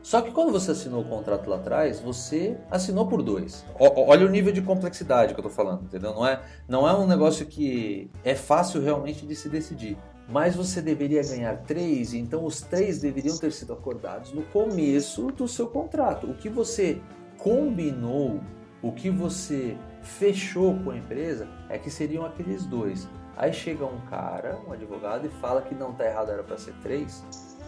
Só 0.00 0.20
que 0.20 0.30
quando 0.30 0.52
você 0.52 0.70
assinou 0.70 1.02
o 1.02 1.04
contrato 1.04 1.50
lá 1.50 1.56
atrás, 1.56 1.98
você 2.00 2.56
assinou 2.70 3.06
por 3.08 3.20
dois. 3.22 3.64
Ó- 3.78 4.04
Olha 4.06 4.24
o 4.26 4.30
nível 4.30 4.52
de 4.52 4.62
complexidade 4.62 5.34
que 5.34 5.40
eu 5.40 5.44
tô 5.44 5.50
falando, 5.50 5.82
entendeu? 5.84 6.14
Não 6.14 6.24
é, 6.26 6.40
não 6.68 6.88
é 6.88 6.96
um 6.96 7.06
negócio 7.06 7.46
que 7.46 8.08
é 8.24 8.34
fácil 8.36 8.80
realmente 8.80 9.26
de 9.26 9.34
se 9.34 9.48
decidir. 9.48 9.96
Mas 10.28 10.54
você 10.54 10.80
deveria 10.80 11.22
ganhar 11.22 11.56
três, 11.64 12.14
então 12.14 12.44
os 12.44 12.60
três 12.60 13.00
deveriam 13.00 13.36
ter 13.36 13.50
sido 13.52 13.72
acordados 13.72 14.32
no 14.32 14.42
começo 14.42 15.26
do 15.32 15.48
seu 15.48 15.66
contrato. 15.66 16.28
O 16.30 16.34
que 16.34 16.48
você 16.48 17.00
combinou, 17.38 18.40
o 18.80 18.92
que 18.92 19.10
você 19.10 19.76
fechou 20.02 20.78
com 20.80 20.90
a 20.90 20.96
empresa 20.96 21.48
é 21.68 21.78
que 21.78 21.90
seriam 21.90 22.24
aqueles 22.24 22.66
dois. 22.66 23.08
Aí 23.36 23.52
chega 23.52 23.84
um 23.84 24.00
cara, 24.10 24.58
um 24.66 24.72
advogado, 24.72 25.26
e 25.26 25.30
fala 25.40 25.62
que 25.62 25.74
não 25.74 25.92
tá 25.92 26.04
errado, 26.04 26.30
era 26.30 26.42
para 26.42 26.58
ser 26.58 26.74
três. 26.82 27.24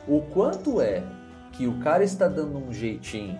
O 0.06 0.20
quanto 0.20 0.80
é 0.80 1.02
que 1.52 1.66
o 1.66 1.78
cara 1.78 2.04
está 2.04 2.28
dando 2.28 2.58
um 2.58 2.72
jeitinho 2.72 3.38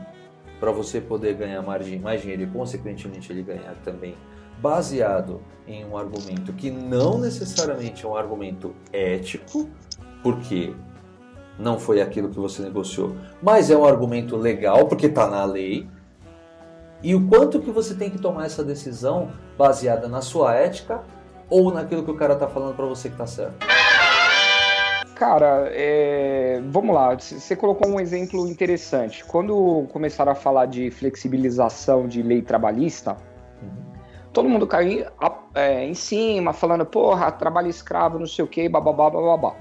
para 0.58 0.70
você 0.70 1.00
poder 1.00 1.34
ganhar 1.34 1.60
margem, 1.62 1.98
mais 1.98 2.22
dinheiro 2.22 2.44
e 2.44 2.46
consequentemente 2.46 3.30
ele 3.30 3.42
ganhar 3.42 3.74
também, 3.84 4.14
baseado 4.62 5.42
em 5.66 5.84
um 5.84 5.96
argumento 5.96 6.52
que 6.52 6.70
não 6.70 7.18
necessariamente 7.18 8.06
é 8.06 8.08
um 8.08 8.16
argumento 8.16 8.74
ético, 8.92 9.68
porque 10.22 10.74
não 11.58 11.78
foi 11.78 12.00
aquilo 12.00 12.30
que 12.30 12.38
você 12.38 12.62
negociou, 12.62 13.14
mas 13.42 13.70
é 13.70 13.76
um 13.76 13.84
argumento 13.84 14.36
legal 14.36 14.86
porque 14.86 15.06
está 15.06 15.28
na 15.28 15.44
lei. 15.44 15.86
E 17.04 17.14
o 17.14 17.28
quanto 17.28 17.60
que 17.60 17.70
você 17.70 17.94
tem 17.94 18.08
que 18.08 18.16
tomar 18.16 18.46
essa 18.46 18.64
decisão 18.64 19.30
baseada 19.58 20.08
na 20.08 20.22
sua 20.22 20.54
ética 20.54 21.02
ou 21.50 21.70
naquilo 21.70 22.02
que 22.02 22.10
o 22.10 22.16
cara 22.16 22.32
está 22.32 22.48
falando 22.48 22.74
para 22.74 22.86
você 22.86 23.10
que 23.10 23.14
está 23.14 23.26
certo? 23.26 23.58
Cara, 25.14 25.68
é, 25.70 26.62
vamos 26.70 26.94
lá. 26.94 27.14
Você 27.14 27.54
colocou 27.54 27.90
um 27.90 28.00
exemplo 28.00 28.48
interessante. 28.48 29.22
Quando 29.22 29.86
começaram 29.92 30.32
a 30.32 30.34
falar 30.34 30.64
de 30.64 30.90
flexibilização 30.90 32.08
de 32.08 32.22
lei 32.22 32.40
trabalhista, 32.40 33.18
todo 34.32 34.48
mundo 34.48 34.66
caiu 34.66 35.04
é, 35.54 35.84
em 35.84 35.92
cima, 35.92 36.54
falando, 36.54 36.86
porra, 36.86 37.30
trabalho 37.30 37.68
escravo, 37.68 38.18
não 38.18 38.26
sei 38.26 38.46
o 38.46 38.48
quê, 38.48 38.66
bababá, 38.66 39.10
bababá. 39.10 39.54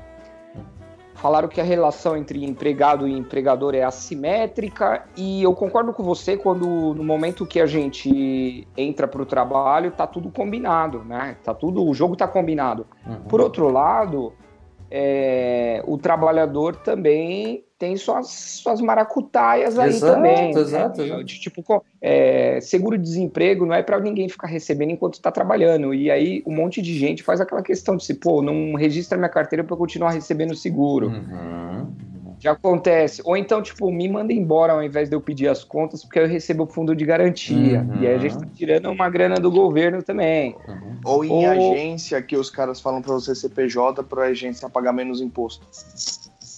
Falaram 1.16 1.48
que 1.48 1.62
a 1.62 1.64
relação 1.64 2.18
entre 2.18 2.44
empregado 2.44 3.08
e 3.08 3.18
empregador 3.18 3.76
é 3.76 3.84
assimétrica 3.84 5.06
e 5.16 5.42
eu 5.44 5.54
concordo 5.54 5.94
com 5.94 6.04
você 6.04 6.36
quando 6.36 6.94
no 6.94 7.04
momento 7.04 7.46
que 7.46 7.60
a 7.62 7.66
gente 7.66 8.68
entra 8.76 9.08
para 9.08 9.22
o 9.22 9.26
trabalho 9.26 9.92
tá 9.92 10.06
tudo 10.06 10.30
combinado, 10.30 11.04
né? 11.04 11.38
Tá 11.44 11.54
tudo, 11.54 11.86
o 11.88 11.94
jogo 11.94 12.16
tá 12.16 12.28
combinado. 12.28 12.86
Por 13.30 13.40
outro 13.42 13.70
lado, 13.70 14.34
é, 14.96 15.82
o 15.88 15.98
trabalhador 15.98 16.76
também 16.76 17.64
tem 17.80 17.98
suas, 17.98 18.28
suas 18.28 18.80
maracutaias 18.80 19.80
aí 19.80 19.90
Exato, 19.90 20.14
também. 20.14 20.54
né? 20.54 20.62
exato, 20.62 21.02
exato. 21.02 21.24
De, 21.24 21.40
tipo, 21.40 21.84
é, 22.00 22.62
seguro-desemprego 22.62 23.66
não 23.66 23.74
é 23.74 23.82
para 23.82 24.00
ninguém 24.00 24.30
ficar 24.30 24.46
recebendo 24.46 24.92
enquanto 24.92 25.16
está 25.16 25.32
trabalhando. 25.32 25.96
E 25.96 26.12
aí 26.12 26.44
um 26.46 26.56
monte 26.56 26.80
de 26.80 26.96
gente 26.96 27.24
faz 27.24 27.42
aquela 27.42 27.64
questão 27.64 27.98
de 27.98 28.06
se, 28.06 28.14
pô, 28.14 28.44
não 28.44 28.76
registra 28.76 29.18
minha 29.18 29.30
carteira 29.30 29.64
para 29.64 29.76
continuar 29.76 30.12
recebendo 30.12 30.56
seguro. 30.56 31.08
Uhum. 31.08 31.92
Já 32.44 32.52
acontece. 32.52 33.22
Ou 33.24 33.38
então, 33.38 33.62
tipo, 33.62 33.90
me 33.90 34.10
manda 34.10 34.34
embora 34.34 34.74
ao 34.74 34.84
invés 34.84 35.08
de 35.08 35.16
eu 35.16 35.22
pedir 35.22 35.48
as 35.48 35.64
contas, 35.64 36.04
porque 36.04 36.20
eu 36.20 36.28
recebo 36.28 36.64
o 36.64 36.68
fundo 36.68 36.94
de 36.94 37.06
garantia. 37.06 37.80
Uhum. 37.80 38.02
E 38.02 38.08
aí 38.08 38.16
a 38.16 38.18
gente 38.18 38.38
tá 38.38 38.46
tirando 38.54 38.90
uma 38.92 39.10
grana 39.10 39.36
do 39.36 39.50
governo 39.50 40.04
também. 40.04 40.54
Ou 41.06 41.24
em 41.24 41.32
Ou- 41.32 41.72
agência 41.74 42.22
que 42.22 42.36
os 42.36 42.50
caras 42.50 42.82
falam 42.82 43.02
pra 43.02 43.14
você 43.14 43.34
CPJ 43.34 44.04
pra 44.04 44.26
agência 44.26 44.70
pagar 44.70 44.92
menos 44.92 45.22
imposto. 45.22 45.66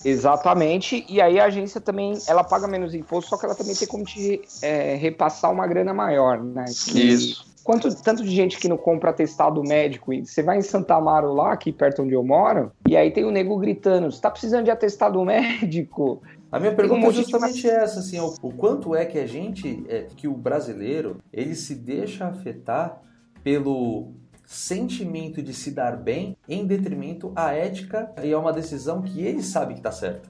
Exatamente, 0.03 1.05
e 1.09 1.21
aí 1.21 1.39
a 1.39 1.45
agência 1.45 1.79
também, 1.81 2.13
ela 2.27 2.43
paga 2.43 2.67
menos 2.67 2.93
imposto, 2.93 3.29
só 3.29 3.37
que 3.37 3.45
ela 3.45 3.55
também 3.55 3.75
tem 3.75 3.87
como 3.87 4.03
te 4.03 4.41
é, 4.61 4.95
repassar 4.95 5.51
uma 5.51 5.65
grana 5.67 5.93
maior, 5.93 6.43
né? 6.43 6.65
Que- 6.65 6.99
Isso. 6.99 7.45
Quanto 7.65 7.89
tanto 8.03 8.23
de 8.23 8.29
gente 8.29 8.59
que 8.59 8.67
não 8.67 8.77
compra 8.77 9.09
atestado 9.09 9.59
médico, 9.63 10.13
e 10.13 10.23
você 10.23 10.43
vai 10.43 10.59
em 10.59 10.61
Santa 10.61 10.93
Amaro 10.93 11.33
lá, 11.33 11.51
aqui 11.51 11.73
perto 11.73 12.03
onde 12.03 12.13
eu 12.13 12.23
moro, 12.23 12.71
e 12.87 12.95
aí 12.95 13.09
tem 13.09 13.25
o 13.25 13.31
nego 13.31 13.57
gritando, 13.57 14.11
você 14.11 14.21
tá 14.21 14.29
precisando 14.29 14.65
de 14.65 14.69
atestado 14.69 15.19
médico? 15.25 16.21
A 16.51 16.59
minha 16.59 16.75
pergunta 16.75 17.07
é 17.07 17.11
justamente 17.11 17.67
essa, 17.67 18.01
assim, 18.01 18.19
o, 18.19 18.35
o 18.43 18.53
quanto 18.53 18.93
é 18.95 19.03
que 19.03 19.17
a 19.17 19.25
gente, 19.25 19.83
é, 19.89 20.03
que 20.15 20.27
o 20.27 20.35
brasileiro, 20.35 21.17
ele 21.33 21.55
se 21.55 21.73
deixa 21.73 22.27
afetar 22.27 23.01
pelo 23.43 24.13
sentimento 24.45 25.41
de 25.41 25.51
se 25.51 25.71
dar 25.71 25.97
bem 25.97 26.37
em 26.47 26.67
detrimento 26.67 27.33
à 27.35 27.51
ética 27.51 28.13
e 28.23 28.31
a 28.31 28.37
uma 28.37 28.53
decisão 28.53 29.01
que 29.01 29.25
ele 29.25 29.41
sabe 29.41 29.73
que 29.73 29.79
está 29.79 29.91
certa, 29.91 30.29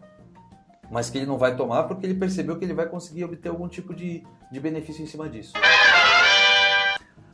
mas 0.89 1.09
que 1.09 1.17
ele 1.17 1.25
não 1.25 1.37
vai 1.37 1.53
tomar 1.57 1.83
porque 1.83 2.05
ele 2.05 2.15
percebeu 2.15 2.57
que 2.57 2.63
ele 2.63 2.73
vai 2.73 2.87
conseguir 2.87 3.25
obter 3.25 3.49
algum 3.49 3.67
tipo 3.67 3.93
de, 3.93 4.23
de 4.49 4.59
benefício 4.61 5.03
em 5.03 5.07
cima 5.07 5.27
disso. 5.27 5.51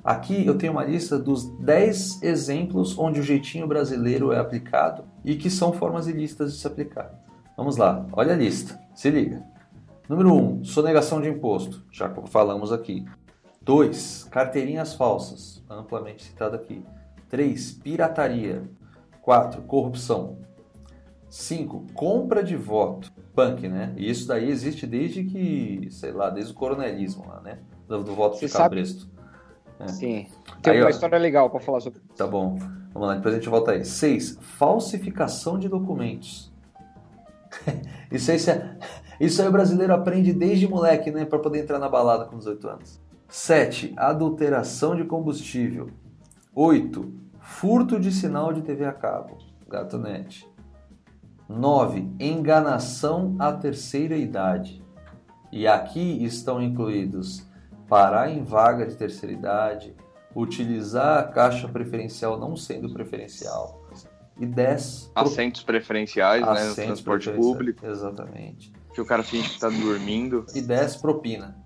Aqui 0.04 0.46
eu 0.46 0.58
tenho 0.58 0.74
uma 0.74 0.84
lista 0.84 1.20
dos 1.20 1.46
10 1.60 2.24
exemplos 2.24 2.98
onde 2.98 3.20
o 3.20 3.24
jeitinho 3.24 3.68
brasileiro 3.68 4.32
é 4.32 4.40
aplicado 4.40 5.04
e 5.24 5.36
que 5.36 5.50
são 5.50 5.72
formas 5.72 6.08
ilícitas 6.08 6.54
de 6.54 6.60
se 6.60 6.66
aplicar. 6.66 7.14
Vamos 7.56 7.78
lá, 7.78 8.06
olha 8.12 8.34
a 8.34 8.38
lista, 8.38 8.80
se 8.96 9.12
liga. 9.12 9.44
Número 10.10 10.34
1, 10.34 10.38
um, 10.38 10.64
sonegação 10.64 11.22
de 11.22 11.30
imposto, 11.30 11.86
já 11.92 12.12
falamos 12.28 12.72
aqui. 12.72 13.06
2, 13.62 14.28
carteirinhas 14.32 14.96
falsas, 14.96 15.64
amplamente 15.70 16.24
citado 16.24 16.56
aqui. 16.56 16.84
3, 17.30 17.74
pirataria. 17.74 18.64
4, 19.22 19.62
corrupção. 19.62 20.40
5, 21.30 21.86
compra 21.94 22.44
de 22.44 22.56
voto. 22.58 23.12
Punk, 23.34 23.68
né? 23.70 23.94
E 23.96 24.10
isso 24.10 24.28
daí 24.28 24.50
existe 24.50 24.86
desde 24.86 25.24
que, 25.24 25.88
sei 25.92 26.12
lá, 26.12 26.30
desde 26.30 26.52
o 26.52 26.56
coronelismo 26.56 27.26
lá, 27.28 27.40
né? 27.40 27.60
Do, 27.88 28.04
do 28.04 28.14
voto 28.16 28.36
Você 28.38 28.48
de 28.48 28.52
sabe- 28.52 28.76
cabresto. 29.82 30.00
Sim. 30.00 30.28
Tem 30.62 30.74
Aí, 30.74 30.80
uma 30.80 30.88
ó. 30.88 30.90
história 30.90 31.18
legal 31.18 31.50
pra 31.50 31.60
falar 31.60 31.80
sobre 31.80 32.00
Tá 32.16 32.26
bom. 32.28 32.58
Vamos 32.94 33.08
lá, 33.08 33.16
depois 33.16 33.34
a 33.34 33.38
gente 33.38 33.50
volta 33.50 33.72
aí. 33.72 33.86
6. 33.86 34.38
Falsificação 34.42 35.58
de 35.58 35.68
documentos. 35.70 36.52
isso, 38.12 38.32
aí, 38.32 38.38
isso, 38.38 38.50
é- 38.52 38.78
isso 39.20 39.42
aí 39.42 39.48
o 39.48 39.52
brasileiro 39.52 39.94
aprende 39.94 40.34
desde 40.34 40.68
moleque, 40.68 41.12
né? 41.12 41.26
Pra 41.26 41.40
poder 41.40 41.60
entrar 41.62 41.80
na 41.80 41.90
balada 41.90 42.26
com 42.26 42.38
18 42.38 42.68
anos. 42.68 43.00
7. 43.28 43.94
Adulteração 43.98 44.96
de 44.96 45.04
combustível. 45.06 45.90
8. 46.54 47.14
Furto 47.40 48.00
de 48.00 48.12
sinal 48.12 48.52
de 48.54 48.62
TV 48.62 48.86
a 48.86 48.92
cabo. 48.94 49.38
Gatonete. 49.70 50.48
9. 51.48 52.08
Enganação 52.20 53.36
à 53.40 53.52
terceira 53.54 54.16
idade. 54.16 54.82
E 55.52 55.68
aqui 55.68 56.24
estão 56.24 56.62
incluídos 56.62 57.46
parar 57.92 58.32
em 58.32 58.42
vaga 58.42 58.86
de 58.86 58.96
terceira 58.96 59.36
idade, 59.36 59.94
utilizar 60.34 61.20
a 61.20 61.24
caixa 61.24 61.68
preferencial 61.68 62.40
não 62.40 62.56
sendo 62.56 62.94
preferencial. 62.94 63.82
E 64.40 64.46
10. 64.46 65.12
Assentos 65.14 65.62
preferenciais, 65.62 66.40
né? 66.40 66.48
No 66.48 66.54
assentos 66.54 66.76
transporte 66.86 67.24
preferenciais. 67.26 67.58
público. 67.58 67.86
Exatamente. 67.86 68.74
Que 68.94 69.02
o 69.02 69.06
cara 69.06 69.24
finge 69.24 69.50
que 69.50 69.60
tá 69.60 69.68
dormindo. 69.68 70.46
E 70.56 70.62
10 70.62 70.96
propina. 70.96 71.58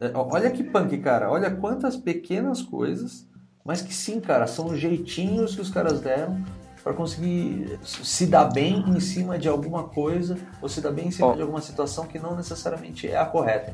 É, 0.00 0.10
Olha 0.16 0.50
que 0.50 0.64
punk, 0.64 0.98
cara. 0.98 1.30
Olha 1.30 1.48
quantas 1.48 1.96
pequenas 1.96 2.60
coisas, 2.60 3.24
mas 3.64 3.80
que 3.80 3.94
sim, 3.94 4.20
cara, 4.20 4.48
são 4.48 4.74
jeitinhos 4.74 5.54
que 5.54 5.60
os 5.60 5.70
caras 5.70 6.00
deram 6.00 6.44
para 6.82 6.92
conseguir 6.92 7.78
se 7.84 8.26
dar 8.26 8.46
bem 8.46 8.84
em 8.88 8.98
cima 8.98 9.38
de 9.38 9.48
alguma 9.48 9.84
coisa 9.84 10.36
ou 10.60 10.68
se 10.68 10.80
dar 10.80 10.90
bem 10.90 11.06
em 11.06 11.10
cima 11.12 11.28
Ó. 11.28 11.34
de 11.36 11.42
alguma 11.42 11.60
situação 11.60 12.04
que 12.04 12.18
não 12.18 12.34
necessariamente 12.34 13.08
é 13.08 13.16
a 13.16 13.26
correta. 13.26 13.72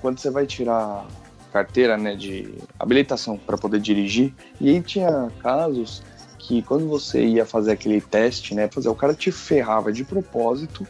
Quando 0.00 0.18
você 0.18 0.30
vai 0.30 0.46
tirar 0.46 1.06
carteira, 1.52 1.96
né, 1.96 2.14
de 2.14 2.54
habilitação 2.78 3.36
para 3.38 3.56
poder 3.56 3.80
dirigir, 3.80 4.34
e 4.60 4.68
aí 4.68 4.82
tinha 4.82 5.30
casos 5.40 6.02
que 6.38 6.62
quando 6.62 6.86
você 6.88 7.24
ia 7.24 7.44
fazer 7.44 7.72
aquele 7.72 8.00
teste, 8.00 8.54
né, 8.54 8.68
fazer 8.68 8.88
o 8.88 8.94
cara 8.94 9.14
te 9.14 9.32
ferrava 9.32 9.92
de 9.92 10.04
propósito 10.04 10.86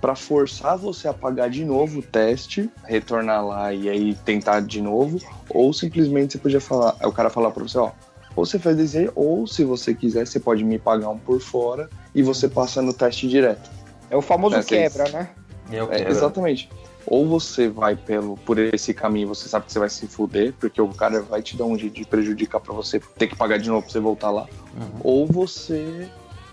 para 0.00 0.14
forçar 0.14 0.78
você 0.78 1.08
a 1.08 1.12
pagar 1.12 1.50
de 1.50 1.64
novo 1.64 1.98
o 1.98 2.02
teste, 2.02 2.70
retornar 2.84 3.46
lá 3.46 3.72
e 3.72 3.88
aí 3.88 4.14
tentar 4.24 4.60
de 4.60 4.80
novo, 4.80 5.18
ou 5.48 5.72
simplesmente 5.72 6.32
você 6.32 6.38
podia 6.38 6.60
falar, 6.60 6.96
o 7.04 7.12
cara 7.12 7.28
falar 7.30 7.50
para 7.50 7.62
você, 7.62 7.78
ó, 7.78 7.90
ou 8.34 8.46
você 8.46 8.58
faz 8.58 8.76
desenho, 8.76 9.12
ou 9.14 9.46
se 9.46 9.64
você 9.64 9.94
quiser, 9.94 10.26
você 10.26 10.40
pode 10.40 10.64
me 10.64 10.78
pagar 10.78 11.10
um 11.10 11.18
por 11.18 11.40
fora 11.40 11.88
e 12.14 12.22
você 12.22 12.48
passa 12.48 12.80
no 12.80 12.92
teste 12.92 13.28
direto. 13.28 13.70
É 14.08 14.16
o 14.16 14.22
famoso 14.22 14.56
É, 14.56 14.62
quebra, 14.62 15.08
né? 15.10 15.30
Eu 15.70 15.90
É, 15.92 15.98
quero. 15.98 16.10
exatamente. 16.10 16.70
Ou 17.10 17.26
você 17.26 17.68
vai 17.68 17.96
pelo, 17.96 18.36
por 18.36 18.56
esse 18.56 18.94
caminho, 18.94 19.26
você 19.26 19.48
sabe 19.48 19.66
que 19.66 19.72
você 19.72 19.80
vai 19.80 19.90
se 19.90 20.06
fuder, 20.06 20.54
porque 20.60 20.80
o 20.80 20.88
cara 20.88 21.20
vai 21.20 21.42
te 21.42 21.56
dar 21.56 21.64
um 21.64 21.76
jeito 21.76 21.96
de 21.96 22.04
prejudicar 22.04 22.60
pra 22.60 22.72
você 22.72 23.00
ter 23.18 23.26
que 23.26 23.36
pagar 23.36 23.58
de 23.58 23.68
novo 23.68 23.82
pra 23.82 23.90
você 23.90 23.98
voltar 23.98 24.30
lá. 24.30 24.46
Uhum. 24.76 25.00
Ou 25.02 25.26
você 25.26 26.08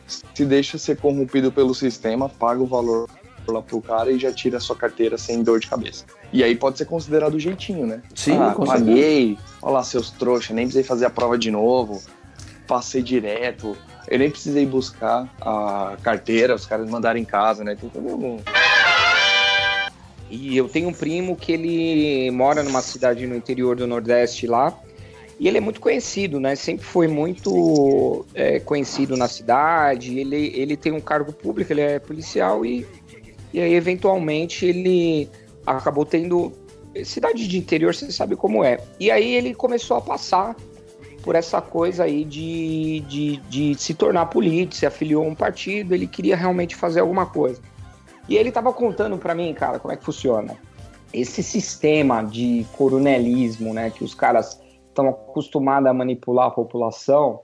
se 0.07 0.45
deixa 0.45 0.79
ser 0.79 0.97
corrompido 0.97 1.51
pelo 1.51 1.75
sistema, 1.75 2.27
paga 2.27 2.61
o 2.61 2.65
valor 2.65 3.07
lá 3.47 3.61
pro 3.61 3.81
cara 3.81 4.11
e 4.11 4.17
já 4.17 4.31
tira 4.31 4.57
a 4.57 4.59
sua 4.59 4.75
carteira 4.75 5.17
sem 5.17 5.43
dor 5.43 5.59
de 5.59 5.67
cabeça. 5.67 6.05
E 6.33 6.43
aí 6.43 6.55
pode 6.55 6.77
ser 6.77 6.85
considerado 6.85 7.39
jeitinho, 7.39 7.85
né? 7.85 8.01
Sim, 8.15 8.37
ah, 8.37 8.53
paguei, 8.53 9.37
olha 9.61 9.73
lá 9.73 9.83
seus 9.83 10.09
trouxas, 10.09 10.55
nem 10.55 10.65
precisei 10.65 10.83
fazer 10.83 11.05
a 11.05 11.09
prova 11.09 11.37
de 11.37 11.51
novo, 11.51 12.01
passei 12.67 13.01
direto, 13.01 13.77
eu 14.07 14.19
nem 14.19 14.29
precisei 14.29 14.65
buscar 14.65 15.33
a 15.39 15.97
carteira, 16.01 16.55
os 16.55 16.65
caras 16.65 16.89
mandaram 16.89 17.19
em 17.19 17.25
casa, 17.25 17.63
né? 17.63 17.75
Tem 17.75 17.89
todo 17.89 18.07
um... 18.07 18.39
E 20.29 20.57
eu 20.57 20.67
tenho 20.67 20.89
um 20.89 20.93
primo 20.93 21.35
que 21.35 21.51
ele 21.53 22.31
mora 22.31 22.63
numa 22.63 22.81
cidade 22.81 23.25
no 23.25 23.35
interior 23.35 23.75
do 23.75 23.87
Nordeste 23.87 24.45
lá. 24.45 24.77
E 25.39 25.47
ele 25.47 25.57
é 25.57 25.61
muito 25.61 25.79
conhecido, 25.79 26.39
né? 26.39 26.55
Sempre 26.55 26.85
foi 26.85 27.07
muito 27.07 28.25
é, 28.33 28.59
conhecido 28.59 29.15
na 29.15 29.27
cidade. 29.27 30.17
Ele, 30.17 30.51
ele 30.55 30.75
tem 30.75 30.91
um 30.91 30.99
cargo 30.99 31.31
público, 31.31 31.71
ele 31.71 31.81
é 31.81 31.99
policial 31.99 32.65
e, 32.65 32.85
e 33.53 33.61
aí, 33.61 33.73
eventualmente, 33.73 34.65
ele 34.65 35.29
acabou 35.65 36.05
tendo. 36.05 36.51
Cidade 37.05 37.47
de 37.47 37.57
interior, 37.59 37.93
você 37.93 38.11
sabe 38.11 38.35
como 38.35 38.63
é. 38.63 38.79
E 38.99 39.11
aí 39.11 39.35
ele 39.35 39.53
começou 39.53 39.97
a 39.97 40.01
passar 40.01 40.55
por 41.21 41.35
essa 41.35 41.61
coisa 41.61 42.05
aí 42.05 42.23
de, 42.23 43.01
de, 43.01 43.37
de 43.49 43.75
se 43.75 43.93
tornar 43.93 44.27
político, 44.27 44.75
se 44.75 44.85
afiliou 44.85 45.23
a 45.23 45.27
um 45.27 45.35
partido, 45.35 45.93
ele 45.93 46.07
queria 46.07 46.35
realmente 46.35 46.75
fazer 46.75 47.01
alguma 47.01 47.25
coisa. 47.25 47.61
E 48.27 48.35
ele 48.35 48.51
tava 48.51 48.73
contando 48.73 49.17
pra 49.17 49.33
mim, 49.33 49.53
cara, 49.53 49.79
como 49.79 49.93
é 49.93 49.97
que 49.97 50.03
funciona. 50.03 50.55
Esse 51.13 51.41
sistema 51.41 52.21
de 52.21 52.65
coronelismo, 52.77 53.73
né, 53.73 53.89
que 53.89 54.03
os 54.03 54.13
caras 54.13 54.61
estão 54.87 55.07
acostumados 55.07 55.89
a 55.89 55.93
manipular 55.93 56.47
a 56.47 56.51
população 56.51 57.41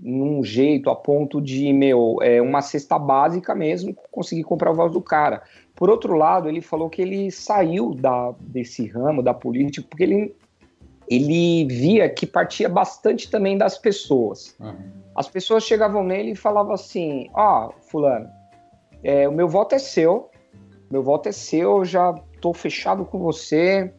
num 0.00 0.44
jeito 0.44 0.90
a 0.90 0.96
ponto 0.96 1.40
de, 1.40 1.72
meu, 1.72 2.18
é 2.22 2.40
uma 2.40 2.62
cesta 2.62 2.98
básica 2.98 3.54
mesmo, 3.54 3.94
conseguir 4.10 4.44
comprar 4.44 4.70
o 4.70 4.74
voto 4.74 4.92
do 4.92 5.00
cara. 5.00 5.42
Por 5.74 5.90
outro 5.90 6.14
lado, 6.14 6.48
ele 6.48 6.60
falou 6.60 6.88
que 6.88 7.02
ele 7.02 7.30
saiu 7.30 7.94
da, 7.94 8.32
desse 8.40 8.86
ramo 8.86 9.22
da 9.22 9.34
política 9.34 9.86
porque 9.88 10.04
ele, 10.04 10.34
ele 11.08 11.66
via 11.66 12.08
que 12.08 12.26
partia 12.26 12.68
bastante 12.68 13.30
também 13.30 13.58
das 13.58 13.78
pessoas. 13.78 14.54
Uhum. 14.60 14.90
As 15.16 15.28
pessoas 15.28 15.64
chegavam 15.64 16.04
nele 16.04 16.32
e 16.32 16.36
falavam 16.36 16.74
assim: 16.74 17.28
Ó, 17.34 17.72
Fulano, 17.80 18.28
é, 19.08 19.26
o 19.26 19.32
meu 19.32 19.48
voto 19.48 19.74
é 19.74 19.78
seu, 19.78 20.28
meu 20.90 21.02
voto 21.02 21.30
é 21.30 21.32
seu, 21.32 21.78
eu 21.78 21.84
já 21.86 22.12
tô 22.42 22.52
fechado 22.52 23.06
com 23.06 23.18
você, 23.18 23.90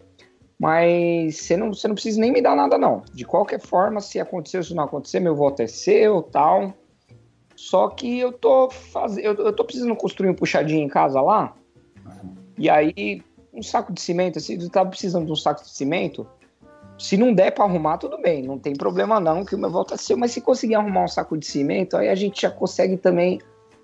mas 0.59 1.35
você 1.35 1.57
não, 1.57 1.73
você 1.73 1.87
não 1.87 1.95
precisa 1.95 2.21
nem 2.21 2.31
me 2.31 2.43
dar 2.43 2.55
nada, 2.55 2.77
não. 2.77 3.01
De 3.11 3.25
qualquer 3.25 3.59
forma, 3.59 4.01
se 4.01 4.19
acontecer 4.19 4.57
ou 4.57 4.63
se 4.63 4.75
não 4.75 4.83
acontecer, 4.83 5.19
meu 5.19 5.35
voto 5.35 5.63
é 5.63 5.67
seu 5.67 6.21
tal. 6.21 6.75
Só 7.55 7.87
que 7.87 8.19
eu 8.19 8.31
tô 8.31 8.69
fazendo. 8.69 9.25
Eu, 9.25 9.45
eu 9.47 9.51
tô 9.51 9.63
precisando 9.63 9.95
construir 9.95 10.29
um 10.29 10.35
puxadinho 10.35 10.83
em 10.83 10.87
casa 10.87 11.19
lá. 11.19 11.55
E 12.55 12.69
aí, 12.69 13.23
um 13.51 13.63
saco 13.63 13.91
de 13.91 14.01
cimento, 14.01 14.37
assim, 14.37 14.59
tu 14.59 14.69
tá 14.69 14.85
precisando 14.85 15.25
de 15.25 15.31
um 15.31 15.35
saco 15.35 15.63
de 15.63 15.71
cimento. 15.71 16.27
Se 16.99 17.17
não 17.17 17.33
der 17.33 17.49
pra 17.49 17.65
arrumar, 17.65 17.97
tudo 17.97 18.21
bem, 18.21 18.43
não 18.43 18.59
tem 18.59 18.73
problema 18.73 19.19
não, 19.19 19.43
que 19.43 19.55
o 19.55 19.57
meu 19.57 19.71
voto 19.71 19.95
é 19.95 19.97
seu. 19.97 20.15
Mas 20.15 20.33
se 20.33 20.41
conseguir 20.41 20.75
arrumar 20.75 21.05
um 21.05 21.07
saco 21.07 21.35
de 21.35 21.47
cimento, 21.47 21.97
aí 21.97 22.09
a 22.09 22.15
gente 22.15 22.43
já 22.43 22.51
consegue 22.51 22.95
também 22.95 23.39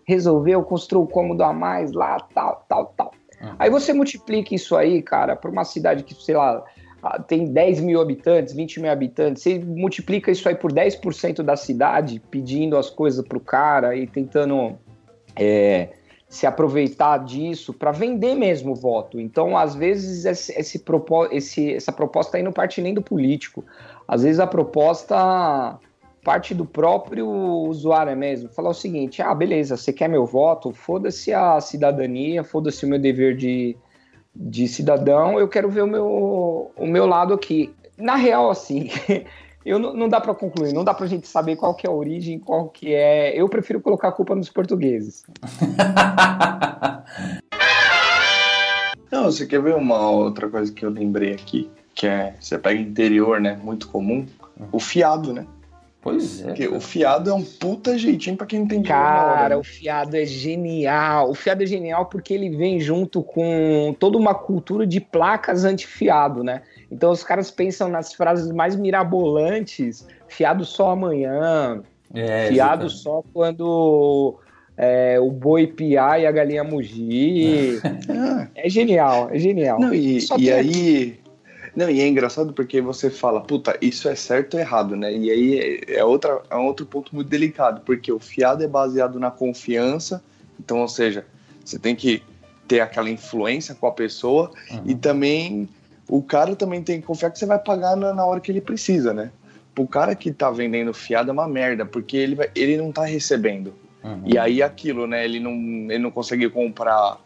resolver, 0.05 0.51
eu 0.51 0.63
construo 0.63 1.03
o 1.03 1.07
cômodo 1.07 1.43
a 1.43 1.51
mais 1.51 1.91
lá, 1.91 2.19
tal, 2.33 2.65
tal, 2.69 2.93
tal. 2.95 3.11
Uhum. 3.41 3.55
Aí 3.59 3.69
você 3.69 3.93
multiplica 3.93 4.53
isso 4.53 4.75
aí, 4.75 5.01
cara, 5.01 5.35
por 5.35 5.51
uma 5.51 5.63
cidade 5.63 6.03
que, 6.03 6.13
sei 6.13 6.35
lá, 6.35 6.63
ah, 7.01 7.21
tem 7.21 7.45
10 7.45 7.81
mil 7.81 8.01
habitantes, 8.01 8.53
20 8.53 8.79
mil 8.79 8.91
habitantes, 8.91 9.43
você 9.43 9.59
multiplica 9.59 10.31
isso 10.31 10.47
aí 10.47 10.55
por 10.55 10.71
10% 10.71 11.43
da 11.43 11.55
cidade, 11.55 12.21
pedindo 12.31 12.77
as 12.77 12.89
coisas 12.89 13.25
pro 13.27 13.39
cara 13.39 13.95
e 13.95 14.07
tentando 14.07 14.77
é, 15.35 15.89
se 16.27 16.47
aproveitar 16.47 17.19
disso 17.19 17.73
para 17.73 17.91
vender 17.91 18.35
mesmo 18.35 18.71
o 18.71 18.75
voto. 18.75 19.19
Então, 19.19 19.57
às 19.57 19.75
vezes, 19.75 20.25
esse, 20.25 20.51
esse 20.59 20.83
esse, 21.31 21.73
essa 21.75 21.91
proposta 21.91 22.37
aí 22.37 22.43
não 22.43 22.51
parte 22.51 22.81
nem 22.81 22.93
do 22.93 23.01
político. 23.01 23.63
Às 24.07 24.23
vezes 24.23 24.39
a 24.39 24.47
proposta 24.47 25.79
parte 26.25 26.55
do 26.55 26.65
próprio 26.65 27.29
usuário 27.29 28.17
mesmo. 28.17 28.49
Falar 28.49 28.71
o 28.71 28.73
seguinte: 28.73 29.21
ah, 29.21 29.33
beleza, 29.33 29.77
você 29.77 29.93
quer 29.93 30.09
meu 30.09 30.25
voto? 30.25 30.73
Foda-se 30.73 31.31
a 31.31 31.61
cidadania, 31.61 32.43
foda-se 32.43 32.83
o 32.83 32.89
meu 32.89 32.97
dever 32.99 33.37
de, 33.37 33.77
de 34.35 34.67
cidadão, 34.67 35.39
eu 35.39 35.47
quero 35.47 35.69
ver 35.69 35.83
o 35.83 35.87
meu, 35.87 36.71
o 36.75 36.87
meu 36.87 37.05
lado 37.05 37.33
aqui. 37.33 37.71
Na 37.97 38.15
real, 38.15 38.49
assim, 38.49 38.89
eu 39.63 39.77
não, 39.79 39.93
não 39.93 40.09
dá 40.09 40.19
para 40.19 40.33
concluir, 40.33 40.73
não 40.73 40.83
dá 40.83 40.93
pra 40.93 41.07
gente 41.07 41.27
saber 41.27 41.55
qual 41.55 41.75
que 41.75 41.87
é 41.87 41.89
a 41.89 41.93
origem, 41.93 42.39
qual 42.39 42.67
que 42.69 42.93
é. 42.93 43.39
Eu 43.39 43.47
prefiro 43.47 43.79
colocar 43.79 44.07
a 44.09 44.11
culpa 44.11 44.35
nos 44.35 44.49
portugueses. 44.49 45.23
Não, 49.11 49.25
você 49.25 49.45
quer 49.45 49.61
ver 49.61 49.75
uma 49.75 50.09
outra 50.09 50.49
coisa 50.49 50.73
que 50.73 50.83
eu 50.83 50.89
lembrei 50.89 51.31
aqui? 51.31 51.69
Que 51.93 52.05
é, 52.05 52.35
você 52.37 52.57
pega 52.57 52.81
interior, 52.81 53.39
né? 53.39 53.57
Muito 53.63 53.87
comum. 53.87 54.25
O 54.73 54.79
fiado, 54.79 55.31
né? 55.31 55.45
Pois 56.05 56.41
é. 56.41 56.43
Porque 56.45 56.65
cara. 56.65 56.77
o 56.77 56.79
fiado 56.79 57.29
é 57.31 57.33
um 57.33 57.41
puta 57.43 57.97
jeitinho 57.97 58.37
pra 58.37 58.45
quem 58.45 58.59
não 58.59 58.67
tem 58.67 58.79
dinheiro 58.79 59.01
Cara, 59.03 59.49
né? 59.49 59.55
o 59.57 59.63
fiado 59.63 60.15
é 60.15 60.23
genial. 60.23 61.31
O 61.31 61.33
fiado 61.33 61.63
é 61.63 61.65
genial 61.65 62.05
porque 62.05 62.31
ele 62.31 62.51
vem 62.55 62.79
junto 62.79 63.23
com 63.23 63.95
toda 63.99 64.15
uma 64.15 64.35
cultura 64.35 64.85
de 64.85 65.01
placas 65.01 65.65
anti-fiado, 65.65 66.43
né? 66.43 66.61
Então 66.91 67.09
os 67.11 67.23
caras 67.23 67.49
pensam 67.49 67.89
nas 67.89 68.13
frases 68.13 68.51
mais 68.51 68.75
mirabolantes, 68.75 70.07
fiado 70.27 70.63
só 70.63 70.91
amanhã, 70.91 71.81
É, 72.13 72.49
fiado 72.49 72.85
exatamente. 72.85 72.97
só 73.01 73.23
quando 73.33 74.35
é, 74.77 75.19
o 75.19 75.31
boi 75.31 75.65
piar 75.65 76.21
e 76.21 76.27
a 76.27 76.31
galinha 76.31 76.63
mugir. 76.63 77.81
Ah, 78.07 78.47
É 78.53 78.69
genial, 78.69 79.29
é 79.31 79.39
genial. 79.39 79.79
Não, 79.79 79.91
e, 79.91 80.19
e 80.37 80.51
aí. 80.51 81.24
Não, 81.75 81.89
e 81.89 81.99
é 81.99 82.07
engraçado 82.07 82.53
porque 82.53 82.79
você 82.79 83.09
fala, 83.09 83.41
puta, 83.41 83.77
isso 83.81 84.07
é 84.07 84.15
certo 84.15 84.53
ou 84.53 84.59
errado, 84.61 84.95
né? 84.95 85.13
E 85.13 85.29
aí 85.29 85.59
é, 85.89 85.97
é 85.97 86.05
outra, 86.05 86.41
é 86.49 86.55
outro 86.55 86.85
ponto 86.85 87.13
muito 87.13 87.27
delicado, 87.27 87.81
porque 87.85 88.11
o 88.11 88.19
fiado 88.19 88.63
é 88.63 88.67
baseado 88.67 89.19
na 89.19 89.29
confiança, 89.29 90.23
então, 90.59 90.79
ou 90.79 90.87
seja, 90.87 91.25
você 91.63 91.77
tem 91.77 91.95
que 91.95 92.23
ter 92.67 92.79
aquela 92.79 93.09
influência 93.09 93.75
com 93.75 93.87
a 93.87 93.91
pessoa 93.91 94.51
Uhum. 94.71 94.83
e 94.85 94.95
também 94.95 95.67
o 96.07 96.21
cara 96.21 96.55
também 96.55 96.81
tem 96.81 97.01
que 97.01 97.05
confiar 97.07 97.29
que 97.31 97.37
você 97.39 97.45
vai 97.45 97.59
pagar 97.59 97.95
na, 97.97 98.13
na 98.13 98.25
hora 98.25 98.39
que 98.39 98.51
ele 98.51 98.61
precisa, 98.61 99.13
né? 99.13 99.31
O 99.77 99.85
cara 99.85 100.15
que 100.15 100.31
tá 100.31 100.49
vendendo 100.49 100.93
fiado 100.93 101.29
é 101.29 101.33
uma 101.33 101.47
merda, 101.47 101.85
porque 101.85 102.15
ele, 102.15 102.35
vai- 102.35 102.49
ele 102.55 102.77
não 102.77 102.91
tá 102.93 103.03
recebendo. 103.03 103.73
Uhum. 104.03 104.21
E 104.25 104.37
aí 104.37 104.61
aquilo, 104.63 105.05
né? 105.07 105.25
Ele 105.25 105.39
não, 105.39 105.51
ele 105.51 105.99
não 105.99 106.11
consegue 106.11 106.49
comprar 106.49 107.17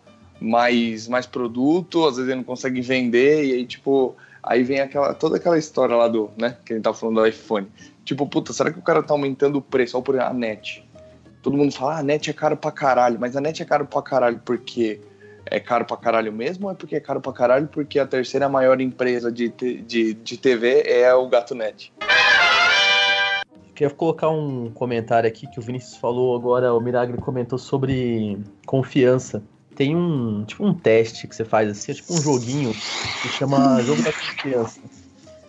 mais, 0.42 1.08
mais 1.08 1.26
produto, 1.28 2.06
às 2.08 2.16
vezes 2.16 2.30
ele 2.30 2.38
não 2.38 2.44
consegue 2.44 2.82
vender, 2.82 3.46
e 3.46 3.54
aí, 3.54 3.66
tipo, 3.66 4.16
aí 4.44 4.64
vem 4.64 4.80
aquela, 4.80 5.14
toda 5.14 5.38
aquela 5.38 5.58
história 5.58 5.96
lá 5.96 6.08
do, 6.08 6.32
né? 6.38 6.58
Que 6.66 6.74
a 6.74 6.76
gente 6.76 6.84
tá 6.84 6.94
falando 6.94 7.16
do 7.16 7.28
iPhone. 7.28 7.68
Tipo, 8.04 8.28
puta, 8.28 8.54
será 8.54 8.72
que 8.72 8.80
o 8.80 8.84
cara 8.84 9.04
tá 9.04 9.14
aumentando 9.14 9.58
o 9.58 9.62
preço? 9.62 9.96
Olha 9.98 10.04
por 10.04 10.16
exemplo, 10.16 10.32
a 10.32 10.34
net. 10.34 10.90
Todo 11.42 11.58
mundo 11.58 11.72
fala, 11.72 11.96
ah, 11.96 12.00
a 12.00 12.04
net 12.04 12.30
é 12.30 12.34
caro 12.34 12.58
pra 12.58 12.72
caralho, 12.72 13.18
mas 13.20 13.36
a 13.36 13.42
net 13.42 13.62
é 13.62 13.66
caro 13.66 13.86
pra 13.86 14.02
caralho 14.02 14.42
porque 14.44 15.00
é 15.46 15.60
caro 15.60 15.86
pra 15.86 15.98
caralho 15.98 16.32
mesmo 16.32 16.68
ou 16.68 16.72
é 16.72 16.76
porque 16.76 16.96
é 16.96 17.00
caro 17.00 17.22
pra 17.22 17.32
caralho 17.32 17.68
porque 17.68 17.98
a 17.98 18.06
terceira 18.06 18.48
maior 18.50 18.80
empresa 18.82 19.32
de, 19.32 19.50
de, 19.50 20.14
de 20.14 20.38
TV 20.38 20.84
é 20.86 21.14
o 21.14 21.28
Gato 21.28 21.56
Net? 21.56 21.94
Queria 23.74 23.94
colocar 23.94 24.30
um 24.30 24.70
comentário 24.70 25.28
aqui 25.28 25.48
que 25.48 25.58
o 25.58 25.62
Vinícius 25.62 25.96
falou 25.96 26.36
agora, 26.36 26.74
o 26.74 26.82
Miragre 26.82 27.18
comentou 27.18 27.58
sobre 27.58 28.38
confiança. 28.66 29.42
Tem 29.80 29.96
um, 29.96 30.44
tipo 30.44 30.66
um 30.66 30.74
teste 30.74 31.26
que 31.26 31.34
você 31.34 31.46
faz 31.46 31.70
assim, 31.70 31.94
é 31.94 31.96
tipo 31.96 32.14
um 32.14 32.22
joguinho 32.22 32.74
que 32.74 33.30
chama 33.30 33.80
Jogo 33.82 34.04
da 34.04 34.12
Confiança. 34.12 34.82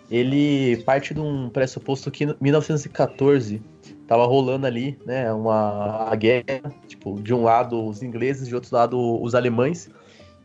Ele 0.08 0.76
parte 0.84 1.12
de 1.12 1.18
um 1.20 1.50
pressuposto 1.50 2.12
que 2.12 2.22
em 2.22 2.36
1914 2.40 3.60
tava 4.06 4.24
rolando 4.26 4.68
ali, 4.68 4.96
né, 5.04 5.32
uma 5.32 6.14
guerra, 6.14 6.72
tipo, 6.86 7.20
de 7.20 7.34
um 7.34 7.42
lado 7.42 7.84
os 7.84 8.04
ingleses, 8.04 8.46
de 8.46 8.54
outro 8.54 8.72
lado 8.72 9.20
os 9.20 9.34
alemães. 9.34 9.90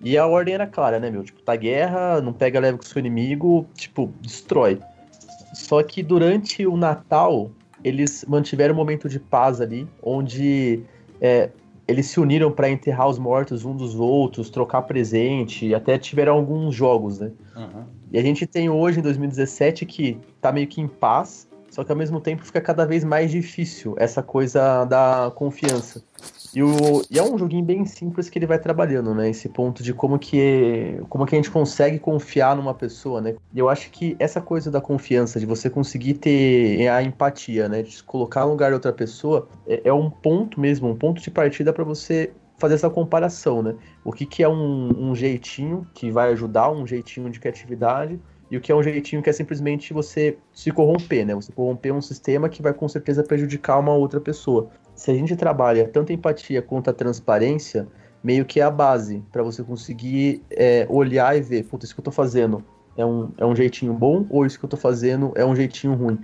E 0.01 0.17
a 0.17 0.25
ordem 0.25 0.55
era 0.55 0.65
clara, 0.65 0.99
né, 0.99 1.11
meu? 1.11 1.23
Tipo, 1.23 1.43
tá 1.43 1.55
guerra, 1.55 2.19
não 2.21 2.33
pega 2.33 2.59
leve 2.59 2.79
com 2.79 2.83
o 2.83 2.87
seu 2.87 2.99
inimigo, 2.99 3.67
tipo, 3.75 4.11
destrói. 4.19 4.79
Só 5.53 5.83
que 5.83 6.01
durante 6.01 6.65
o 6.65 6.75
Natal, 6.75 7.51
eles 7.83 8.25
mantiveram 8.27 8.73
um 8.73 8.77
momento 8.77 9.07
de 9.07 9.19
paz 9.19 9.61
ali, 9.61 9.87
onde 10.01 10.81
é, 11.21 11.51
eles 11.87 12.07
se 12.07 12.19
uniram 12.19 12.51
para 12.51 12.69
enterrar 12.69 13.07
os 13.07 13.19
mortos 13.19 13.63
um 13.63 13.75
dos 13.75 13.95
outros, 13.95 14.49
trocar 14.49 14.83
presente, 14.83 15.73
até 15.73 15.97
tiveram 15.97 16.33
alguns 16.33 16.73
jogos, 16.73 17.19
né? 17.19 17.31
Uhum. 17.55 17.83
E 18.11 18.17
a 18.17 18.21
gente 18.21 18.47
tem 18.47 18.69
hoje, 18.69 18.99
em 18.99 19.03
2017, 19.03 19.85
que 19.85 20.17
tá 20.41 20.51
meio 20.51 20.67
que 20.67 20.81
em 20.81 20.87
paz, 20.87 21.47
só 21.75 21.83
que 21.83 21.91
ao 21.91 21.97
mesmo 21.97 22.21
tempo 22.21 22.45
fica 22.45 22.61
cada 22.61 22.85
vez 22.85 23.03
mais 23.03 23.29
difícil 23.29 23.95
essa 23.97 24.23
coisa 24.23 24.85
da 24.85 25.29
confiança. 25.35 26.01
E, 26.55 26.63
o, 26.63 27.03
e 27.11 27.19
é 27.19 27.21
um 27.21 27.37
joguinho 27.37 27.65
bem 27.65 27.85
simples 27.85 28.29
que 28.29 28.39
ele 28.39 28.45
vai 28.45 28.57
trabalhando, 28.57 29.13
né? 29.13 29.29
Esse 29.29 29.49
ponto 29.49 29.83
de 29.83 29.93
como 29.93 30.17
que, 30.17 30.97
como 31.09 31.25
que 31.25 31.35
a 31.35 31.37
gente 31.37 31.51
consegue 31.51 31.99
confiar 31.99 32.55
numa 32.55 32.73
pessoa, 32.73 33.19
né? 33.19 33.35
E 33.53 33.59
eu 33.59 33.67
acho 33.67 33.91
que 33.91 34.15
essa 34.19 34.39
coisa 34.39 34.71
da 34.71 34.79
confiança, 34.79 35.37
de 35.37 35.45
você 35.45 35.69
conseguir 35.69 36.13
ter 36.13 36.87
a 36.87 37.03
empatia, 37.03 37.67
né? 37.67 37.81
De 37.81 37.91
se 37.91 38.01
colocar 38.01 38.45
no 38.45 38.51
lugar 38.51 38.69
de 38.69 38.75
outra 38.75 38.93
pessoa, 38.93 39.49
é, 39.67 39.81
é 39.83 39.91
um 39.91 40.09
ponto 40.09 40.57
mesmo, 40.57 40.87
um 40.87 40.95
ponto 40.95 41.21
de 41.21 41.29
partida 41.29 41.73
para 41.73 41.83
você 41.83 42.31
fazer 42.57 42.75
essa 42.75 42.89
comparação, 42.89 43.61
né? 43.61 43.75
O 44.01 44.13
que, 44.13 44.25
que 44.25 44.41
é 44.41 44.47
um, 44.47 45.09
um 45.09 45.13
jeitinho 45.13 45.85
que 45.93 46.09
vai 46.09 46.31
ajudar, 46.31 46.71
um 46.71 46.87
jeitinho 46.87 47.29
de 47.29 47.37
criatividade, 47.37 48.17
e 48.49 48.57
o 48.57 48.61
que 48.61 48.71
é 48.71 48.75
um 48.75 48.83
jeitinho 48.83 49.21
que 49.21 49.29
é 49.29 49.33
simplesmente 49.33 49.93
você 49.93 50.37
se 50.53 50.71
corromper, 50.71 51.25
né? 51.25 51.33
Você 51.33 51.51
corromper 51.51 51.93
um 51.93 52.01
sistema 52.01 52.47
que 52.47 52.61
vai 52.61 52.73
com 52.73 52.87
certeza 52.87 53.23
prejudicar 53.23 53.79
uma 53.79 53.93
outra 53.93 54.19
pessoa. 54.19 54.69
Se 54.93 55.11
a 55.11 55.13
gente 55.13 55.35
trabalha 55.35 55.87
tanto 55.87 56.11
a 56.11 56.15
empatia 56.15 56.61
quanto 56.61 56.89
a 56.89 56.93
transparência, 56.93 57.87
meio 58.23 58.45
que 58.45 58.59
é 58.59 58.63
a 58.63 58.71
base 58.71 59.23
para 59.31 59.43
você 59.43 59.63
conseguir 59.63 60.43
é, 60.51 60.85
olhar 60.89 61.35
e 61.37 61.41
ver, 61.41 61.63
puta, 61.63 61.85
isso 61.85 61.93
que 61.93 61.99
eu 61.99 62.05
tô 62.05 62.11
fazendo 62.11 62.63
é 62.95 63.05
um, 63.05 63.31
é 63.37 63.45
um 63.45 63.55
jeitinho 63.55 63.93
bom 63.93 64.25
ou 64.29 64.45
isso 64.45 64.57
que 64.57 64.65
eu 64.65 64.69
tô 64.69 64.77
fazendo 64.77 65.33
é 65.35 65.45
um 65.45 65.55
jeitinho 65.55 65.93
ruim. 65.93 66.19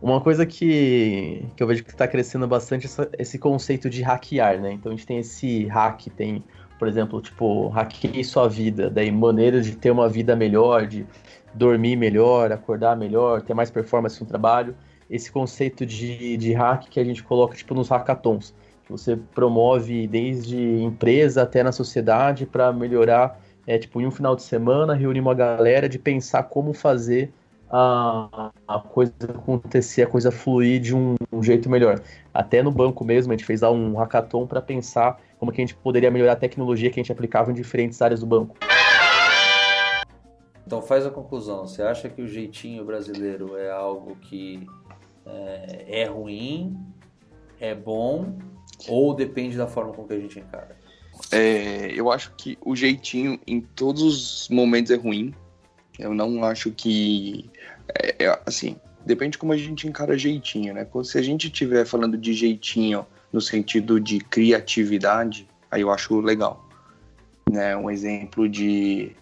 Uma 0.00 0.20
coisa 0.20 0.44
que, 0.44 1.44
que 1.56 1.62
eu 1.62 1.66
vejo 1.66 1.82
que 1.82 1.90
está 1.90 2.06
crescendo 2.06 2.46
bastante 2.46 2.86
é 2.86 3.08
esse 3.18 3.38
conceito 3.38 3.88
de 3.88 4.02
hackear, 4.02 4.60
né? 4.60 4.72
Então 4.72 4.92
a 4.92 4.94
gente 4.94 5.06
tem 5.06 5.18
esse 5.18 5.64
hack, 5.66 6.06
tem 6.16 6.44
por 6.78 6.88
exemplo, 6.88 7.20
tipo, 7.20 7.68
hackeie 7.68 8.24
sua 8.24 8.48
vida, 8.48 8.90
daí 8.90 9.10
maneiras 9.10 9.66
de 9.66 9.76
ter 9.76 9.90
uma 9.90 10.08
vida 10.08 10.36
melhor, 10.36 10.86
de 10.86 11.06
dormir 11.54 11.96
melhor, 11.96 12.52
acordar 12.52 12.96
melhor, 12.96 13.42
ter 13.42 13.54
mais 13.54 13.70
performance 13.70 14.20
no 14.20 14.26
trabalho. 14.26 14.74
Esse 15.08 15.30
conceito 15.30 15.86
de, 15.86 16.36
de 16.36 16.52
hack 16.52 16.88
que 16.88 17.00
a 17.00 17.04
gente 17.04 17.22
coloca 17.22 17.56
tipo 17.56 17.74
nos 17.74 17.88
hackathons, 17.88 18.54
que 18.84 18.92
você 18.92 19.16
promove 19.34 20.06
desde 20.06 20.56
empresa 20.82 21.42
até 21.42 21.62
na 21.62 21.72
sociedade 21.72 22.44
para 22.44 22.72
melhorar, 22.72 23.40
é 23.66 23.78
tipo, 23.78 24.00
em 24.00 24.06
um 24.06 24.10
final 24.10 24.36
de 24.36 24.42
semana 24.42 24.94
reunir 24.94 25.20
uma 25.20 25.34
galera 25.34 25.88
de 25.88 25.98
pensar 25.98 26.44
como 26.44 26.72
fazer 26.72 27.32
a, 27.70 28.52
a 28.66 28.78
coisa 28.78 29.12
acontecer, 29.28 30.02
a 30.02 30.06
coisa 30.06 30.30
fluir 30.30 30.80
de 30.80 30.94
um, 30.94 31.16
um, 31.32 31.42
jeito 31.42 31.68
melhor. 31.68 32.00
Até 32.32 32.62
no 32.62 32.70
banco 32.70 33.04
mesmo, 33.04 33.32
a 33.32 33.36
gente 33.36 33.44
fez 33.44 33.62
lá 33.62 33.70
um 33.70 33.96
hackathon 33.96 34.46
para 34.46 34.62
pensar 34.62 35.20
como 35.38 35.52
que 35.52 35.60
a 35.60 35.64
gente 35.64 35.74
poderia 35.76 36.10
melhorar 36.10 36.32
a 36.32 36.36
tecnologia 36.36 36.90
que 36.90 36.98
a 36.98 37.02
gente 37.02 37.12
aplicava 37.12 37.50
em 37.50 37.54
diferentes 37.54 38.00
áreas 38.00 38.20
do 38.20 38.26
banco. 38.26 38.56
Então 40.66 40.82
faz 40.82 41.06
a 41.06 41.10
conclusão. 41.10 41.66
Você 41.66 41.82
acha 41.82 42.08
que 42.08 42.20
o 42.20 42.26
jeitinho 42.26 42.84
brasileiro 42.84 43.56
é 43.56 43.70
algo 43.70 44.16
que 44.16 44.66
é, 45.24 46.02
é 46.02 46.04
ruim, 46.06 46.76
é 47.60 47.74
bom 47.74 48.36
ou 48.88 49.14
depende 49.14 49.56
da 49.56 49.66
forma 49.66 49.92
com 49.92 50.04
que 50.04 50.14
a 50.14 50.18
gente 50.18 50.38
encara? 50.38 50.76
É, 51.32 51.92
eu 51.92 52.10
acho 52.10 52.32
que 52.36 52.58
o 52.64 52.74
jeitinho 52.76 53.38
em 53.46 53.60
todos 53.60 54.02
os 54.02 54.48
momentos 54.48 54.90
é 54.90 54.96
ruim. 54.96 55.32
Eu 55.98 56.12
não 56.12 56.44
acho 56.44 56.70
que 56.72 57.48
é, 58.02 58.24
é, 58.24 58.40
assim, 58.44 58.76
depende 59.04 59.38
como 59.38 59.52
a 59.52 59.56
gente 59.56 59.86
encara 59.86 60.18
jeitinho, 60.18 60.74
né? 60.74 60.86
Se 61.04 61.18
a 61.18 61.22
gente 61.22 61.46
estiver 61.46 61.86
falando 61.86 62.18
de 62.18 62.32
jeitinho 62.32 63.06
no 63.32 63.40
sentido 63.40 64.00
de 64.00 64.18
criatividade, 64.18 65.48
aí 65.70 65.82
eu 65.82 65.90
acho 65.90 66.20
legal. 66.20 66.68
Né? 67.50 67.76
Um 67.76 67.90
exemplo 67.90 68.48
de, 68.48 69.12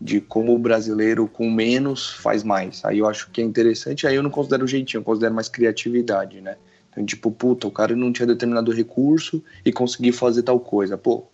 de 0.00 0.20
como 0.20 0.54
o 0.54 0.58
brasileiro 0.58 1.26
com 1.26 1.50
menos 1.50 2.10
faz 2.10 2.42
mais. 2.42 2.84
Aí 2.84 2.98
eu 2.98 3.08
acho 3.08 3.30
que 3.30 3.40
é 3.40 3.44
interessante, 3.44 4.06
aí 4.06 4.14
eu 4.14 4.22
não 4.22 4.30
considero 4.30 4.66
jeitinho, 4.66 5.00
eu 5.00 5.04
considero 5.04 5.34
mais 5.34 5.48
criatividade, 5.48 6.40
né? 6.40 6.56
Então, 6.90 7.06
tipo, 7.06 7.30
puta, 7.30 7.66
o 7.66 7.70
cara 7.70 7.96
não 7.96 8.12
tinha 8.12 8.26
determinado 8.26 8.70
recurso 8.70 9.42
e 9.64 9.72
conseguiu 9.72 10.12
fazer 10.12 10.42
tal 10.42 10.60
coisa. 10.60 10.98
Pô, 10.98 11.24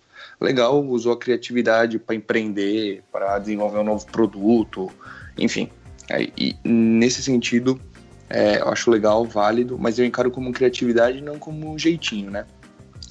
legal, 0.40 0.84
usou 0.84 1.12
a 1.12 1.18
criatividade 1.18 1.98
para 1.98 2.14
empreender, 2.14 3.02
para 3.10 3.38
desenvolver 3.40 3.78
um 3.78 3.84
novo 3.84 4.06
produto, 4.06 4.88
enfim. 5.36 5.68
E 6.36 6.56
nesse 6.64 7.22
sentido, 7.22 7.78
é, 8.30 8.60
eu 8.60 8.68
acho 8.68 8.90
legal, 8.90 9.24
válido, 9.24 9.78
mas 9.78 9.98
eu 9.98 10.04
encaro 10.04 10.30
como 10.30 10.52
criatividade 10.52 11.20
não 11.20 11.38
como 11.38 11.78
jeitinho, 11.78 12.30
né? 12.30 12.44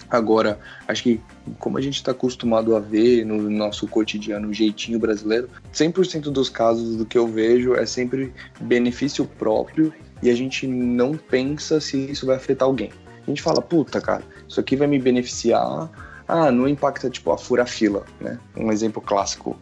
Agora, 0.09 0.57
acho 0.87 1.03
que 1.03 1.21
como 1.59 1.77
a 1.77 1.81
gente 1.81 1.95
está 1.95 2.11
acostumado 2.11 2.75
a 2.75 2.79
ver 2.79 3.25
no 3.25 3.49
nosso 3.49 3.87
cotidiano 3.87 4.47
o 4.47 4.53
jeitinho 4.53 4.99
brasileiro, 4.99 5.49
100% 5.73 6.31
dos 6.31 6.49
casos 6.49 6.95
do 6.95 7.05
que 7.05 7.17
eu 7.17 7.27
vejo 7.27 7.75
é 7.75 7.85
sempre 7.85 8.33
benefício 8.61 9.25
próprio 9.25 9.93
e 10.23 10.29
a 10.29 10.35
gente 10.35 10.65
não 10.65 11.15
pensa 11.15 11.81
se 11.81 11.97
isso 12.09 12.25
vai 12.25 12.37
afetar 12.37 12.67
alguém. 12.67 12.91
A 13.25 13.29
gente 13.29 13.41
fala, 13.41 13.61
puta, 13.61 13.99
cara, 13.99 14.23
isso 14.47 14.59
aqui 14.59 14.77
vai 14.77 14.87
me 14.87 14.97
beneficiar. 14.97 15.89
Ah, 16.25 16.51
não 16.51 16.67
impacta, 16.67 17.09
tipo, 17.09 17.31
a 17.31 17.37
fura-fila, 17.37 18.05
né? 18.21 18.39
Um 18.55 18.71
exemplo 18.71 19.01
clássico 19.01 19.57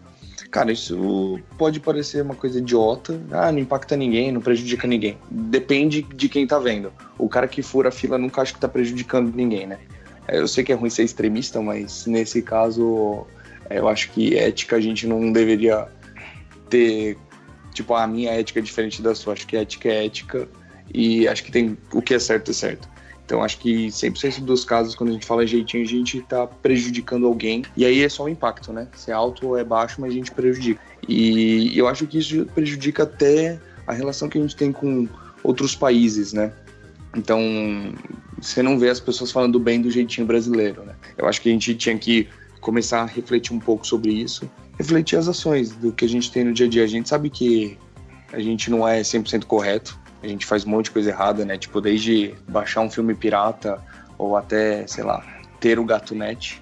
Cara, 0.51 0.71
isso 0.71 1.39
pode 1.57 1.79
parecer 1.79 2.21
uma 2.21 2.35
coisa 2.35 2.59
idiota. 2.59 3.19
Ah, 3.31 3.51
não 3.51 3.59
impacta 3.59 3.95
ninguém, 3.95 4.31
não 4.31 4.41
prejudica 4.41 4.87
ninguém. 4.87 5.17
Depende 5.29 6.01
de 6.01 6.29
quem 6.29 6.47
tá 6.47 6.59
vendo. 6.59 6.93
O 7.17 7.27
cara 7.27 7.47
que 7.47 7.61
fura 7.61 7.89
a 7.89 7.91
fila 7.91 8.17
nunca 8.17 8.41
acha 8.41 8.53
que 8.53 8.59
tá 8.59 8.67
prejudicando 8.67 9.35
ninguém, 9.35 9.67
né? 9.67 9.79
É, 10.27 10.39
eu 10.39 10.47
sei 10.47 10.63
que 10.63 10.71
é 10.71 10.75
ruim 10.75 10.89
ser 10.89 11.03
extremista, 11.03 11.61
mas 11.61 12.05
nesse 12.05 12.41
caso 12.41 13.25
é, 13.69 13.79
eu 13.79 13.87
acho 13.87 14.11
que 14.11 14.37
ética 14.37 14.75
a 14.77 14.81
gente 14.81 15.07
não 15.07 15.31
deveria 15.31 15.87
ter. 16.69 17.17
Tipo, 17.73 17.93
a 17.93 18.07
minha 18.07 18.31
ética 18.31 18.59
é 18.59 18.63
diferente 18.63 19.01
da 19.01 19.13
sua. 19.13 19.33
Acho 19.33 19.45
que 19.45 19.57
ética 19.57 19.89
é 19.89 20.05
ética 20.05 20.47
e 20.93 21.27
acho 21.27 21.43
que 21.43 21.51
tem 21.51 21.77
o 21.93 22.01
que 22.01 22.13
é 22.13 22.19
certo 22.19 22.51
é 22.51 22.53
certo. 22.53 22.94
Então 23.25 23.41
acho 23.43 23.57
que 23.57 23.87
100% 23.87 24.41
dos 24.41 24.63
casos, 24.63 24.93
quando 24.93 25.09
a 25.09 25.13
gente 25.13 25.25
fala 25.25 25.45
jeitinho, 25.47 25.83
a 25.83 25.87
gente 25.87 26.19
está 26.19 26.45
prejudicando 26.45 27.25
alguém. 27.25 27.63
E 27.75 27.83
aí 27.83 28.03
é 28.03 28.09
só 28.09 28.25
o 28.25 28.29
impacto, 28.29 28.71
né? 28.71 28.87
Se 28.95 29.09
é 29.09 29.13
alto 29.13 29.47
ou 29.47 29.57
é 29.57 29.63
baixo, 29.63 29.99
mas 29.99 30.11
a 30.11 30.13
gente 30.13 30.31
prejudica. 30.31 30.79
E 31.07 31.77
eu 31.77 31.87
acho 31.87 32.05
que 32.05 32.19
isso 32.19 32.45
prejudica 32.53 33.03
até 33.03 33.59
a 33.87 33.93
relação 33.93 34.29
que 34.29 34.37
a 34.37 34.41
gente 34.41 34.55
tem 34.55 34.71
com 34.71 35.07
outros 35.43 35.75
países, 35.75 36.33
né? 36.33 36.53
Então, 37.15 37.39
você 38.39 38.61
não 38.61 38.77
vê 38.77 38.89
as 38.89 38.99
pessoas 38.99 39.31
falando 39.31 39.59
bem 39.59 39.81
do 39.81 39.89
jeitinho 39.89 40.27
brasileiro, 40.27 40.83
né? 40.83 40.95
Eu 41.17 41.27
acho 41.27 41.41
que 41.41 41.49
a 41.49 41.51
gente 41.51 41.73
tinha 41.75 41.97
que 41.97 42.27
começar 42.59 43.01
a 43.01 43.05
refletir 43.05 43.53
um 43.53 43.59
pouco 43.59 43.87
sobre 43.87 44.11
isso, 44.11 44.49
refletir 44.77 45.17
as 45.17 45.27
ações 45.27 45.71
do 45.71 45.91
que 45.91 46.05
a 46.05 46.09
gente 46.09 46.31
tem 46.31 46.43
no 46.43 46.53
dia 46.53 46.65
a 46.65 46.69
dia. 46.69 46.83
A 46.83 46.87
gente 46.87 47.07
sabe 47.07 47.29
que 47.29 47.77
a 48.33 48.39
gente 48.39 48.69
não 48.69 48.87
é 48.87 49.01
100% 49.01 49.45
correto, 49.45 49.97
a 50.21 50.27
gente 50.27 50.45
faz 50.45 50.65
um 50.65 50.69
monte 50.69 50.85
de 50.85 50.91
coisa 50.91 51.09
errada, 51.09 51.45
né? 51.45 51.57
Tipo, 51.57 51.79
desde 51.81 52.33
baixar 52.47 52.81
um 52.81 52.89
filme 52.89 53.13
pirata 53.13 53.81
ou 54.17 54.35
até, 54.35 54.85
sei 54.87 55.03
lá, 55.03 55.23
ter 55.59 55.79
o 55.79 55.85
gato 55.85 56.15
net. 56.15 56.61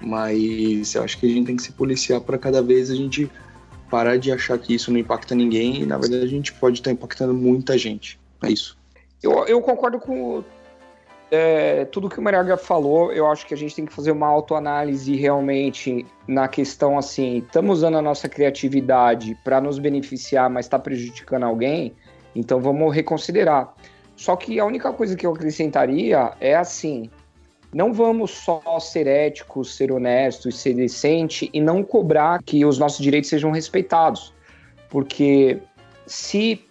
Mas 0.00 0.94
eu 0.94 1.02
acho 1.02 1.18
que 1.18 1.26
a 1.26 1.28
gente 1.28 1.46
tem 1.46 1.56
que 1.56 1.62
se 1.62 1.72
policiar 1.72 2.20
para 2.20 2.38
cada 2.38 2.62
vez 2.62 2.90
a 2.90 2.94
gente 2.94 3.30
parar 3.90 4.16
de 4.16 4.30
achar 4.32 4.56
que 4.56 4.74
isso 4.74 4.90
não 4.92 4.98
impacta 4.98 5.34
ninguém 5.34 5.82
e, 5.82 5.86
na 5.86 5.98
verdade, 5.98 6.24
a 6.24 6.28
gente 6.28 6.52
pode 6.52 6.78
estar 6.78 6.90
impactando 6.90 7.34
muita 7.34 7.76
gente. 7.76 8.18
É 8.42 8.50
isso. 8.50 8.78
Eu, 9.22 9.44
eu 9.46 9.60
concordo 9.60 9.98
com 9.98 10.42
é, 11.30 11.84
tudo 11.86 12.08
que 12.08 12.18
o 12.18 12.22
Mariaga 12.22 12.56
falou. 12.56 13.12
Eu 13.12 13.26
acho 13.26 13.46
que 13.46 13.54
a 13.54 13.56
gente 13.56 13.74
tem 13.74 13.84
que 13.84 13.92
fazer 13.92 14.10
uma 14.10 14.26
autoanálise 14.26 15.14
realmente 15.16 16.06
na 16.26 16.48
questão 16.48 16.98
assim: 16.98 17.38
estamos 17.38 17.78
usando 17.78 17.98
a 17.98 18.02
nossa 18.02 18.28
criatividade 18.28 19.36
para 19.44 19.60
nos 19.60 19.78
beneficiar, 19.78 20.48
mas 20.48 20.66
está 20.66 20.78
prejudicando 20.78 21.44
alguém? 21.44 21.94
Então 22.34 22.60
vamos 22.60 22.94
reconsiderar. 22.94 23.74
Só 24.16 24.36
que 24.36 24.60
a 24.60 24.64
única 24.64 24.92
coisa 24.92 25.16
que 25.16 25.26
eu 25.26 25.32
acrescentaria 25.32 26.32
é 26.40 26.54
assim: 26.54 27.10
não 27.72 27.92
vamos 27.92 28.32
só 28.32 28.78
ser 28.80 29.06
éticos, 29.06 29.74
ser 29.76 29.92
honestos, 29.92 30.58
ser 30.58 30.74
decente 30.74 31.48
e 31.52 31.60
não 31.60 31.82
cobrar 31.82 32.42
que 32.42 32.64
os 32.64 32.78
nossos 32.78 33.00
direitos 33.00 33.30
sejam 33.30 33.50
respeitados. 33.50 34.34
Porque 34.88 35.58
se 36.06 36.64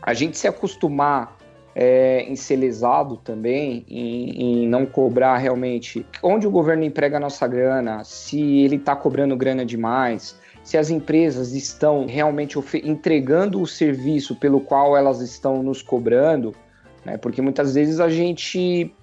a 0.00 0.14
gente 0.14 0.38
se 0.38 0.48
acostumar 0.48 1.36
é, 1.74 2.22
em 2.22 2.34
ser 2.34 2.56
lesado 2.56 3.18
também, 3.18 3.84
em, 3.88 4.64
em, 4.64 4.68
não 4.68 4.86
cobrar 4.86 5.36
realmente 5.36 6.04
onde 6.22 6.46
o 6.46 6.50
governo 6.50 6.82
emprega 6.82 7.18
a 7.18 7.20
nossa 7.20 7.46
grana, 7.46 8.02
se 8.02 8.40
ele 8.62 8.76
está 8.76 8.96
cobrando 8.96 9.36
grana 9.36 9.64
demais, 9.64 10.36
se 10.68 10.76
as 10.76 10.90
empresas 10.90 11.54
estão 11.54 12.04
realmente 12.04 12.58
entregando 12.84 13.58
o 13.58 13.66
serviço 13.66 14.36
pelo 14.36 14.60
qual 14.60 14.94
elas 14.94 15.22
estão 15.22 15.62
nos 15.62 15.80
cobrando, 15.80 16.54
né? 17.06 17.16
porque 17.16 17.40
muitas 17.40 17.74
vezes 17.74 18.00
a 18.00 18.10
gente 18.10 18.94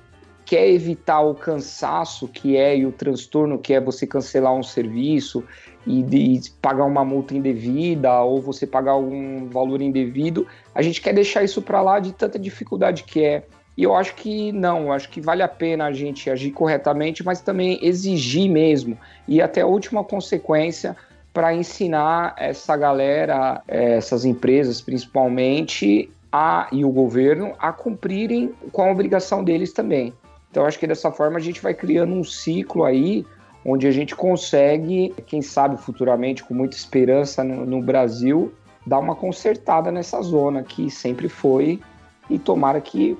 quer 0.45 0.70
evitar 0.70 1.22
o 1.22 1.34
cansaço 1.34 2.28
que 2.28 2.55
é 2.55 2.78
e 2.78 2.86
o 2.86 2.91
transtorno 2.91 3.57
que 3.57 3.74
é 3.74 3.82
você 3.82 4.05
cancelar 4.05 4.53
um 4.53 4.61
serviço 4.61 5.43
e, 5.88 6.03
de 6.03 6.51
pagar 6.61 6.86
uma 6.86 7.03
multa 7.03 7.34
indevida 7.34 8.22
ou 8.22 8.39
você 8.39 8.68
pagar 8.68 8.91
algum 8.91 9.49
valor 9.49 9.82
indevido, 9.82 10.45
a 10.76 10.84
gente 10.84 11.01
quer 11.01 11.16
deixar 11.16 11.43
isso 11.43 11.63
para 11.63 11.82
lá 11.82 11.99
de 11.99 12.13
tanta 12.13 12.38
dificuldade 12.38 13.05
que 13.05 13.24
é. 13.24 13.43
E 13.76 13.82
eu 13.82 13.95
acho 13.95 14.13
que 14.13 14.51
não, 14.51 14.84
eu 14.84 14.91
acho 14.91 15.09
que 15.09 15.20
vale 15.20 15.41
a 15.41 15.47
pena 15.47 15.86
a 15.86 15.91
gente 15.91 16.30
agir 16.30 16.51
corretamente, 16.51 17.26
mas 17.26 17.41
também 17.41 17.80
exigir 17.82 18.51
mesmo 18.51 18.95
e 19.28 19.41
até 19.41 19.61
a 19.61 19.68
última 19.68 20.03
consequência 20.03 20.95
para 21.36 21.53
ensinar 21.53 22.33
essa 22.38 22.77
galera, 22.77 23.61
é, 23.67 23.97
essas 23.97 24.23
empresas 24.23 24.79
principalmente, 24.79 26.09
a, 26.31 26.69
e 26.71 26.86
o 26.86 26.89
governo 26.89 27.53
a 27.59 27.73
cumprirem 27.73 28.53
com 28.71 28.83
a 28.83 28.89
obrigação 28.89 29.43
deles 29.43 29.73
também. 29.73 30.13
Então, 30.49 30.65
acho 30.65 30.79
que 30.79 30.88
dessa 30.88 31.11
forma 31.11 31.38
a 31.38 31.41
gente 31.41 31.61
vai 31.61 31.73
criando 31.73 32.13
um 32.13 32.23
ciclo 32.23 32.86
aí 32.86 33.25
onde 33.65 33.86
a 33.86 33.91
gente 33.91 34.15
consegue, 34.15 35.13
quem 35.27 35.41
sabe 35.41 35.75
futuramente, 35.75 36.41
com 36.41 36.53
muita 36.53 36.77
esperança 36.77 37.43
no, 37.43 37.65
no 37.65 37.81
Brasil, 37.81 38.53
dar 38.88 38.99
uma 38.99 39.13
consertada 39.15 39.91
nessa 39.91 40.21
zona 40.21 40.63
que 40.63 40.89
sempre 40.89 41.27
foi 41.27 41.81
e 42.29 42.39
tomara 42.39 42.79
que 42.79 43.17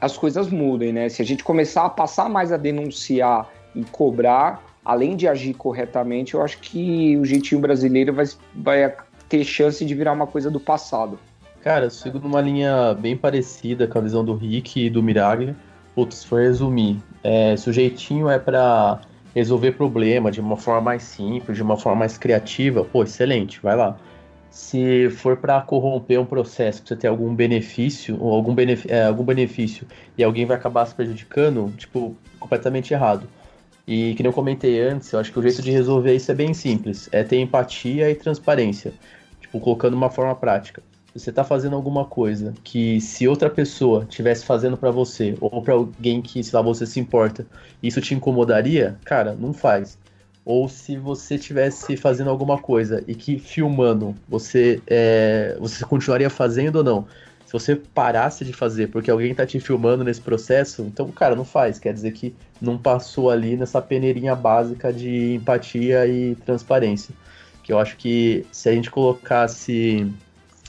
as 0.00 0.18
coisas 0.18 0.48
mudem, 0.50 0.92
né? 0.92 1.08
Se 1.08 1.22
a 1.22 1.24
gente 1.24 1.44
começar 1.44 1.84
a 1.84 1.90
passar 1.90 2.28
mais 2.28 2.50
a 2.50 2.56
denunciar 2.56 3.48
e 3.76 3.84
cobrar, 3.84 4.60
além 4.84 5.16
de 5.16 5.28
agir 5.28 5.54
corretamente, 5.54 6.34
eu 6.34 6.42
acho 6.42 6.58
que 6.58 7.16
o 7.16 7.24
jeitinho 7.24 7.60
brasileiro 7.60 8.12
vai, 8.12 8.26
vai 8.54 8.96
ter 9.28 9.44
chance 9.44 9.84
de 9.84 9.94
virar 9.94 10.12
uma 10.12 10.26
coisa 10.26 10.50
do 10.50 10.58
passado. 10.58 11.18
Cara, 11.62 11.86
eu 11.86 11.90
sigo 11.90 12.18
numa 12.18 12.40
linha 12.40 12.94
bem 12.94 13.16
parecida 13.16 13.86
com 13.86 13.98
a 13.98 14.02
visão 14.02 14.24
do 14.24 14.34
Rick 14.34 14.86
e 14.86 14.88
do 14.88 15.02
Miraglia. 15.02 15.56
Putz, 15.94 16.24
for 16.24 16.40
resumir, 16.40 16.98
é, 17.24 17.56
se 17.56 17.68
o 17.68 17.72
jeitinho 17.72 18.28
é 18.28 18.38
para 18.38 19.00
resolver 19.34 19.72
problema 19.72 20.30
de 20.30 20.40
uma 20.40 20.56
forma 20.56 20.80
mais 20.80 21.02
simples, 21.02 21.56
de 21.56 21.62
uma 21.62 21.76
forma 21.76 22.00
mais 22.00 22.16
criativa, 22.16 22.84
pô, 22.84 23.02
excelente, 23.02 23.60
vai 23.60 23.76
lá. 23.76 23.96
Se 24.50 25.10
for 25.10 25.36
para 25.36 25.60
corromper 25.60 26.20
um 26.20 26.24
processo, 26.24 26.80
pra 26.80 26.88
você 26.88 26.96
ter 26.96 27.08
algum 27.08 27.34
benefício, 27.34 28.16
ou 28.20 28.32
algum, 28.32 28.54
benef 28.54 28.86
é, 28.88 29.04
algum 29.04 29.24
benefício, 29.24 29.86
e 30.16 30.24
alguém 30.24 30.46
vai 30.46 30.56
acabar 30.56 30.86
se 30.86 30.94
prejudicando, 30.94 31.72
tipo, 31.76 32.16
completamente 32.40 32.94
errado. 32.94 33.28
E 33.88 34.14
que 34.14 34.26
eu 34.26 34.34
comentei 34.34 34.82
antes, 34.82 35.10
eu 35.14 35.18
acho 35.18 35.32
que 35.32 35.38
o 35.38 35.42
jeito 35.42 35.62
de 35.62 35.70
resolver 35.70 36.14
isso 36.14 36.30
é 36.30 36.34
bem 36.34 36.52
simples. 36.52 37.08
É 37.10 37.24
ter 37.24 37.40
empatia 37.40 38.10
e 38.10 38.14
transparência. 38.14 38.92
Tipo, 39.40 39.58
colocando 39.58 39.94
uma 39.94 40.10
forma 40.10 40.34
prática. 40.34 40.82
Você 41.14 41.32
tá 41.32 41.42
fazendo 41.42 41.74
alguma 41.74 42.04
coisa 42.04 42.52
que 42.62 43.00
se 43.00 43.26
outra 43.26 43.48
pessoa 43.48 44.04
tivesse 44.04 44.44
fazendo 44.44 44.76
para 44.76 44.90
você, 44.90 45.34
ou 45.40 45.62
para 45.62 45.72
alguém 45.72 46.20
que, 46.20 46.44
sei 46.44 46.54
lá, 46.54 46.60
você 46.60 46.84
se 46.84 47.00
importa, 47.00 47.46
isso 47.82 47.98
te 48.02 48.12
incomodaria, 48.12 48.98
cara, 49.06 49.34
não 49.34 49.54
faz. 49.54 49.96
Ou 50.44 50.68
se 50.68 50.98
você 50.98 51.36
estivesse 51.36 51.96
fazendo 51.96 52.28
alguma 52.28 52.58
coisa 52.58 53.02
e 53.08 53.14
que 53.14 53.38
filmando 53.38 54.14
você, 54.28 54.82
é, 54.86 55.56
você 55.58 55.82
continuaria 55.86 56.28
fazendo 56.28 56.76
ou 56.76 56.84
não 56.84 57.06
se 57.48 57.52
você 57.54 57.74
parasse 57.76 58.44
de 58.44 58.52
fazer 58.52 58.88
porque 58.88 59.10
alguém 59.10 59.34
tá 59.34 59.46
te 59.46 59.58
filmando 59.58 60.04
nesse 60.04 60.20
processo, 60.20 60.82
então, 60.82 61.10
cara, 61.10 61.34
não 61.34 61.46
faz. 61.46 61.78
Quer 61.78 61.94
dizer 61.94 62.12
que 62.12 62.36
não 62.60 62.76
passou 62.76 63.30
ali 63.30 63.56
nessa 63.56 63.80
peneirinha 63.80 64.36
básica 64.36 64.92
de 64.92 65.32
empatia 65.36 66.06
e 66.06 66.34
transparência. 66.44 67.14
Que 67.62 67.72
eu 67.72 67.78
acho 67.78 67.96
que 67.96 68.44
se 68.52 68.68
a 68.68 68.72
gente 68.72 68.90
colocasse 68.90 70.12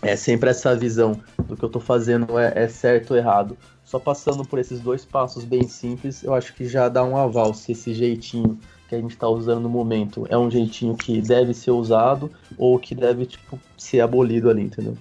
é, 0.01 0.15
sempre 0.15 0.51
essa 0.51 0.73
visão 0.73 1.19
do 1.45 1.57
que 1.57 1.63
eu 1.63 1.67
tô 1.67 1.81
fazendo 1.81 2.39
é, 2.39 2.53
é 2.55 2.69
certo 2.69 3.11
ou 3.11 3.17
errado, 3.17 3.57
só 3.83 3.99
passando 3.99 4.45
por 4.45 4.57
esses 4.57 4.79
dois 4.79 5.03
passos 5.03 5.43
bem 5.43 5.67
simples, 5.67 6.23
eu 6.23 6.33
acho 6.33 6.53
que 6.53 6.65
já 6.65 6.87
dá 6.87 7.03
um 7.03 7.17
aval 7.17 7.53
se 7.53 7.73
esse 7.73 7.93
jeitinho 7.93 8.57
que 8.87 8.95
a 8.95 9.01
gente 9.01 9.11
está 9.11 9.27
usando 9.27 9.63
no 9.63 9.69
momento 9.69 10.25
é 10.29 10.37
um 10.37 10.49
jeitinho 10.49 10.95
que 10.95 11.21
deve 11.21 11.53
ser 11.53 11.71
usado 11.71 12.31
ou 12.57 12.79
que 12.79 12.95
deve 12.95 13.25
tipo, 13.25 13.59
ser 13.77 13.99
abolido 13.99 14.49
ali, 14.49 14.61
entendeu? 14.61 14.95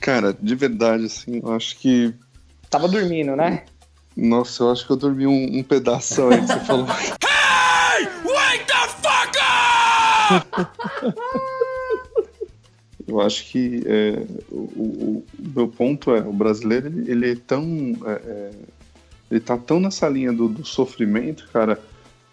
Cara, 0.00 0.34
de 0.40 0.54
verdade, 0.54 1.04
assim, 1.04 1.40
eu 1.42 1.52
acho 1.52 1.76
que. 1.76 2.14
Tava 2.70 2.88
dormindo, 2.88 3.36
né? 3.36 3.64
Nossa, 4.16 4.62
eu 4.62 4.70
acho 4.70 4.86
que 4.86 4.92
eu 4.92 4.96
dormi 4.96 5.26
um, 5.26 5.58
um 5.58 5.62
pedaço 5.62 6.28
aí 6.28 6.40
que 6.40 6.46
você 6.46 6.60
falou. 6.60 6.86
hey! 7.22 8.06
Wake 8.24 8.64
the 8.66 8.88
fuck 9.02 9.38
up! 10.30 10.70
eu 13.06 13.20
acho 13.20 13.44
que 13.44 13.82
é, 13.86 14.24
o, 14.50 14.56
o, 14.56 15.24
o, 15.38 15.48
meu 15.54 15.68
ponto 15.68 16.14
é, 16.14 16.20
o 16.20 16.32
brasileiro, 16.32 16.86
ele, 16.86 17.10
ele 17.10 17.32
é 17.32 17.36
tão. 17.36 17.64
É, 18.06 18.12
é, 18.12 18.50
ele 19.30 19.40
tá 19.40 19.56
tão 19.56 19.78
nessa 19.78 20.08
linha 20.08 20.32
do, 20.32 20.48
do 20.48 20.64
sofrimento, 20.64 21.48
cara, 21.52 21.78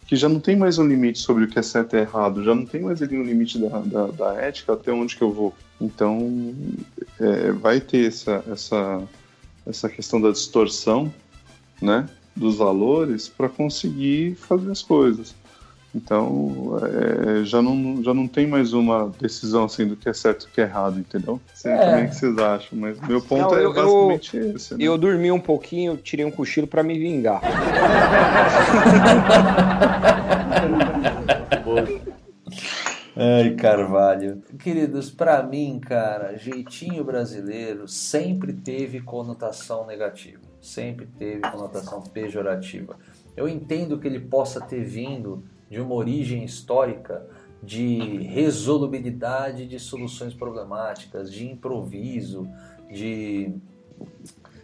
que 0.08 0.16
já 0.16 0.30
não 0.30 0.40
tem 0.40 0.56
mais 0.56 0.80
um 0.80 0.88
limite 0.88 1.20
sobre 1.20 1.44
o 1.44 1.48
que 1.48 1.60
é 1.60 1.62
certo 1.62 1.96
e 1.96 2.00
errado, 2.00 2.42
já 2.42 2.56
não 2.56 2.66
tem 2.66 2.82
mais 2.82 3.02
ali 3.02 3.18
um 3.18 3.24
limite 3.24 3.60
da, 3.60 3.80
da, 3.80 4.08
da 4.08 4.34
ética 4.36 4.74
até 4.74 4.92
onde 4.92 5.18
que 5.18 5.22
eu 5.22 5.32
vou. 5.32 5.54
Então, 5.82 6.56
é, 7.20 7.52
vai 7.52 7.82
ter 7.82 8.08
essa, 8.08 8.42
essa, 8.50 9.04
essa 9.66 9.90
questão 9.90 10.22
da 10.22 10.32
distorção 10.32 11.14
né, 11.82 12.10
dos 12.34 12.56
valores 12.56 13.28
para 13.28 13.50
conseguir 13.50 14.36
fazer 14.36 14.72
as 14.72 14.82
coisas. 14.82 15.36
Então, 15.98 16.78
é, 17.42 17.44
já, 17.44 17.60
não, 17.60 18.04
já 18.04 18.14
não 18.14 18.28
tem 18.28 18.46
mais 18.46 18.72
uma 18.72 19.12
decisão 19.20 19.64
assim 19.66 19.88
do 19.88 19.96
que 19.96 20.08
é 20.08 20.14
certo 20.14 20.46
e 20.46 20.48
o 20.48 20.52
que 20.52 20.62
é 20.62 20.66
errado, 20.66 21.00
entendeu? 21.00 21.34
Não 21.34 21.56
sei 21.56 21.72
é. 21.72 21.78
também 21.78 22.06
o 22.06 22.10
que 22.10 22.16
vocês 22.16 22.38
acham, 22.38 22.78
mas 22.78 23.00
meu 23.02 23.20
ponto 23.20 23.42
não, 23.42 23.58
é 23.58 23.66
eu, 23.66 23.74
basicamente 23.74 24.38
eu, 24.38 24.56
esse. 24.56 24.74
Né? 24.76 24.80
Eu 24.84 24.96
dormi 24.96 25.32
um 25.32 25.40
pouquinho, 25.40 25.98
tirei 25.98 26.24
um 26.24 26.30
cochilo 26.30 26.68
para 26.68 26.84
me 26.84 27.00
vingar. 27.00 27.42
Ai, 33.20 33.56
Carvalho. 33.56 34.44
Queridos, 34.60 35.10
para 35.10 35.42
mim, 35.42 35.80
cara, 35.80 36.38
jeitinho 36.38 37.04
brasileiro 37.04 37.88
sempre 37.88 38.54
teve 38.54 39.02
conotação 39.02 39.88
negativa. 39.88 40.44
Sempre 40.62 41.08
teve 41.18 41.42
conotação 41.42 42.04
pejorativa. 42.04 42.96
Eu 43.36 43.50
entendo 43.50 43.98
que 43.98 44.08
ele 44.08 44.20
possa 44.20 44.62
ter 44.62 44.84
vindo 44.84 45.44
de 45.70 45.80
uma 45.80 45.94
origem 45.94 46.44
histórica 46.44 47.26
de 47.62 48.20
resolubilidade 48.24 49.66
de 49.66 49.80
soluções 49.80 50.34
problemáticas, 50.34 51.32
de 51.32 51.50
improviso, 51.50 52.48
de 52.90 53.54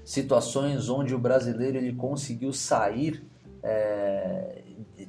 situações 0.05 0.89
onde 0.89 1.15
o 1.15 1.19
brasileiro 1.19 1.77
ele 1.77 1.93
conseguiu 1.93 2.53
sair 2.53 3.25
é, 3.61 4.61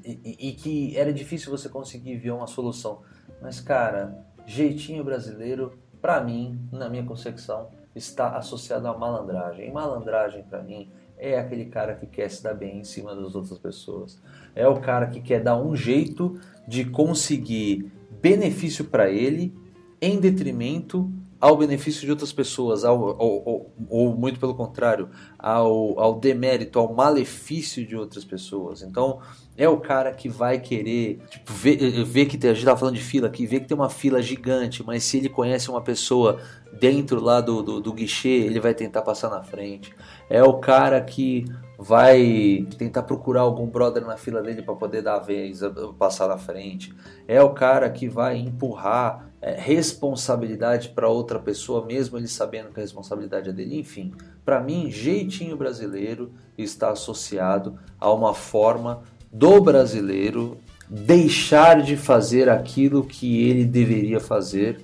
e, 0.04 0.48
e, 0.48 0.52
que 0.52 0.96
era 0.96 1.12
difícil 1.12 1.50
você 1.50 1.68
conseguir 1.68 2.16
ver 2.16 2.30
uma 2.30 2.46
solução. 2.46 3.02
Mas, 3.42 3.60
cara, 3.60 4.24
jeitinho 4.46 5.02
brasileiro, 5.02 5.78
para 6.00 6.22
mim, 6.22 6.58
na 6.70 6.88
minha 6.88 7.04
concepção, 7.04 7.68
está 7.94 8.36
associado 8.36 8.86
à 8.86 8.96
malandragem. 8.96 9.68
E 9.68 9.72
malandragem, 9.72 10.42
para 10.44 10.62
mim, 10.62 10.90
é 11.24 11.38
aquele 11.38 11.64
cara 11.64 11.94
que 11.94 12.06
quer 12.06 12.28
se 12.30 12.42
dar 12.42 12.54
bem 12.54 12.80
em 12.80 12.84
cima 12.84 13.14
das 13.14 13.34
outras 13.34 13.58
pessoas. 13.58 14.20
É 14.54 14.68
o 14.68 14.80
cara 14.80 15.06
que 15.06 15.20
quer 15.20 15.42
dar 15.42 15.56
um 15.56 15.74
jeito 15.74 16.38
de 16.68 16.84
conseguir 16.84 17.90
benefício 18.20 18.84
para 18.84 19.10
ele 19.10 19.54
em 20.00 20.20
detrimento 20.20 21.10
ao 21.44 21.58
benefício 21.58 22.06
de 22.06 22.10
outras 22.10 22.32
pessoas, 22.32 22.86
ao, 22.86 23.04
ao, 23.04 23.20
ao, 23.20 23.72
ou 23.90 24.16
muito 24.16 24.40
pelo 24.40 24.54
contrário, 24.54 25.10
ao, 25.38 26.00
ao 26.00 26.18
demérito, 26.18 26.78
ao 26.78 26.94
malefício 26.94 27.86
de 27.86 27.94
outras 27.94 28.24
pessoas. 28.24 28.80
Então, 28.80 29.20
é 29.54 29.68
o 29.68 29.76
cara 29.76 30.10
que 30.10 30.26
vai 30.26 30.58
querer 30.58 31.18
tipo, 31.28 31.52
ver, 31.52 32.02
ver 32.02 32.24
que 32.24 32.38
tem, 32.38 32.48
a 32.48 32.54
gente 32.54 32.64
tá 32.64 32.74
falando 32.74 32.94
de 32.94 33.02
fila 33.02 33.26
aqui, 33.26 33.44
ver 33.46 33.60
que 33.60 33.66
tem 33.66 33.76
uma 33.76 33.90
fila 33.90 34.22
gigante, 34.22 34.82
mas 34.82 35.04
se 35.04 35.18
ele 35.18 35.28
conhece 35.28 35.68
uma 35.68 35.82
pessoa 35.82 36.40
dentro 36.80 37.20
lá 37.20 37.42
do, 37.42 37.62
do, 37.62 37.78
do 37.78 37.92
guichê, 37.92 38.30
ele 38.30 38.58
vai 38.58 38.72
tentar 38.72 39.02
passar 39.02 39.28
na 39.28 39.42
frente. 39.42 39.94
É 40.30 40.42
o 40.42 40.54
cara 40.54 40.98
que 41.02 41.44
vai 41.78 42.66
tentar 42.78 43.02
procurar 43.02 43.42
algum 43.42 43.66
brother 43.66 44.02
na 44.06 44.16
fila 44.16 44.40
dele 44.40 44.62
para 44.62 44.74
poder 44.74 45.02
dar 45.02 45.16
a 45.16 45.20
vez, 45.20 45.60
passar 45.98 46.26
na 46.26 46.38
frente. 46.38 46.94
É 47.28 47.42
o 47.42 47.50
cara 47.50 47.90
que 47.90 48.08
vai 48.08 48.38
empurrar 48.38 49.33
responsabilidade 49.52 50.88
para 50.90 51.08
outra 51.08 51.38
pessoa, 51.38 51.84
mesmo 51.84 52.16
ele 52.16 52.28
sabendo 52.28 52.70
que 52.70 52.80
a 52.80 52.82
responsabilidade 52.82 53.50
é 53.50 53.52
dele. 53.52 53.78
Enfim, 53.78 54.12
para 54.44 54.60
mim, 54.60 54.90
jeitinho 54.90 55.56
brasileiro 55.56 56.32
está 56.56 56.90
associado 56.90 57.78
a 58.00 58.10
uma 58.12 58.32
forma 58.32 59.02
do 59.32 59.60
brasileiro 59.60 60.56
deixar 60.88 61.82
de 61.82 61.96
fazer 61.96 62.48
aquilo 62.48 63.04
que 63.04 63.42
ele 63.48 63.64
deveria 63.64 64.20
fazer 64.20 64.80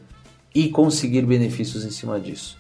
e 0.54 0.68
conseguir 0.68 1.22
benefícios 1.22 1.84
em 1.84 1.90
cima 1.90 2.18
disso. 2.18 2.56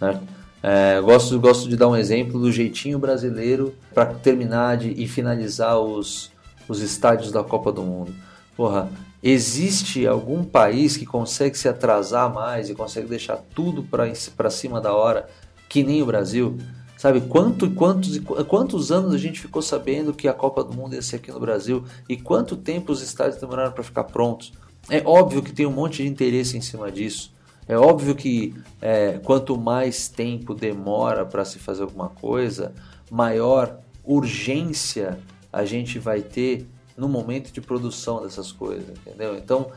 Né? 0.00 0.20
É, 0.62 1.00
gosto, 1.00 1.38
gosto 1.38 1.68
de 1.68 1.76
dar 1.76 1.88
um 1.88 1.96
exemplo 1.96 2.40
do 2.40 2.50
jeitinho 2.50 2.98
brasileiro 2.98 3.74
para 3.92 4.06
terminar 4.06 4.78
de, 4.78 4.90
e 4.90 5.06
finalizar 5.06 5.78
os, 5.78 6.32
os 6.66 6.80
estádios 6.80 7.30
da 7.30 7.44
Copa 7.44 7.70
do 7.70 7.82
Mundo. 7.82 8.14
Porra, 8.56 8.88
existe 9.26 10.06
algum 10.06 10.44
país 10.44 10.98
que 10.98 11.06
consegue 11.06 11.56
se 11.56 11.66
atrasar 11.66 12.32
mais 12.32 12.68
e 12.68 12.74
consegue 12.74 13.08
deixar 13.08 13.38
tudo 13.54 13.82
para 13.82 14.50
cima 14.50 14.82
da 14.82 14.92
hora 14.92 15.26
que 15.66 15.82
nem 15.82 16.02
o 16.02 16.06
Brasil? 16.06 16.58
Sabe 16.98 17.22
quanto, 17.22 17.70
quantos, 17.70 18.18
quantos 18.46 18.92
anos 18.92 19.14
a 19.14 19.18
gente 19.18 19.40
ficou 19.40 19.62
sabendo 19.62 20.12
que 20.12 20.28
a 20.28 20.34
Copa 20.34 20.62
do 20.62 20.74
Mundo 20.74 20.94
ia 20.94 21.00
ser 21.00 21.16
aqui 21.16 21.32
no 21.32 21.40
Brasil 21.40 21.84
e 22.06 22.18
quanto 22.18 22.54
tempo 22.54 22.92
os 22.92 23.00
estádios 23.00 23.40
demoraram 23.40 23.72
para 23.72 23.82
ficar 23.82 24.04
prontos? 24.04 24.52
É 24.90 25.02
óbvio 25.02 25.42
que 25.42 25.52
tem 25.52 25.64
um 25.64 25.72
monte 25.72 26.02
de 26.02 26.08
interesse 26.08 26.58
em 26.58 26.60
cima 26.60 26.92
disso. 26.92 27.32
É 27.66 27.78
óbvio 27.78 28.14
que 28.14 28.54
é, 28.82 29.18
quanto 29.24 29.56
mais 29.56 30.06
tempo 30.06 30.54
demora 30.54 31.24
para 31.24 31.46
se 31.46 31.58
fazer 31.58 31.82
alguma 31.82 32.10
coisa, 32.10 32.74
maior 33.10 33.78
urgência 34.04 35.18
a 35.50 35.64
gente 35.64 35.98
vai 35.98 36.20
ter 36.20 36.68
no 36.96 37.08
momento 37.08 37.52
de 37.52 37.60
produção 37.60 38.22
dessas 38.22 38.52
coisas, 38.52 38.88
entendeu? 38.90 39.36
Então, 39.36 39.70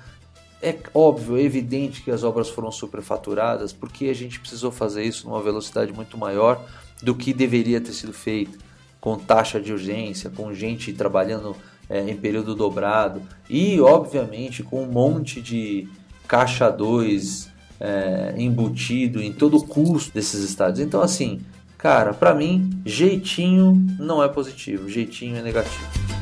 É 0.59 0.75
óbvio, 0.91 1.37
é 1.37 1.41
evidente 1.43 2.01
que 2.01 2.09
as 2.09 2.23
obras 2.23 2.49
foram 2.49 2.71
superfaturadas 2.71 3.71
porque 3.71 4.05
a 4.05 4.13
gente 4.13 4.39
precisou 4.39 4.71
fazer 4.71 5.03
isso 5.03 5.27
numa 5.27 5.41
velocidade 5.41 5.93
muito 5.93 6.17
maior 6.17 6.65
do 7.01 7.13
que 7.13 7.31
deveria 7.31 7.79
ter 7.79 7.93
sido 7.93 8.11
feito, 8.11 8.57
com 8.99 9.17
taxa 9.17 9.59
de 9.61 9.71
urgência, 9.71 10.31
com 10.31 10.51
gente 10.53 10.91
trabalhando 10.93 11.55
é, 11.87 12.09
em 12.09 12.17
período 12.17 12.55
dobrado 12.55 13.21
e, 13.47 13.79
obviamente, 13.79 14.63
com 14.63 14.83
um 14.83 14.91
monte 14.91 15.41
de 15.41 15.87
caixa 16.27 16.69
2 16.69 17.49
é, 17.79 18.33
embutido 18.37 19.21
em 19.21 19.31
todo 19.31 19.57
o 19.57 19.63
custo 19.63 20.11
desses 20.11 20.43
estádios. 20.43 20.79
Então, 20.79 21.01
assim, 21.01 21.41
cara, 21.77 22.13
para 22.13 22.33
mim, 22.33 22.81
jeitinho 22.83 23.75
não 23.99 24.23
é 24.23 24.27
positivo, 24.27 24.89
jeitinho 24.89 25.37
é 25.37 25.41
negativo. 25.41 26.16